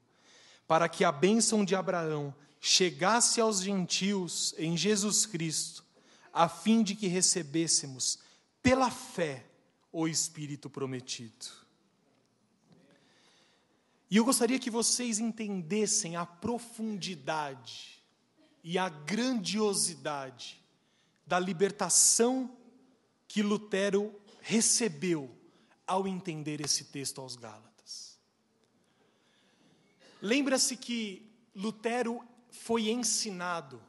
para 0.66 0.89
que 0.89 1.05
a 1.05 1.12
bênção 1.12 1.64
de 1.64 1.76
Abraão 1.76 2.34
chegasse 2.61 3.41
aos 3.41 3.62
gentios 3.62 4.57
em 4.59 4.76
Jesus 4.76 5.24
Cristo, 5.24 5.84
a 6.32 6.49
fim 6.49 6.82
de 6.82 6.97
que 6.97 7.07
recebêssemos, 7.07 8.18
pela 8.61 8.91
fé, 8.91 9.47
o 10.01 10.07
Espírito 10.07 10.70
prometido. 10.70 11.46
E 14.09 14.16
eu 14.16 14.24
gostaria 14.24 14.59
que 14.59 14.70
vocês 14.70 15.18
entendessem 15.18 16.14
a 16.14 16.24
profundidade 16.24 18.01
e 18.62 18.78
a 18.78 18.88
grandiosidade 18.88 20.62
da 21.26 21.38
libertação 21.38 22.57
que 23.26 23.42
Lutero 23.42 24.14
recebeu 24.40 25.36
ao 25.86 26.07
entender 26.07 26.61
esse 26.61 26.84
texto 26.84 27.20
aos 27.20 27.34
Gálatas. 27.34 28.18
Lembra-se 30.22 30.76
que 30.76 31.28
Lutero 31.55 32.22
foi 32.51 32.88
ensinado 32.88 33.82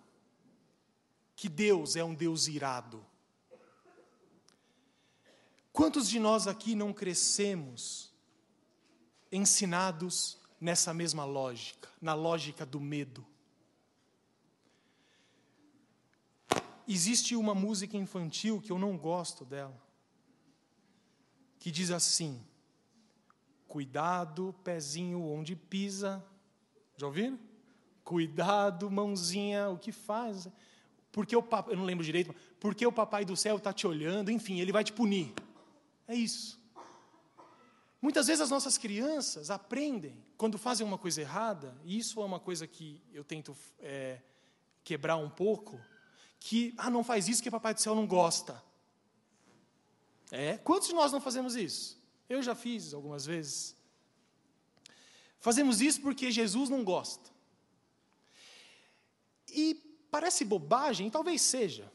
que 1.36 1.48
Deus 1.48 1.96
é 1.96 2.04
um 2.04 2.16
Deus 2.16 2.48
irado. 2.48 3.06
Quantos 5.72 6.10
de 6.10 6.20
nós 6.20 6.48
aqui 6.48 6.76
não 6.76 6.92
crescemos 6.92 8.12
ensinados 9.32 10.38
nessa 10.60 10.94
mesma 10.94 11.26
lógica, 11.26 11.90
na 12.02 12.14
lógica 12.14 12.66
do 12.66 12.80
medo? 12.80 13.26
Existe 16.88 17.36
uma 17.36 17.54
música 17.54 17.96
infantil 17.96 18.60
que 18.60 18.72
eu 18.72 18.80
não 18.80 18.98
gosto 18.98 19.46
dela, 19.46 19.80
que 21.60 21.70
diz 21.70 21.92
assim: 21.92 22.44
Cuidado, 23.68 24.56
pezinho 24.64 25.24
onde 25.24 25.56
pisa. 25.56 26.26
Já 26.98 27.06
ouviram? 27.06 27.40
Cuidado, 28.04 28.90
mãozinha, 28.90 29.70
o 29.70 29.78
que 29.78 29.92
faz? 29.92 30.50
Porque 31.12 31.36
o 31.36 31.44
papai, 31.44 31.76
eu 31.76 31.78
não 31.78 31.86
lembro 31.86 32.04
direito, 32.04 32.34
porque 32.60 32.86
o 32.86 32.92
papai 32.92 33.24
do 33.24 33.38
céu 33.38 33.58
está 33.58 33.72
te 33.72 33.86
olhando, 33.86 34.32
enfim, 34.32 34.60
ele 34.60 34.72
vai 34.72 34.84
te 34.84 34.92
punir. 34.92 35.32
É 36.10 36.16
isso. 36.16 36.60
Muitas 38.02 38.26
vezes 38.26 38.42
as 38.42 38.50
nossas 38.50 38.80
crianças 38.80 39.52
aprendem, 39.52 40.26
quando 40.38 40.58
fazem 40.58 40.86
uma 40.86 40.98
coisa 40.98 41.22
errada, 41.22 41.80
e 41.84 42.00
isso 42.00 42.20
é 42.20 42.26
uma 42.26 42.40
coisa 42.40 42.66
que 42.66 43.00
eu 43.14 43.24
tento 43.24 43.56
é, 43.78 44.20
quebrar 44.84 45.18
um 45.18 45.30
pouco, 45.30 45.80
que, 46.40 46.74
ah, 46.80 46.90
não 46.90 47.04
faz 47.04 47.28
isso 47.28 47.44
que 47.44 47.52
Papai 47.52 47.76
do 47.76 47.82
Céu 47.82 47.94
não 47.94 48.08
gosta. 48.08 48.60
É, 50.32 50.58
quantos 50.58 50.88
de 50.88 50.96
nós 50.96 51.12
não 51.12 51.22
fazemos 51.22 51.56
isso? 51.56 52.02
Eu 52.28 52.42
já 52.42 52.56
fiz 52.56 52.92
algumas 52.92 53.28
vezes. 53.28 53.76
Fazemos 55.40 55.80
isso 55.80 56.02
porque 56.02 56.32
Jesus 56.32 56.72
não 56.72 56.84
gosta. 56.84 57.30
E 59.48 59.76
parece 60.10 60.44
bobagem, 60.44 61.08
talvez 61.12 61.44
seja, 61.44 61.92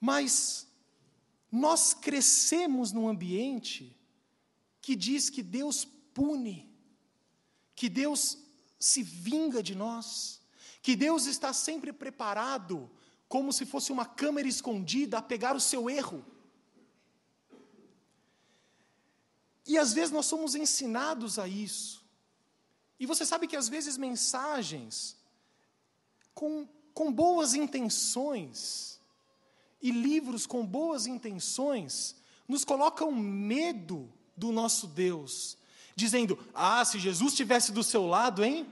mas 0.00 0.66
nós 1.56 1.94
crescemos 1.94 2.92
num 2.92 3.08
ambiente 3.08 3.96
que 4.80 4.94
diz 4.94 5.30
que 5.30 5.42
Deus 5.42 5.84
pune, 6.12 6.70
que 7.74 7.88
Deus 7.88 8.38
se 8.78 9.02
vinga 9.02 9.62
de 9.62 9.74
nós, 9.74 10.40
que 10.82 10.94
Deus 10.94 11.26
está 11.26 11.52
sempre 11.52 11.92
preparado, 11.92 12.90
como 13.26 13.52
se 13.52 13.64
fosse 13.64 13.90
uma 13.90 14.04
câmera 14.04 14.46
escondida, 14.46 15.18
a 15.18 15.22
pegar 15.22 15.56
o 15.56 15.60
seu 15.60 15.88
erro. 15.88 16.24
E 19.66 19.78
às 19.78 19.92
vezes 19.92 20.12
nós 20.12 20.26
somos 20.26 20.54
ensinados 20.54 21.38
a 21.38 21.48
isso. 21.48 22.04
E 23.00 23.06
você 23.06 23.26
sabe 23.26 23.48
que 23.48 23.56
às 23.56 23.68
vezes 23.68 23.96
mensagens 23.96 25.16
com, 26.34 26.68
com 26.94 27.12
boas 27.12 27.54
intenções 27.54 28.95
e 29.80 29.90
livros 29.90 30.46
com 30.46 30.64
boas 30.64 31.06
intenções 31.06 32.16
nos 32.48 32.64
colocam 32.64 33.12
medo 33.12 34.12
do 34.36 34.52
nosso 34.52 34.86
Deus, 34.86 35.56
dizendo: 35.94 36.38
Ah, 36.54 36.84
se 36.84 36.98
Jesus 36.98 37.32
estivesse 37.32 37.72
do 37.72 37.82
seu 37.82 38.06
lado, 38.06 38.44
hein? 38.44 38.66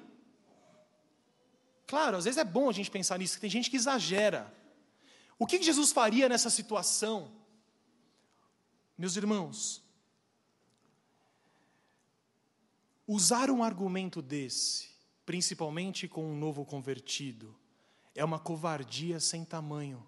Claro, 1.87 2.17
às 2.17 2.25
vezes 2.25 2.39
é 2.39 2.45
bom 2.45 2.69
a 2.69 2.73
gente 2.73 2.91
pensar 2.91 3.19
nisso, 3.19 3.39
tem 3.39 3.51
gente 3.51 3.71
que 3.71 3.77
exagera. 3.77 4.53
O 5.39 5.47
que 5.47 5.63
Jesus 5.63 5.93
faria 5.93 6.29
nessa 6.29 6.49
situação? 6.49 7.31
Meus 8.97 9.17
irmãos, 9.17 9.83
usar 13.07 13.51
um 13.51 13.63
argumento 13.63 14.23
desse, 14.23 14.91
principalmente 15.27 16.07
com 16.07 16.25
um 16.25 16.37
novo 16.37 16.65
convertido, 16.65 17.55
é 18.15 18.25
uma 18.25 18.39
covardia 18.39 19.19
sem 19.19 19.45
tamanho. 19.45 20.07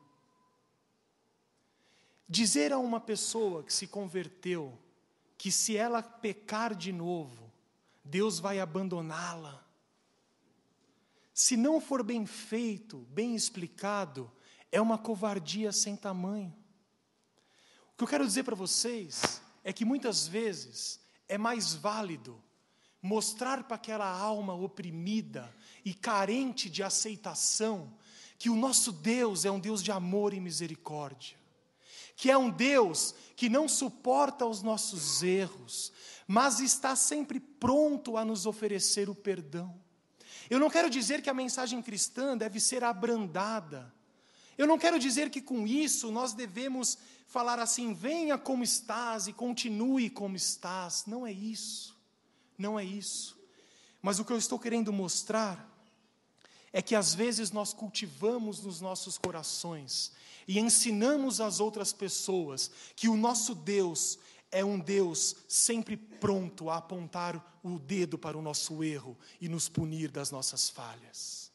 Dizer 2.28 2.72
a 2.72 2.78
uma 2.78 3.00
pessoa 3.00 3.62
que 3.62 3.72
se 3.72 3.86
converteu 3.86 4.76
que 5.38 5.52
se 5.52 5.76
ela 5.76 6.02
pecar 6.02 6.74
de 6.74 6.92
novo, 6.92 7.52
Deus 8.04 8.38
vai 8.38 8.58
abandoná-la. 8.58 9.64
Se 11.32 11.56
não 11.56 11.80
for 11.80 12.02
bem 12.02 12.24
feito, 12.24 12.98
bem 13.10 13.34
explicado, 13.34 14.30
é 14.72 14.80
uma 14.80 14.96
covardia 14.96 15.70
sem 15.72 15.94
tamanho. 15.94 16.54
O 17.92 17.96
que 17.96 18.04
eu 18.04 18.08
quero 18.08 18.26
dizer 18.26 18.42
para 18.42 18.54
vocês 18.54 19.40
é 19.62 19.72
que 19.72 19.84
muitas 19.84 20.26
vezes 20.26 21.00
é 21.28 21.36
mais 21.36 21.74
válido 21.74 22.42
mostrar 23.02 23.64
para 23.64 23.76
aquela 23.76 24.10
alma 24.10 24.54
oprimida 24.54 25.54
e 25.84 25.94
carente 25.94 26.68
de 26.68 26.82
aceitação 26.82 27.92
que 28.38 28.50
o 28.50 28.56
nosso 28.56 28.92
Deus 28.92 29.44
é 29.44 29.50
um 29.50 29.60
Deus 29.60 29.82
de 29.82 29.92
amor 29.92 30.34
e 30.34 30.40
misericórdia, 30.40 31.38
que 32.16 32.30
é 32.30 32.36
um 32.36 32.48
Deus 32.50 33.14
que 33.36 33.50
não 33.50 33.68
suporta 33.68 34.46
os 34.46 34.62
nossos 34.62 35.22
erros, 35.22 35.92
mas 36.26 36.58
está 36.58 36.96
sempre 36.96 37.38
pronto 37.38 38.16
a 38.16 38.24
nos 38.24 38.46
oferecer 38.46 39.10
o 39.10 39.14
perdão. 39.14 39.78
Eu 40.48 40.58
não 40.58 40.70
quero 40.70 40.88
dizer 40.88 41.20
que 41.20 41.28
a 41.28 41.34
mensagem 41.34 41.82
cristã 41.82 42.36
deve 42.36 42.58
ser 42.58 42.82
abrandada. 42.82 43.94
Eu 44.56 44.66
não 44.66 44.78
quero 44.78 44.98
dizer 44.98 45.28
que 45.28 45.42
com 45.42 45.66
isso 45.66 46.10
nós 46.10 46.32
devemos 46.32 46.96
falar 47.26 47.58
assim, 47.58 47.92
venha 47.92 48.38
como 48.38 48.64
estás 48.64 49.26
e 49.26 49.32
continue 49.32 50.08
como 50.08 50.36
estás. 50.36 51.04
Não 51.06 51.26
é 51.26 51.32
isso. 51.32 51.94
Não 52.56 52.78
é 52.78 52.84
isso. 52.84 53.38
Mas 54.00 54.18
o 54.18 54.24
que 54.24 54.32
eu 54.32 54.38
estou 54.38 54.58
querendo 54.58 54.92
mostrar 54.92 55.75
é 56.72 56.82
que 56.82 56.94
às 56.94 57.14
vezes 57.14 57.50
nós 57.50 57.72
cultivamos 57.72 58.60
nos 58.60 58.80
nossos 58.80 59.18
corações 59.18 60.12
e 60.46 60.58
ensinamos 60.58 61.40
às 61.40 61.60
outras 61.60 61.92
pessoas 61.92 62.70
que 62.94 63.08
o 63.08 63.16
nosso 63.16 63.54
Deus 63.54 64.18
é 64.50 64.64
um 64.64 64.78
Deus 64.78 65.36
sempre 65.48 65.96
pronto 65.96 66.70
a 66.70 66.76
apontar 66.76 67.58
o 67.62 67.78
dedo 67.78 68.16
para 68.16 68.38
o 68.38 68.42
nosso 68.42 68.82
erro 68.84 69.16
e 69.40 69.48
nos 69.48 69.68
punir 69.68 70.10
das 70.10 70.30
nossas 70.30 70.70
falhas. 70.70 71.50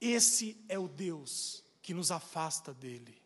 Esse 0.00 0.56
é 0.68 0.78
o 0.78 0.88
Deus 0.88 1.62
que 1.82 1.94
nos 1.94 2.10
afasta 2.10 2.72
dele. 2.72 3.20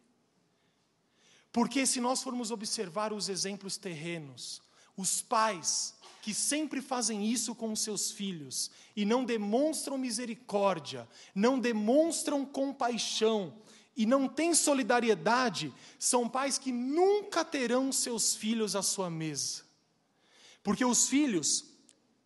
Porque 1.53 1.87
se 1.87 2.01
nós 2.01 2.23
formos 2.23 2.51
observar 2.51 3.13
os 3.13 3.29
exemplos 3.29 3.77
terrenos, 3.77 4.63
os 4.97 5.23
pais 5.23 5.95
que 6.21 6.35
sempre 6.35 6.81
fazem 6.81 7.25
isso 7.25 7.55
com 7.55 7.75
seus 7.75 8.11
filhos 8.11 8.71
e 8.95 9.05
não 9.05 9.25
demonstram 9.25 9.97
misericórdia, 9.97 11.09
não 11.35 11.59
demonstram 11.59 12.45
compaixão 12.45 13.55
e 13.97 14.07
não 14.07 14.29
têm 14.29 14.55
solidariedade, 14.55 15.73
são 15.99 16.29
pais 16.29 16.59
que 16.59 16.73
nunca 16.73 17.45
terão 17.45 17.93
seus 17.93 18.35
filhos 18.35 18.77
à 18.77 18.83
sua 18.83 19.11
mesa. 19.11 19.63
Porque 20.63 20.85
os 20.85 21.09
filhos 21.09 21.65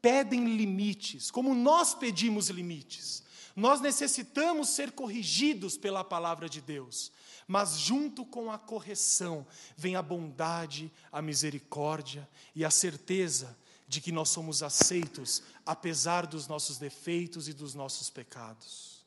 pedem 0.03 0.57
limites, 0.57 1.31
como 1.31 1.55
nós 1.55 1.95
pedimos 1.95 2.49
limites. 2.49 3.23
Nós 3.57 3.81
necessitamos 3.81 4.71
ser 4.71 4.93
corrigidos 4.93 5.77
pela 5.77 6.03
palavra 6.03 6.49
de 6.49 6.61
Deus, 6.61 7.13
mas 7.47 7.79
junto 7.79 8.25
com 8.25 8.51
a 8.51 8.59
correção 8.59 9.47
vem 9.77 9.97
a 9.97 10.03
bondade, 10.03 10.93
a 11.13 11.23
misericórdia 11.23 12.29
e 12.55 12.65
a 12.65 12.71
certeza 12.71 13.57
de 13.95 14.01
que 14.01 14.11
nós 14.11 14.29
somos 14.29 14.61
aceitos 14.61 15.41
apesar 15.65 16.27
dos 16.27 16.49
nossos 16.49 16.79
defeitos 16.79 17.49
e 17.49 17.53
dos 17.53 17.75
nossos 17.75 18.11
pecados. 18.11 19.07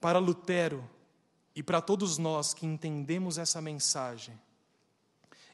Para 0.00 0.18
Lutero 0.18 0.88
e 1.54 1.62
para 1.62 1.82
todos 1.82 2.16
nós 2.16 2.54
que 2.54 2.64
entendemos 2.64 3.36
essa 3.36 3.60
mensagem, 3.60 4.40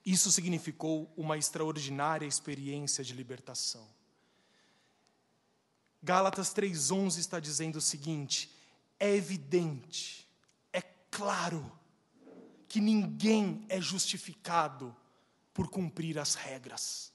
isso 0.07 0.31
significou 0.31 1.13
uma 1.17 1.37
extraordinária 1.37 2.27
experiência 2.27 3.03
de 3.03 3.13
libertação. 3.13 3.89
Gálatas 6.01 6.55
3:11 6.55 7.19
está 7.19 7.41
dizendo 7.41 7.77
o 7.77 7.81
seguinte: 7.81 8.55
é 9.01 9.13
evidente, 9.13 10.29
é 10.73 10.83
claro 11.11 11.73
que 12.69 12.81
ninguém 12.81 13.65
é 13.69 13.81
justificado 13.81 14.95
por 15.55 15.69
cumprir 15.69 16.19
as 16.19 16.35
regras. 16.35 17.15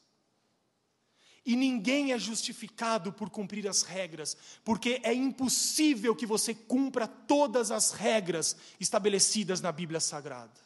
E 1.46 1.56
ninguém 1.56 2.12
é 2.14 2.20
justificado 2.20 3.12
por 3.12 3.30
cumprir 3.30 3.68
as 3.68 3.84
regras, 3.84 4.38
porque 4.64 5.02
é 5.04 5.14
impossível 5.14 6.16
que 6.16 6.26
você 6.26 6.54
cumpra 6.54 7.08
todas 7.08 7.72
as 7.72 7.92
regras 7.92 8.56
estabelecidas 8.80 9.62
na 9.62 9.72
Bíblia 9.72 10.00
Sagrada. 10.00 10.60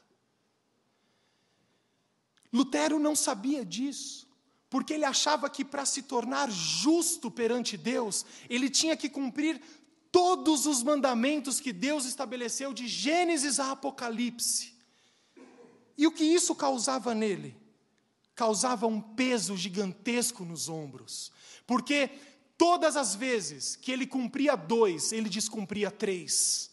Lutero 2.52 3.00
não 3.00 3.16
sabia 3.16 3.66
disso, 3.66 4.28
porque 4.70 4.94
ele 4.94 5.06
achava 5.06 5.50
que 5.50 5.66
para 5.66 5.86
se 5.86 6.04
tornar 6.04 6.52
justo 6.52 7.32
perante 7.32 7.78
Deus, 7.78 8.26
ele 8.50 8.70
tinha 8.70 8.96
que 8.96 9.10
cumprir 9.10 9.62
todos 10.12 10.68
os 10.68 10.84
mandamentos 10.84 11.60
que 11.60 11.74
Deus 11.74 12.06
estabeleceu 12.06 12.74
de 12.74 12.88
Gênesis 12.88 13.60
a 13.60 13.72
Apocalipse. 13.72 14.74
E 15.98 16.06
o 16.06 16.12
que 16.12 16.24
isso 16.24 16.54
causava 16.54 17.16
nele? 17.16 17.63
Causava 18.36 18.88
um 18.88 19.00
peso 19.00 19.56
gigantesco 19.56 20.44
nos 20.44 20.70
ombros, 20.70 21.32
porque 21.68 22.10
todas 22.58 22.96
as 22.96 23.16
vezes 23.16 23.76
que 23.76 23.92
ele 23.92 24.08
cumpria 24.08 24.56
dois, 24.56 25.12
ele 25.12 25.30
descumpria 25.30 25.92
três. 25.92 26.72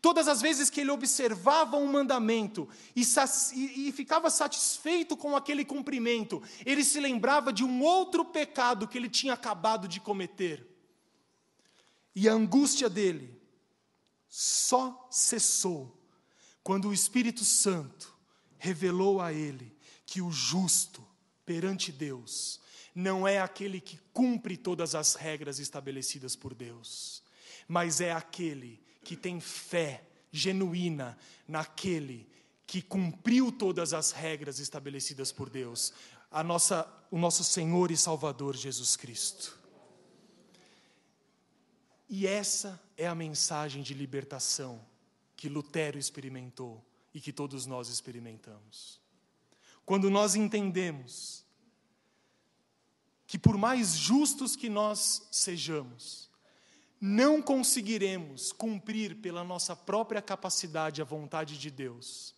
Todas 0.00 0.28
as 0.28 0.42
vezes 0.42 0.68
que 0.68 0.82
ele 0.82 0.90
observava 0.90 1.76
um 1.76 1.86
mandamento 1.86 2.68
e, 2.94 3.02
e, 3.54 3.88
e, 3.88 3.92
ficava 3.92 4.30
satisfeito 4.30 5.16
com 5.16 5.34
aquele 5.34 5.64
cumprimento, 5.64 6.42
ele 6.64 6.84
se 6.84 7.00
lembrava 7.00 7.52
de 7.52 7.64
um 7.64 7.82
outro 7.82 8.24
pecado 8.24 8.86
que 8.86 8.98
ele 8.98 9.08
tinha 9.08 9.32
acabado 9.32 9.88
de 9.88 9.98
cometer. 9.98 10.66
E 12.14 12.28
a 12.28 12.32
angústia 12.32 12.88
dele 12.88 13.40
só 14.28 15.08
cessou 15.10 15.98
quando 16.62 16.88
o 16.88 16.94
Espírito 16.94 17.44
Santo 17.44 18.14
revelou 18.58 19.20
a 19.20 19.32
ele 19.32 19.75
que 20.06 20.22
o 20.22 20.30
justo 20.30 21.04
perante 21.44 21.92
Deus 21.92 22.60
não 22.94 23.28
é 23.28 23.38
aquele 23.38 23.80
que 23.80 23.98
cumpre 24.12 24.56
todas 24.56 24.94
as 24.94 25.14
regras 25.14 25.58
estabelecidas 25.58 26.34
por 26.34 26.54
Deus, 26.54 27.22
mas 27.68 28.00
é 28.00 28.12
aquele 28.12 28.82
que 29.04 29.14
tem 29.14 29.38
fé 29.38 30.02
genuína 30.32 31.18
naquele 31.46 32.26
que 32.66 32.80
cumpriu 32.80 33.52
todas 33.52 33.92
as 33.92 34.12
regras 34.12 34.58
estabelecidas 34.58 35.30
por 35.30 35.50
Deus, 35.50 35.92
a 36.30 36.42
nossa, 36.42 36.90
o 37.10 37.18
nosso 37.18 37.44
Senhor 37.44 37.90
e 37.90 37.96
Salvador 37.96 38.56
Jesus 38.56 38.96
Cristo. 38.96 39.58
E 42.08 42.26
essa 42.26 42.80
é 42.96 43.06
a 43.06 43.14
mensagem 43.14 43.82
de 43.82 43.92
libertação 43.92 44.84
que 45.36 45.48
Lutero 45.48 45.98
experimentou 45.98 46.84
e 47.12 47.20
que 47.20 47.32
todos 47.32 47.66
nós 47.66 47.88
experimentamos. 47.88 49.00
Quando 49.86 50.10
nós 50.10 50.34
entendemos 50.34 51.46
que, 53.24 53.38
por 53.38 53.56
mais 53.56 53.94
justos 53.94 54.56
que 54.56 54.68
nós 54.68 55.28
sejamos, 55.30 56.28
não 57.00 57.40
conseguiremos 57.40 58.50
cumprir 58.50 59.16
pela 59.16 59.44
nossa 59.44 59.76
própria 59.76 60.20
capacidade 60.20 61.00
a 61.00 61.04
vontade 61.04 61.56
de 61.56 61.70
Deus. 61.70 62.34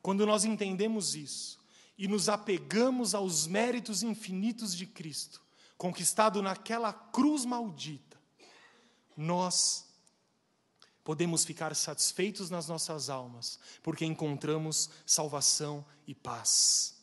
Quando 0.00 0.24
nós 0.24 0.46
entendemos 0.46 1.14
isso 1.14 1.60
e 1.98 2.08
nos 2.08 2.30
apegamos 2.30 3.14
aos 3.14 3.46
méritos 3.46 4.02
infinitos 4.02 4.74
de 4.74 4.86
Cristo, 4.86 5.42
conquistado 5.76 6.40
naquela 6.40 6.90
cruz 6.90 7.44
maldita, 7.44 8.18
nós 9.14 9.89
podemos 11.04 11.44
ficar 11.44 11.74
satisfeitos 11.74 12.50
nas 12.50 12.68
nossas 12.68 13.08
almas, 13.08 13.58
porque 13.82 14.04
encontramos 14.04 14.90
salvação 15.06 15.84
e 16.06 16.14
paz. 16.14 16.94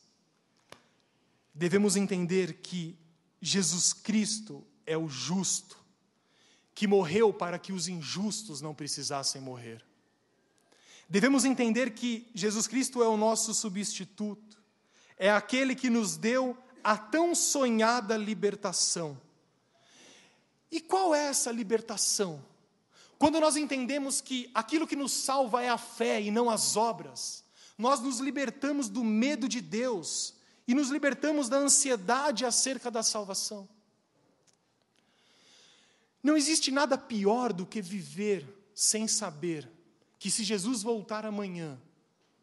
Devemos 1.54 1.95
entender 1.95 2.62
que 2.62 2.98
Jesus 3.41 3.93
Cristo 3.93 4.66
é 4.86 4.98
o 4.98 5.08
justo, 5.08 5.78
que 6.76 6.88
morreu 6.88 7.34
para 7.34 7.58
que 7.58 7.74
os 7.74 7.88
injustos 7.88 8.62
não 8.62 8.76
precisassem 8.76 9.41
morrer. 9.41 9.84
Devemos 11.10 11.45
entender 11.45 11.91
que 11.91 12.30
Jesus 12.34 12.68
Cristo 12.68 13.02
é 13.02 13.08
o 13.08 13.18
nosso 13.18 13.54
substituto, 13.54 14.58
é 15.18 15.32
aquele 15.32 15.74
que 15.74 15.89
nos 15.89 16.18
deu 16.18 16.56
a 16.84 16.98
tão 16.98 17.34
sonhada 17.34 18.16
libertação. 18.16 19.20
E 20.72 20.80
qual 20.80 21.16
é 21.16 21.26
essa 21.26 21.52
libertação? 21.52 22.43
Quando 23.18 23.39
nós 23.39 23.55
entendemos 23.55 24.22
que 24.22 24.49
aquilo 24.53 24.88
que 24.88 24.95
nos 24.95 25.11
salva 25.11 25.63
é 25.63 25.70
a 25.70 25.78
fé 25.78 26.22
e 26.22 26.30
não 26.30 26.49
as 26.49 26.76
obras, 26.78 27.43
nós 27.78 27.99
nos 27.99 28.20
libertamos 28.20 28.89
do 28.89 29.03
medo 29.03 29.47
de 29.47 29.59
Deus 29.59 30.36
e 30.68 30.74
nos 30.74 30.89
libertamos 30.89 31.49
da 31.49 31.57
ansiedade 31.57 32.45
acerca 32.45 32.91
da 32.91 33.01
salvação. 33.01 33.68
Não 36.22 36.36
existe 36.36 36.72
nada 36.72 36.97
pior 36.97 37.53
do 37.53 37.65
que 37.65 37.82
viver 37.82 38.45
sem 38.76 39.07
saber 39.07 39.70
que 40.20 40.30
se 40.30 40.43
Jesus 40.43 40.84
voltar 40.84 41.26
amanhã, 41.26 41.80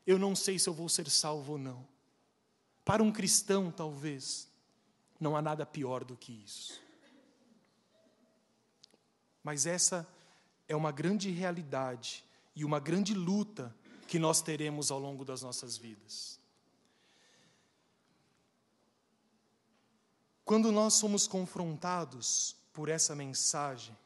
eu 0.07 0.19
não 0.19 0.35
sei 0.35 0.59
se 0.59 0.69
eu 0.69 0.75
vou 0.75 0.89
ser 0.89 1.09
salvo 1.11 1.53
ou 1.53 1.59
não. 1.59 1.87
Para 2.85 3.03
um 3.03 3.13
cristão, 3.13 3.71
talvez, 3.71 4.49
não 5.19 5.37
há 5.37 5.43
nada 5.43 5.65
pior 5.67 6.05
do 6.05 6.17
que 6.17 6.33
isso. 6.33 6.81
Mas 9.43 9.67
essa 9.67 10.09
é 10.69 10.75
uma 10.75 10.93
grande 10.93 11.31
realidade 11.31 12.25
e 12.55 12.65
uma 12.65 12.81
grande 12.81 13.15
luta 13.15 13.75
que 14.07 14.19
nós 14.19 14.41
teremos 14.41 14.91
ao 14.91 14.99
longo 14.99 15.25
das 15.25 15.43
nossas 15.43 15.77
vidas. 15.77 16.39
Quando 20.45 20.71
nós 20.71 20.95
somos 20.95 21.27
confrontados 21.27 22.55
por 22.73 22.89
essa 22.89 23.15
mensagem, 23.15 23.97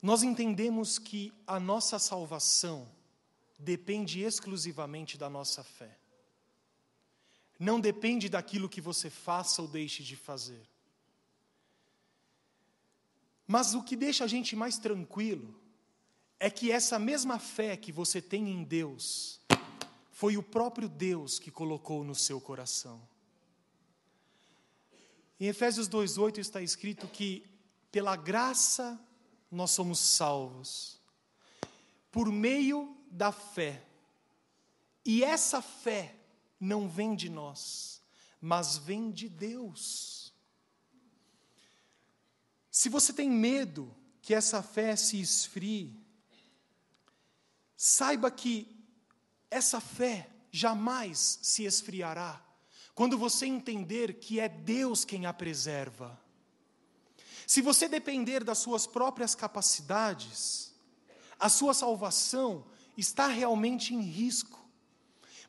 nós 0.00 0.22
entendemos 0.22 0.98
que 0.98 1.32
a 1.46 1.60
nossa 1.60 1.98
salvação 1.98 2.88
depende 3.58 4.20
exclusivamente 4.20 5.16
da 5.16 5.30
nossa 5.30 5.62
fé. 5.62 5.96
Não 7.58 7.78
depende 7.78 8.28
daquilo 8.28 8.68
que 8.68 8.80
você 8.80 9.08
faça 9.08 9.62
ou 9.62 9.68
deixe 9.68 10.02
de 10.02 10.16
fazer. 10.16 10.71
Mas 13.46 13.74
o 13.74 13.82
que 13.82 13.96
deixa 13.96 14.24
a 14.24 14.26
gente 14.26 14.54
mais 14.54 14.78
tranquilo 14.78 15.54
é 16.38 16.50
que 16.50 16.70
essa 16.70 16.98
mesma 16.98 17.38
fé 17.38 17.76
que 17.76 17.92
você 17.92 18.20
tem 18.20 18.48
em 18.48 18.64
Deus 18.64 19.40
foi 20.10 20.36
o 20.36 20.42
próprio 20.42 20.88
Deus 20.88 21.38
que 21.38 21.50
colocou 21.50 22.04
no 22.04 22.14
seu 22.14 22.40
coração. 22.40 23.00
Em 25.40 25.46
Efésios 25.46 25.88
2:8 25.88 26.38
está 26.38 26.62
escrito 26.62 27.08
que 27.08 27.44
pela 27.90 28.14
graça 28.14 29.00
nós 29.50 29.72
somos 29.72 29.98
salvos 29.98 31.00
por 32.12 32.30
meio 32.30 32.96
da 33.10 33.32
fé. 33.32 33.84
E 35.04 35.24
essa 35.24 35.60
fé 35.60 36.14
não 36.60 36.88
vem 36.88 37.16
de 37.16 37.28
nós, 37.28 38.00
mas 38.40 38.76
vem 38.76 39.10
de 39.10 39.28
Deus. 39.28 40.21
Se 42.72 42.88
você 42.88 43.12
tem 43.12 43.28
medo 43.28 43.94
que 44.22 44.32
essa 44.32 44.62
fé 44.62 44.96
se 44.96 45.20
esfrie, 45.20 45.94
saiba 47.76 48.30
que 48.30 48.66
essa 49.50 49.78
fé 49.78 50.30
jamais 50.50 51.38
se 51.42 51.64
esfriará 51.64 52.42
quando 52.94 53.18
você 53.18 53.44
entender 53.44 54.14
que 54.14 54.40
é 54.40 54.48
Deus 54.48 55.04
quem 55.04 55.26
a 55.26 55.34
preserva. 55.34 56.18
Se 57.46 57.60
você 57.60 57.86
depender 57.88 58.42
das 58.42 58.56
suas 58.56 58.86
próprias 58.86 59.34
capacidades, 59.34 60.72
a 61.38 61.50
sua 61.50 61.74
salvação 61.74 62.64
está 62.96 63.26
realmente 63.26 63.94
em 63.94 64.00
risco. 64.00 64.66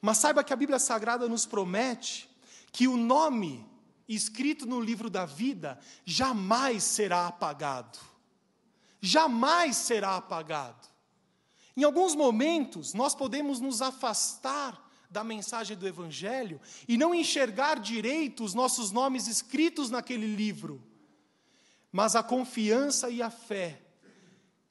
Mas 0.02 0.18
saiba 0.18 0.44
que 0.44 0.52
a 0.52 0.58
Bíblia 0.58 0.80
Sagrada 0.80 1.30
nos 1.30 1.46
promete 1.46 2.30
que 2.74 2.86
o 2.86 2.98
nome 2.98 3.66
escrito 4.08 4.66
no 4.66 4.80
livro 4.80 5.10
da 5.10 5.26
vida 5.26 5.80
jamais 6.06 6.84
será 6.84 7.28
apagado. 7.28 8.00
Jamais 9.02 9.78
será 9.78 10.18
apagado. 10.18 10.88
Em 11.76 11.84
alguns 11.84 12.16
momentos, 12.16 12.94
nós 12.94 13.16
podemos 13.16 13.60
nos 13.60 13.82
afastar 13.82 14.82
da 15.10 15.24
mensagem 15.24 15.78
do 15.78 15.88
Evangelho 15.88 16.60
e 16.88 16.98
não 16.98 17.14
enxergar 17.14 17.80
direito 17.80 18.44
os 18.44 18.54
nossos 18.54 18.92
nomes 18.92 19.28
escritos 19.28 19.90
naquele 19.90 20.36
livro. 20.36 20.82
Mas 21.92 22.16
a 22.16 22.24
confiança 22.24 23.10
e 23.10 23.22
a 23.22 23.30
fé 23.30 23.82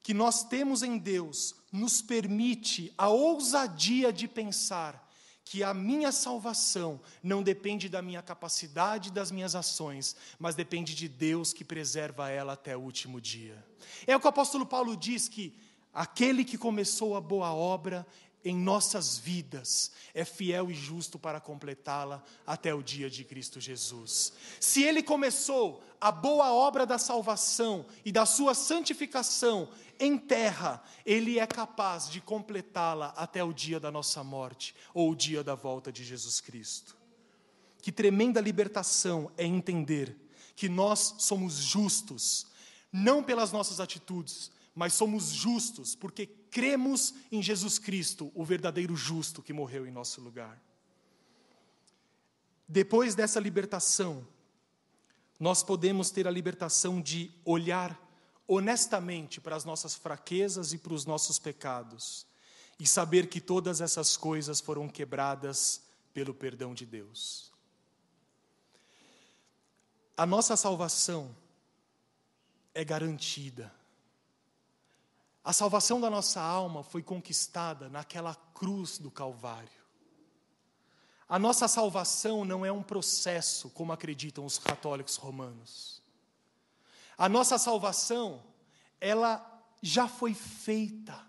que 0.01 0.13
nós 0.13 0.43
temos 0.43 0.83
em 0.83 0.97
Deus 0.97 1.55
nos 1.71 2.01
permite 2.01 2.93
a 2.97 3.07
ousadia 3.07 4.11
de 4.11 4.27
pensar 4.27 5.02
que 5.45 5.63
a 5.63 5.73
minha 5.73 6.11
salvação 6.11 6.99
não 7.21 7.43
depende 7.43 7.89
da 7.89 8.01
minha 8.01 8.21
capacidade 8.21 9.09
e 9.09 9.11
das 9.11 9.31
minhas 9.31 9.55
ações, 9.55 10.15
mas 10.39 10.55
depende 10.55 10.95
de 10.95 11.07
Deus 11.07 11.53
que 11.53 11.63
preserva 11.63 12.29
ela 12.29 12.53
até 12.53 12.75
o 12.75 12.81
último 12.81 13.19
dia. 13.19 13.63
É 14.07 14.15
o 14.15 14.19
que 14.19 14.25
o 14.25 14.29
apóstolo 14.29 14.65
Paulo 14.65 14.95
diz 14.95 15.27
que 15.27 15.53
aquele 15.93 16.45
que 16.45 16.57
começou 16.57 17.15
a 17.15 17.21
boa 17.21 17.53
obra 17.53 18.05
em 18.45 18.55
nossas 18.55 19.17
vidas 19.17 19.91
é 20.13 20.25
fiel 20.25 20.69
e 20.69 20.73
justo 20.73 21.17
para 21.17 21.39
completá-la 21.39 22.23
até 22.45 22.73
o 22.73 22.83
dia 22.83 23.09
de 23.09 23.23
Cristo 23.23 23.59
Jesus. 23.59 24.33
Se 24.59 24.83
ele 24.83 25.01
começou 25.01 25.81
a 26.03 26.11
boa 26.11 26.51
obra 26.51 26.85
da 26.85 26.97
salvação 26.97 27.85
e 28.03 28.11
da 28.11 28.25
sua 28.25 28.53
santificação 28.53 29.69
em 29.97 30.17
terra, 30.17 30.83
ele 31.05 31.39
é 31.39 31.47
capaz 31.47 32.09
de 32.09 32.19
completá-la 32.19 33.13
até 33.15 33.41
o 33.41 33.53
dia 33.53 33.79
da 33.79 33.89
nossa 33.89 34.21
morte 34.21 34.75
ou 34.93 35.09
o 35.09 35.15
dia 35.15 35.41
da 35.41 35.55
volta 35.55 35.93
de 35.93 36.03
Jesus 36.03 36.41
Cristo. 36.41 36.97
Que 37.81 37.89
tremenda 37.89 38.41
libertação 38.41 39.31
é 39.37 39.45
entender 39.45 40.13
que 40.57 40.67
nós 40.67 41.15
somos 41.19 41.55
justos, 41.55 42.47
não 42.91 43.23
pelas 43.23 43.53
nossas 43.53 43.79
atitudes, 43.79 44.51
mas 44.75 44.91
somos 44.93 45.29
justos 45.29 45.95
porque 45.95 46.25
cremos 46.51 47.13
em 47.31 47.41
Jesus 47.41 47.79
Cristo, 47.79 48.29
o 48.35 48.43
verdadeiro 48.43 48.93
justo 48.93 49.41
que 49.41 49.53
morreu 49.53 49.87
em 49.87 49.91
nosso 49.91 50.19
lugar. 50.19 50.61
Depois 52.67 53.15
dessa 53.15 53.39
libertação, 53.39 54.27
nós 55.39 55.63
podemos 55.63 56.09
ter 56.11 56.27
a 56.27 56.31
libertação 56.31 57.01
de 57.01 57.31
olhar 57.43 57.99
honestamente 58.47 59.41
para 59.41 59.55
as 59.55 59.65
nossas 59.65 59.95
fraquezas 59.95 60.73
e 60.73 60.77
para 60.77 60.93
os 60.93 61.05
nossos 61.05 61.39
pecados 61.39 62.25
e 62.79 62.87
saber 62.87 63.27
que 63.27 63.39
todas 63.39 63.81
essas 63.81 64.17
coisas 64.17 64.59
foram 64.59 64.87
quebradas 64.87 65.83
pelo 66.13 66.33
perdão 66.33 66.73
de 66.73 66.85
Deus. 66.85 67.51
A 70.15 70.25
nossa 70.25 70.55
salvação 70.55 71.35
é 72.73 72.83
garantida 72.83 73.71
a 75.43 75.51
salvação 75.51 75.99
da 75.99 76.09
nossa 76.09 76.41
alma 76.41 76.83
foi 76.83 77.03
conquistada 77.03 77.89
naquela 77.89 78.33
cruz 78.53 78.97
do 78.97 79.11
Calvário. 79.11 79.82
A 81.33 81.39
nossa 81.39 81.67
salvação 81.67 82.45
não 82.45 82.63
é 82.63 82.71
um 82.71 82.83
processo, 82.83 83.67
como 83.71 83.91
acreditam 83.91 84.45
os 84.45 84.59
católicos 84.59 85.15
romanos. 85.15 85.99
A 87.17 87.27
nossa 87.27 87.57
salvação, 87.57 88.43
ela 89.01 89.43
já 89.81 90.07
foi 90.07 90.35
feita. 90.35 91.19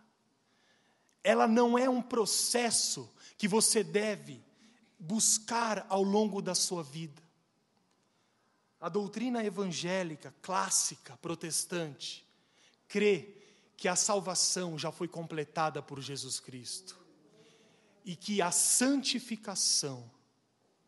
ela 1.23 1.49
não 1.49 1.79
é 1.79 1.89
um 1.89 2.03
processo 2.03 3.11
que 3.39 3.49
você 3.49 3.83
deve 3.83 4.45
buscar 4.99 5.87
ao 5.89 6.03
longo 6.03 6.43
da 6.43 6.55
sua 6.55 6.83
vida. 6.83 7.23
A 8.79 8.91
doutrina 8.91 9.43
evangélica 9.43 10.35
clássica 10.43 11.17
protestante 11.17 12.29
crê 12.87 13.39
que 13.75 13.89
a 13.89 13.97
salvação 13.97 14.79
já 14.79 14.93
foi 14.93 15.09
completada 15.09 15.81
por 15.81 15.99
Jesus 16.03 16.41
Cristo 16.41 17.04
e 18.05 18.15
que 18.15 18.43
a 18.43 18.51
santificação 18.51 20.11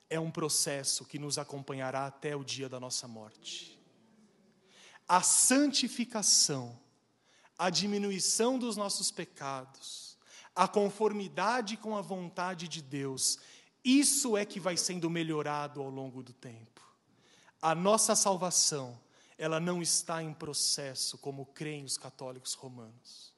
é 0.08 0.20
um 0.20 0.30
processo 0.30 1.04
que 1.04 1.18
nos 1.18 1.38
acompanhará 1.38 2.06
até 2.06 2.36
o 2.36 2.44
dia 2.44 2.68
da 2.68 2.78
nossa 2.78 3.08
morte. 3.08 3.78
A 5.08 5.22
santificação, 5.22 6.78
a 7.58 7.70
diminuição 7.70 8.58
dos 8.58 8.76
nossos 8.76 9.10
pecados, 9.10 10.18
a 10.54 10.68
conformidade 10.68 11.76
com 11.76 11.96
a 11.96 12.00
vontade 12.00 12.68
de 12.68 12.82
Deus, 12.82 13.38
isso 13.84 14.36
é 14.36 14.44
que 14.44 14.58
vai 14.58 14.76
sendo 14.76 15.08
melhorado 15.08 15.80
ao 15.80 15.88
longo 15.88 16.22
do 16.22 16.32
tempo. 16.32 16.82
A 17.62 17.74
nossa 17.74 18.14
salvação, 18.14 18.98
ela 19.38 19.60
não 19.60 19.80
está 19.80 20.22
em 20.22 20.32
processo 20.32 21.18
como 21.18 21.46
creem 21.46 21.84
os 21.84 21.96
católicos 21.96 22.54
romanos. 22.54 23.34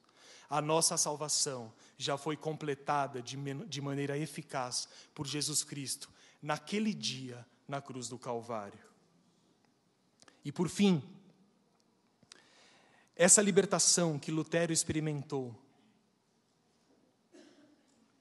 A 0.49 0.61
nossa 0.61 0.97
salvação 0.97 1.71
já 1.99 2.17
foi 2.17 2.37
completada 2.37 3.21
de, 3.21 3.37
de 3.67 3.81
maneira 3.81 4.17
eficaz 4.17 4.87
por 5.13 5.27
Jesus 5.27 5.63
Cristo 5.63 6.09
naquele 6.41 6.93
dia 6.93 7.45
na 7.67 7.81
cruz 7.81 8.07
do 8.07 8.17
Calvário. 8.17 8.79
E 10.43 10.51
por 10.51 10.69
fim, 10.69 11.03
essa 13.15 13.41
libertação 13.41 14.17
que 14.17 14.31
Lutero 14.31 14.71
experimentou 14.71 15.53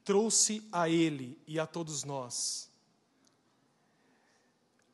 trouxe 0.05 0.67
a 0.73 0.89
ele 0.89 1.41
e 1.47 1.61
a 1.61 1.67
todos 1.67 2.03
nós 2.03 2.69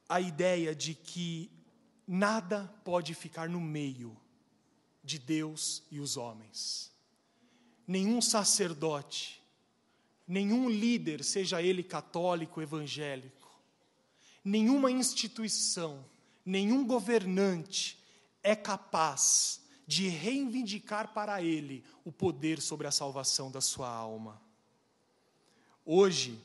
a 0.07 0.21
ideia 0.21 0.75
de 0.75 0.95
que 0.95 1.51
nada 2.07 2.71
pode 2.85 3.15
ficar 3.15 3.49
no 3.49 3.61
meio 3.61 4.15
de 5.03 5.19
Deus 5.19 5.83
e 5.91 6.01
os 6.01 6.19
homens. 6.19 6.94
Nenhum 7.87 8.21
sacerdote, 8.21 9.43
nenhum 10.27 10.69
líder, 10.69 11.23
seja 11.23 11.63
ele 11.63 11.83
católico, 11.83 12.63
evangélico, 12.63 13.51
nenhuma 14.45 14.91
instituição, 14.91 16.05
nenhum 16.45 16.87
governante 16.87 17.99
é 18.43 18.57
capaz 18.57 19.61
de 19.87 20.09
reivindicar 20.09 21.13
para 21.13 21.43
ele 21.43 21.85
o 22.05 22.13
poder 22.13 22.61
sobre 22.61 22.87
a 22.87 22.91
salvação 22.91 23.51
da 23.51 23.61
sua 23.61 23.89
alma. 23.89 24.41
Hoje, 25.85 26.41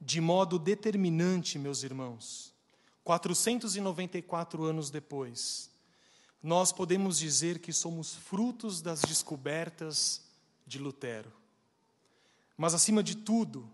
de 0.00 0.20
modo 0.20 0.58
determinante, 0.58 1.58
meus 1.58 1.82
irmãos, 1.82 2.52
494 3.02 4.64
anos 4.64 4.90
depois, 4.90 5.71
nós 6.42 6.72
podemos 6.72 7.18
dizer 7.18 7.60
que 7.60 7.72
somos 7.72 8.14
frutos 8.14 8.82
das 8.82 9.00
descobertas 9.02 10.22
de 10.66 10.78
Lutero. 10.78 11.32
Mas, 12.56 12.74
acima 12.74 13.02
de 13.02 13.16
tudo, 13.16 13.70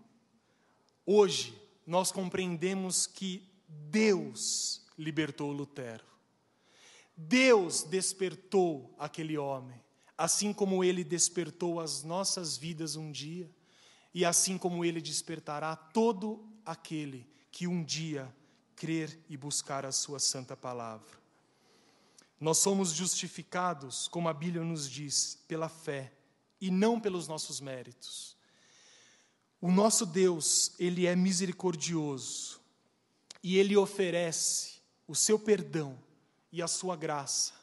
hoje 1.05 1.59
nós 1.85 2.11
compreendemos 2.11 3.07
que 3.07 3.43
Deus 3.67 4.85
libertou 4.97 5.51
Lutero. 5.51 6.05
Deus 7.17 7.83
despertou 7.83 8.93
aquele 8.97 9.37
homem, 9.37 9.81
assim 10.17 10.53
como 10.53 10.83
ele 10.83 11.03
despertou 11.03 11.79
as 11.79 12.03
nossas 12.03 12.55
vidas 12.55 12.95
um 12.95 13.11
dia, 13.11 13.49
e 14.13 14.23
assim 14.23 14.57
como 14.57 14.85
ele 14.85 15.01
despertará 15.01 15.75
todo 15.75 16.47
aquele 16.65 17.27
que 17.51 17.67
um 17.67 17.83
dia 17.83 18.33
crer 18.75 19.19
e 19.27 19.35
buscar 19.35 19.85
a 19.85 19.91
sua 19.91 20.19
santa 20.19 20.55
palavra. 20.55 21.18
Nós 22.39 22.57
somos 22.59 22.91
justificados, 22.91 24.07
como 24.07 24.29
a 24.29 24.33
Bíblia 24.33 24.63
nos 24.63 24.89
diz, 24.89 25.37
pela 25.47 25.67
fé 25.67 26.13
e 26.61 26.71
não 26.71 26.99
pelos 26.99 27.27
nossos 27.27 27.59
méritos. 27.59 28.37
O 29.59 29.71
nosso 29.71 30.05
Deus, 30.05 30.71
ele 30.79 31.05
é 31.05 31.15
misericordioso 31.15 32.61
e 33.43 33.57
ele 33.57 33.75
oferece 33.75 34.79
o 35.05 35.15
seu 35.15 35.37
perdão 35.37 35.99
e 36.51 36.61
a 36.61 36.67
sua 36.67 36.95
graça 36.95 37.53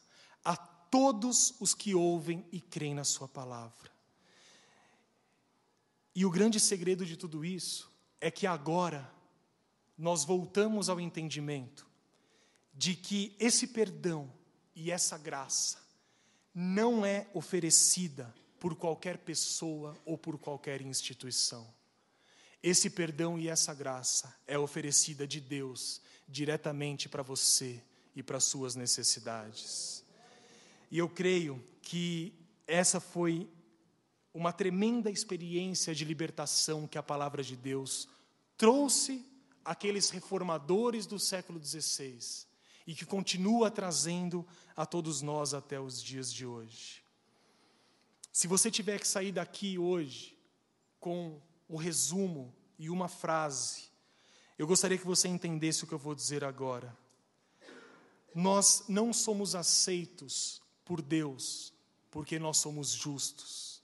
a 0.45 0.57
todos 0.57 1.55
os 1.59 1.74
que 1.74 1.95
ouvem 1.95 2.45
e 2.53 2.61
creem 2.61 2.95
na 2.95 3.05
sua 3.05 3.27
palavra. 3.27 3.91
E 6.14 6.24
o 6.24 6.31
grande 6.31 6.61
segredo 6.61 7.05
de 7.05 7.16
tudo 7.16 7.45
isso 7.45 7.91
é 8.20 8.31
que 8.31 8.47
agora 8.47 9.11
nós 9.97 10.24
voltamos 10.24 10.89
ao 10.89 11.01
entendimento 11.01 11.87
de 12.74 12.95
que 12.95 13.35
esse 13.39 13.66
perdão 13.68 14.31
e 14.77 14.91
essa 14.91 15.16
graça 15.16 15.79
não 16.55 17.05
é 17.05 17.27
oferecida 17.33 18.33
por 18.61 18.77
qualquer 18.77 19.16
pessoa 19.18 19.97
ou 20.05 20.18
por 20.18 20.39
qualquer 20.39 20.83
instituição. 20.83 21.66
Esse 22.62 22.91
perdão 22.91 23.39
e 23.39 23.49
essa 23.49 23.72
graça 23.72 24.35
é 24.47 24.59
oferecida 24.59 25.27
de 25.27 25.41
Deus 25.41 26.03
diretamente 26.29 27.09
para 27.09 27.22
você 27.22 27.83
e 28.14 28.22
para 28.22 28.39
suas 28.39 28.74
necessidades. 28.74 30.05
E 30.91 30.99
eu 30.99 31.09
creio 31.09 31.62
que 31.81 32.35
essa 32.66 33.01
foi 33.01 33.49
uma 34.35 34.53
tremenda 34.53 35.11
experiência 35.11 35.95
de 35.95 36.05
libertação 36.05 36.87
que 36.87 36.99
a 36.99 37.03
palavra 37.03 37.43
de 37.43 37.57
Deus 37.57 38.09
trouxe 38.59 39.24
àqueles 39.64 40.11
reformadores 40.11 41.07
do 41.07 41.18
século 41.18 41.62
XVI 41.62 42.45
e 42.87 42.95
que 42.95 43.05
continua 43.05 43.70
trazendo 43.70 44.47
a 44.76 44.87
todos 44.87 45.22
nós 45.22 45.55
até 45.55 45.80
os 45.80 46.03
dias 46.03 46.32
de 46.32 46.47
hoje. 46.47 47.03
Se 48.32 48.47
você 48.47 48.70
tiver 48.70 49.01
que 49.01 49.09
sair 49.09 49.32
daqui 49.32 49.78
hoje 49.78 50.37
com 51.01 51.41
o 51.68 51.76
resumo 51.76 52.55
e 52.78 52.91
uma 52.91 53.09
frase. 53.09 53.84
Eu 54.59 54.66
gostaria 54.66 54.99
que 54.99 55.07
você 55.07 55.28
entendesse 55.28 55.84
o 55.84 55.87
que 55.87 55.95
eu 55.95 55.99
vou 55.99 56.14
dizer 56.14 56.45
agora. 56.45 56.97
Nós 58.34 58.84
não 58.89 59.12
somos 59.12 59.55
aceitos 59.55 60.61
por 60.84 61.01
Deus 61.01 61.72
porque 62.11 62.39
nós 62.39 62.59
somos 62.59 62.91
justos, 62.91 63.82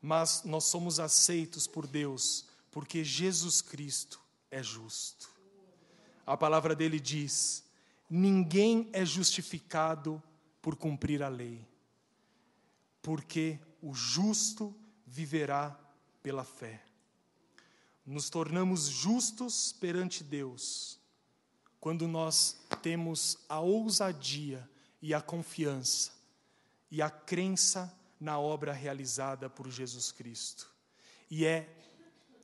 mas 0.00 0.42
nós 0.44 0.64
somos 0.64 0.98
aceitos 0.98 1.66
por 1.66 1.86
Deus 1.86 2.46
porque 2.70 3.04
Jesus 3.04 3.60
Cristo 3.60 4.20
é 4.50 4.62
justo. 4.62 5.30
A 6.26 6.36
palavra 6.36 6.74
dele 6.74 7.00
diz: 7.00 7.64
ninguém 8.08 8.88
é 8.92 9.04
justificado 9.04 10.22
por 10.60 10.76
cumprir 10.76 11.22
a 11.22 11.28
lei, 11.28 11.66
porque 13.02 13.58
o 13.80 13.94
justo 13.94 14.74
viverá 15.06 15.78
pela 16.22 16.44
fé 16.44 16.86
nos 18.06 18.30
tornamos 18.30 18.86
justos 18.86 19.72
perante 19.72 20.22
Deus 20.22 21.00
quando 21.80 22.06
nós 22.06 22.56
temos 22.80 23.38
a 23.48 23.58
ousadia 23.58 24.68
e 25.02 25.12
a 25.12 25.20
confiança 25.20 26.12
e 26.88 27.02
a 27.02 27.10
crença 27.10 27.92
na 28.20 28.38
obra 28.38 28.72
realizada 28.72 29.50
por 29.50 29.68
Jesus 29.68 30.12
Cristo. 30.12 30.72
E 31.28 31.44
é 31.44 31.68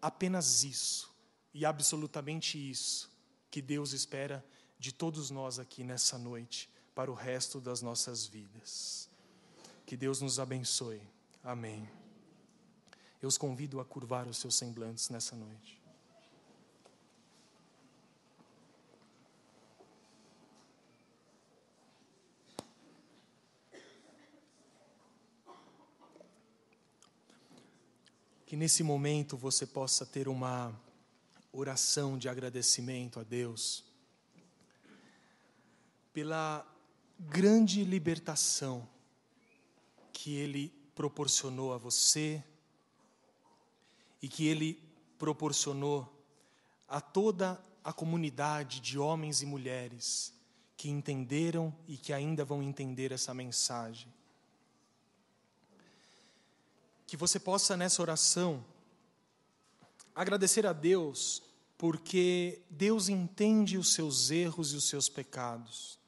apenas 0.00 0.64
isso, 0.64 1.14
e 1.54 1.64
absolutamente 1.64 2.58
isso, 2.58 3.08
que 3.48 3.62
Deus 3.62 3.92
espera 3.92 4.44
de 4.82 4.90
todos 4.90 5.30
nós 5.30 5.60
aqui 5.60 5.84
nessa 5.84 6.18
noite, 6.18 6.68
para 6.92 7.08
o 7.08 7.14
resto 7.14 7.60
das 7.60 7.80
nossas 7.80 8.26
vidas. 8.26 9.08
Que 9.86 9.96
Deus 9.96 10.20
nos 10.20 10.40
abençoe. 10.40 11.00
Amém. 11.40 11.88
Eu 13.22 13.28
os 13.28 13.38
convido 13.38 13.78
a 13.78 13.84
curvar 13.84 14.26
os 14.26 14.38
seus 14.38 14.56
semblantes 14.56 15.08
nessa 15.08 15.36
noite. 15.36 15.80
Que 28.44 28.56
nesse 28.56 28.82
momento 28.82 29.36
você 29.36 29.64
possa 29.64 30.04
ter 30.04 30.26
uma 30.26 30.74
oração 31.52 32.18
de 32.18 32.28
agradecimento 32.28 33.20
a 33.20 33.22
Deus 33.22 33.91
pela 36.12 36.66
grande 37.18 37.84
libertação 37.84 38.88
que 40.12 40.34
Ele 40.34 40.72
proporcionou 40.94 41.72
a 41.72 41.78
você 41.78 42.42
e 44.20 44.28
que 44.28 44.46
ele 44.46 44.80
proporcionou 45.18 46.08
a 46.88 47.00
toda 47.00 47.60
a 47.82 47.92
comunidade 47.92 48.78
de 48.80 48.98
homens 48.98 49.42
e 49.42 49.46
mulheres 49.46 50.32
que 50.76 50.88
entenderam 50.88 51.74
e 51.88 51.96
que 51.96 52.12
ainda 52.12 52.44
vão 52.44 52.62
entender 52.62 53.10
essa 53.10 53.34
mensagem. 53.34 54.12
que 57.12 57.16
você 57.18 57.38
possa 57.38 57.76
nessa 57.76 58.00
oração 58.00 58.64
agradecer 60.14 60.66
a 60.66 60.72
Deus 60.72 61.42
porque 61.76 62.62
Deus 62.70 63.10
entende 63.10 63.76
os 63.76 63.92
seus 63.92 64.30
erros 64.30 64.72
e 64.72 64.76
os 64.76 64.88
seus 64.88 65.10
pecados. 65.10 65.98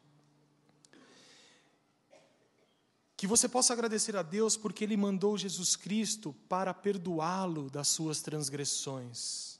Que 3.25 3.29
você 3.29 3.49
possa 3.49 3.73
agradecer 3.73 4.15
a 4.17 4.23
Deus 4.23 4.55
porque 4.55 4.85
Ele 4.85 4.99
mandou 4.99 5.39
Jesus 5.39 5.77
Cristo 5.77 6.37
para 6.47 6.75
perdoá-lo 6.75 7.71
das 7.71 7.89
suas 7.89 8.21
transgressões. 8.21 9.59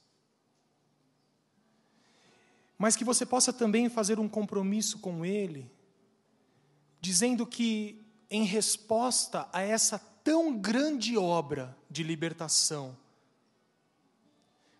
Mas 2.77 2.95
que 2.95 3.07
você 3.07 3.25
possa 3.25 3.55
também 3.55 3.89
fazer 3.89 4.21
um 4.21 4.29
compromisso 4.29 4.99
com 4.99 5.25
Ele, 5.25 5.73
dizendo 7.01 7.47
que, 7.47 8.05
em 8.29 8.45
resposta 8.45 9.49
a 9.51 9.63
essa 9.63 9.99
tão 9.99 10.59
grande 10.59 11.17
obra 11.17 11.75
de 11.89 12.03
libertação, 12.03 12.95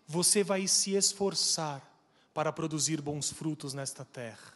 você 0.05 0.43
vai 0.43 0.67
se 0.67 0.91
esforçar 0.91 1.81
para 2.35 2.53
produzir 2.53 3.01
bons 3.01 3.31
frutos 3.31 3.73
nesta 3.73 4.05
terra. 4.05 4.53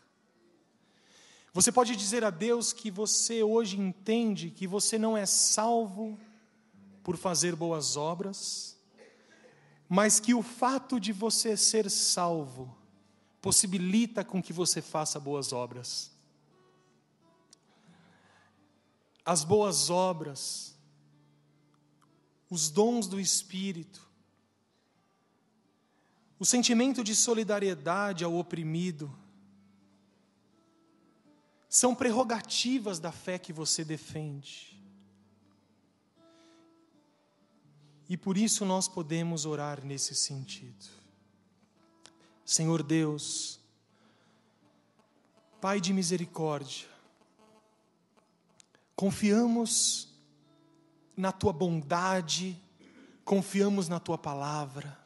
Você 1.54 1.72
pode 1.72 1.96
dizer 1.96 2.24
a 2.24 2.30
Deus 2.30 2.72
que 2.72 2.92
você 2.92 3.42
hoje 3.42 3.80
entende 3.80 4.52
que 4.52 4.68
você 4.68 4.98
não 4.98 5.18
é 5.18 5.26
salvo 5.26 6.20
por 7.04 7.18
fazer 7.18 7.56
boas 7.56 7.98
obras, 7.98 8.78
mas 9.88 10.20
que 10.20 10.34
o 10.36 10.44
fato 10.44 11.00
de 11.00 11.12
você 11.12 11.58
ser 11.58 11.90
salvo 11.90 12.78
possibilita 13.42 14.24
com 14.24 14.42
que 14.42 14.54
você 14.54 14.82
faça 14.82 15.20
boas 15.20 15.52
obras. 15.52 16.12
As 19.26 19.44
boas 19.44 19.90
obras, 19.90 20.76
os 22.50 22.70
dons 22.70 23.08
do 23.08 23.20
Espírito, 23.20 24.08
o 26.38 26.46
sentimento 26.46 27.04
de 27.04 27.16
solidariedade 27.16 28.24
ao 28.24 28.36
oprimido, 28.36 29.14
são 31.70 31.94
prerrogativas 31.94 33.00
da 33.00 33.12
fé 33.12 33.38
que 33.38 33.54
você 33.54 33.86
defende. 33.86 34.76
E 38.10 38.18
por 38.18 38.36
isso 38.36 38.66
nós 38.66 38.88
podemos 38.88 39.46
orar 39.46 39.86
nesse 39.86 40.16
sentido. 40.16 40.88
Senhor 42.44 42.82
Deus, 42.82 43.60
Pai 45.62 45.82
de 45.82 45.92
misericórdia, 45.92 46.88
confiamos 48.96 50.08
na 51.18 51.34
tua 51.34 51.52
bondade, 51.52 52.58
confiamos 53.26 53.90
na 53.90 54.00
tua 54.00 54.18
palavra. 54.18 54.98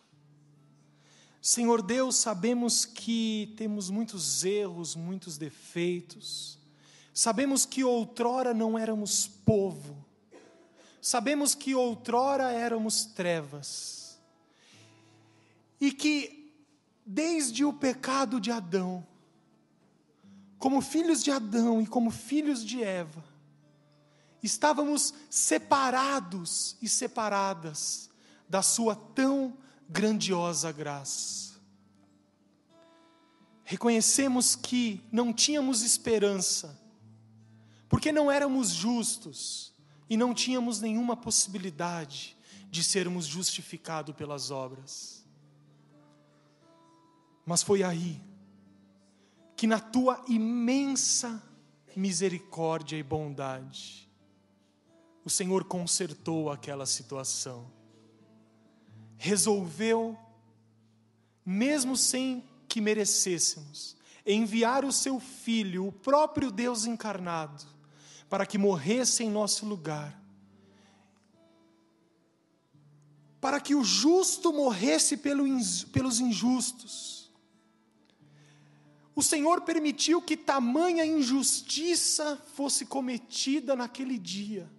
Senhor 1.45 1.81
Deus, 1.81 2.15
sabemos 2.15 2.85
que 2.85 3.53
temos 3.57 3.89
muitos 3.89 4.45
erros, 4.45 4.95
muitos 4.95 5.37
defeitos. 5.37 6.57
Sabemos 7.13 7.65
que 7.65 7.83
outrora 7.83 8.53
não 8.53 8.79
éramos 8.79 9.27
povo. 9.27 10.05
Sabemos 11.01 11.53
que 11.53 11.75
outrora 11.75 12.49
éramos 12.49 13.03
trevas. 13.03 14.17
E 15.81 15.91
que 15.91 16.55
desde 17.05 17.65
o 17.65 17.73
pecado 17.73 18.39
de 18.39 18.49
Adão, 18.49 19.05
como 20.57 20.79
filhos 20.79 21.21
de 21.21 21.29
Adão 21.29 21.81
e 21.81 21.85
como 21.85 22.09
filhos 22.09 22.63
de 22.63 22.81
Eva, 22.81 23.21
estávamos 24.41 25.13
separados 25.29 26.77
e 26.81 26.87
separadas 26.87 28.09
da 28.47 28.61
Sua 28.61 28.95
tão 28.95 29.57
grandiosa 29.89 30.71
graça. 30.71 31.53
Reconhecemos 33.63 34.55
que 34.55 35.01
não 35.11 35.33
tínhamos 35.33 35.81
esperança, 35.81 36.79
porque 37.87 38.11
não 38.11 38.31
éramos 38.31 38.69
justos 38.69 39.73
e 40.09 40.17
não 40.17 40.33
tínhamos 40.33 40.81
nenhuma 40.81 41.15
possibilidade 41.15 42.37
de 42.69 42.83
sermos 42.83 43.25
justificados 43.25 44.15
pelas 44.15 44.51
obras. 44.51 45.25
Mas 47.45 47.61
foi 47.61 47.83
aí 47.83 48.21
que, 49.55 49.67
na 49.67 49.79
tua 49.79 50.23
imensa 50.27 51.41
misericórdia 51.95 52.97
e 52.97 53.03
bondade, 53.03 54.09
o 55.23 55.29
Senhor 55.29 55.63
consertou 55.63 56.51
aquela 56.51 56.85
situação 56.85 57.71
resolveu, 59.23 60.17
mesmo 61.45 61.95
sem 61.95 62.43
que 62.67 62.81
merecêssemos, 62.81 63.95
enviar 64.25 64.83
o 64.83 64.91
seu 64.91 65.17
Filho, 65.17 65.87
o 65.87 65.93
próprio 65.93 66.51
Deus 66.51 66.85
encarnado, 66.85 67.63
para 68.29 68.45
que 68.45 68.57
morresse 68.57 69.23
em 69.23 69.29
nosso 69.29 69.65
lugar, 69.65 70.21
para 73.39 73.61
que 73.61 73.73
o 73.73 73.81
justo 73.81 74.51
morresse 74.51 75.15
pelos 75.15 76.19
injustos. 76.19 77.31
O 79.15 79.23
Senhor 79.23 79.61
permitiu 79.61 80.21
que 80.21 80.35
tamanha 80.35 81.05
injustiça 81.05 82.37
fosse 82.55 82.85
cometida 82.85 83.73
naquele 83.73 84.17
dia, 84.17 84.69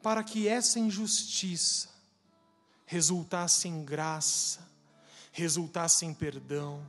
para 0.00 0.24
que 0.24 0.48
essa 0.48 0.80
injustiça 0.80 1.99
resultasse 2.90 3.68
em 3.68 3.84
graça, 3.84 4.68
resultasse 5.30 6.04
em 6.04 6.12
perdão 6.12 6.84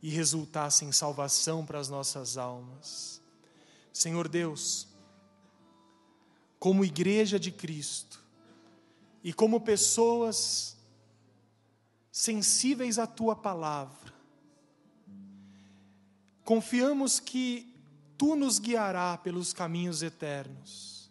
e 0.00 0.08
resultasse 0.08 0.84
em 0.84 0.92
salvação 0.92 1.66
para 1.66 1.80
as 1.80 1.88
nossas 1.88 2.38
almas. 2.38 3.20
Senhor 3.92 4.28
Deus, 4.28 4.86
como 6.60 6.84
igreja 6.84 7.40
de 7.40 7.50
Cristo 7.50 8.22
e 9.24 9.32
como 9.32 9.60
pessoas 9.60 10.76
sensíveis 12.12 12.96
à 12.96 13.06
tua 13.08 13.34
palavra, 13.34 14.14
confiamos 16.44 17.18
que 17.18 17.74
tu 18.16 18.36
nos 18.36 18.60
guiará 18.60 19.18
pelos 19.18 19.52
caminhos 19.52 20.04
eternos 20.04 21.10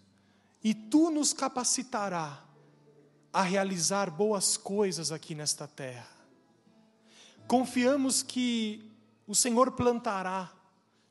e 0.64 0.74
tu 0.74 1.12
nos 1.12 1.34
capacitará 1.34 2.50
a 3.34 3.42
realizar 3.42 4.10
boas 4.10 4.58
coisas 4.58 5.12
aqui 5.12 5.34
nesta 5.34 5.68
terra. 5.68 6.10
Confiamos 7.48 8.22
que 8.22 8.90
o 9.28 9.36
Senhor 9.36 9.72
plantará, 9.72 10.52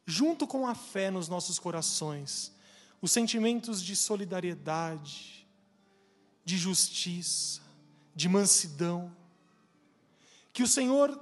junto 0.04 0.46
com 0.46 0.66
a 0.66 0.74
fé 0.74 1.10
nos 1.10 1.28
nossos 1.28 1.58
corações, 1.58 2.52
os 3.00 3.10
sentimentos 3.10 3.82
de 3.82 3.96
solidariedade, 3.96 5.46
de 6.44 6.58
justiça, 6.58 7.60
de 8.14 8.28
mansidão, 8.28 9.14
que 10.52 10.62
o 10.62 10.68
Senhor 10.68 11.18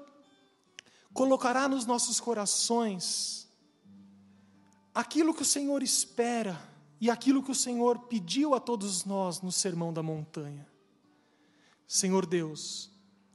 colocará 1.12 1.68
nos 1.68 1.84
nossos 1.84 2.18
corações 2.18 3.48
aquilo 4.94 5.34
que 5.34 5.42
o 5.42 5.44
Senhor 5.44 5.82
espera 5.82 6.60
e 7.00 7.10
aquilo 7.10 7.42
que 7.42 7.50
o 7.50 7.54
Senhor 7.54 8.00
pediu 8.00 8.54
a 8.54 8.60
todos 8.60 9.04
nós 9.04 9.40
no 9.40 9.52
Sermão 9.52 9.92
da 9.92 10.02
Montanha. 10.02 10.66
Senhor 11.90 12.26
Deus, 12.26 12.90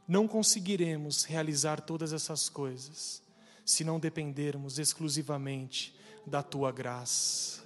não 0.08 0.28
conseguiremos 0.28 1.24
realizar 1.24 1.82
todas 1.82 2.14
essas 2.14 2.50
coisas 2.50 3.24
se 3.66 3.84
não 3.84 4.00
dependermos 4.00 4.78
exclusivamente 4.78 5.96
da 6.24 6.44
tua 6.44 6.72
graça. 6.72 7.66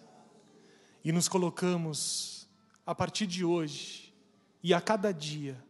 E 1.03 1.11
nos 1.11 1.27
colocamos, 1.27 2.47
a 2.85 2.95
partir 2.95 3.27
de 3.27 3.43
hoje 3.43 4.14
e 4.64 4.73
a 4.73 4.80
cada 4.80 5.11
dia, 5.11 5.61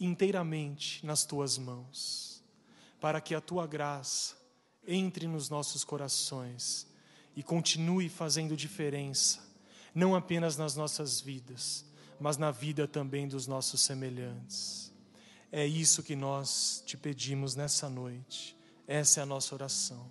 inteiramente 0.00 1.06
nas 1.06 1.24
tuas 1.24 1.56
mãos, 1.56 2.42
para 3.00 3.20
que 3.20 3.32
a 3.32 3.40
tua 3.40 3.64
graça 3.64 4.34
entre 4.88 5.28
nos 5.28 5.48
nossos 5.48 5.84
corações 5.84 6.84
e 7.36 7.44
continue 7.44 8.08
fazendo 8.08 8.56
diferença, 8.56 9.40
não 9.94 10.16
apenas 10.16 10.56
nas 10.56 10.74
nossas 10.74 11.20
vidas, 11.20 11.85
mas 12.20 12.36
na 12.36 12.50
vida 12.50 12.86
também 12.86 13.28
dos 13.28 13.46
nossos 13.46 13.80
semelhantes. 13.82 14.92
É 15.50 15.66
isso 15.66 16.02
que 16.02 16.16
nós 16.16 16.82
te 16.84 16.96
pedimos 16.96 17.54
nessa 17.54 17.88
noite. 17.88 18.56
Essa 18.86 19.20
é 19.20 19.22
a 19.22 19.26
nossa 19.26 19.54
oração. 19.54 20.10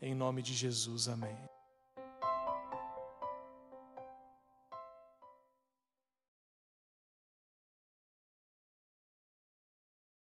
Em 0.00 0.14
nome 0.14 0.42
de 0.42 0.54
Jesus, 0.54 1.08
amém. 1.08 1.53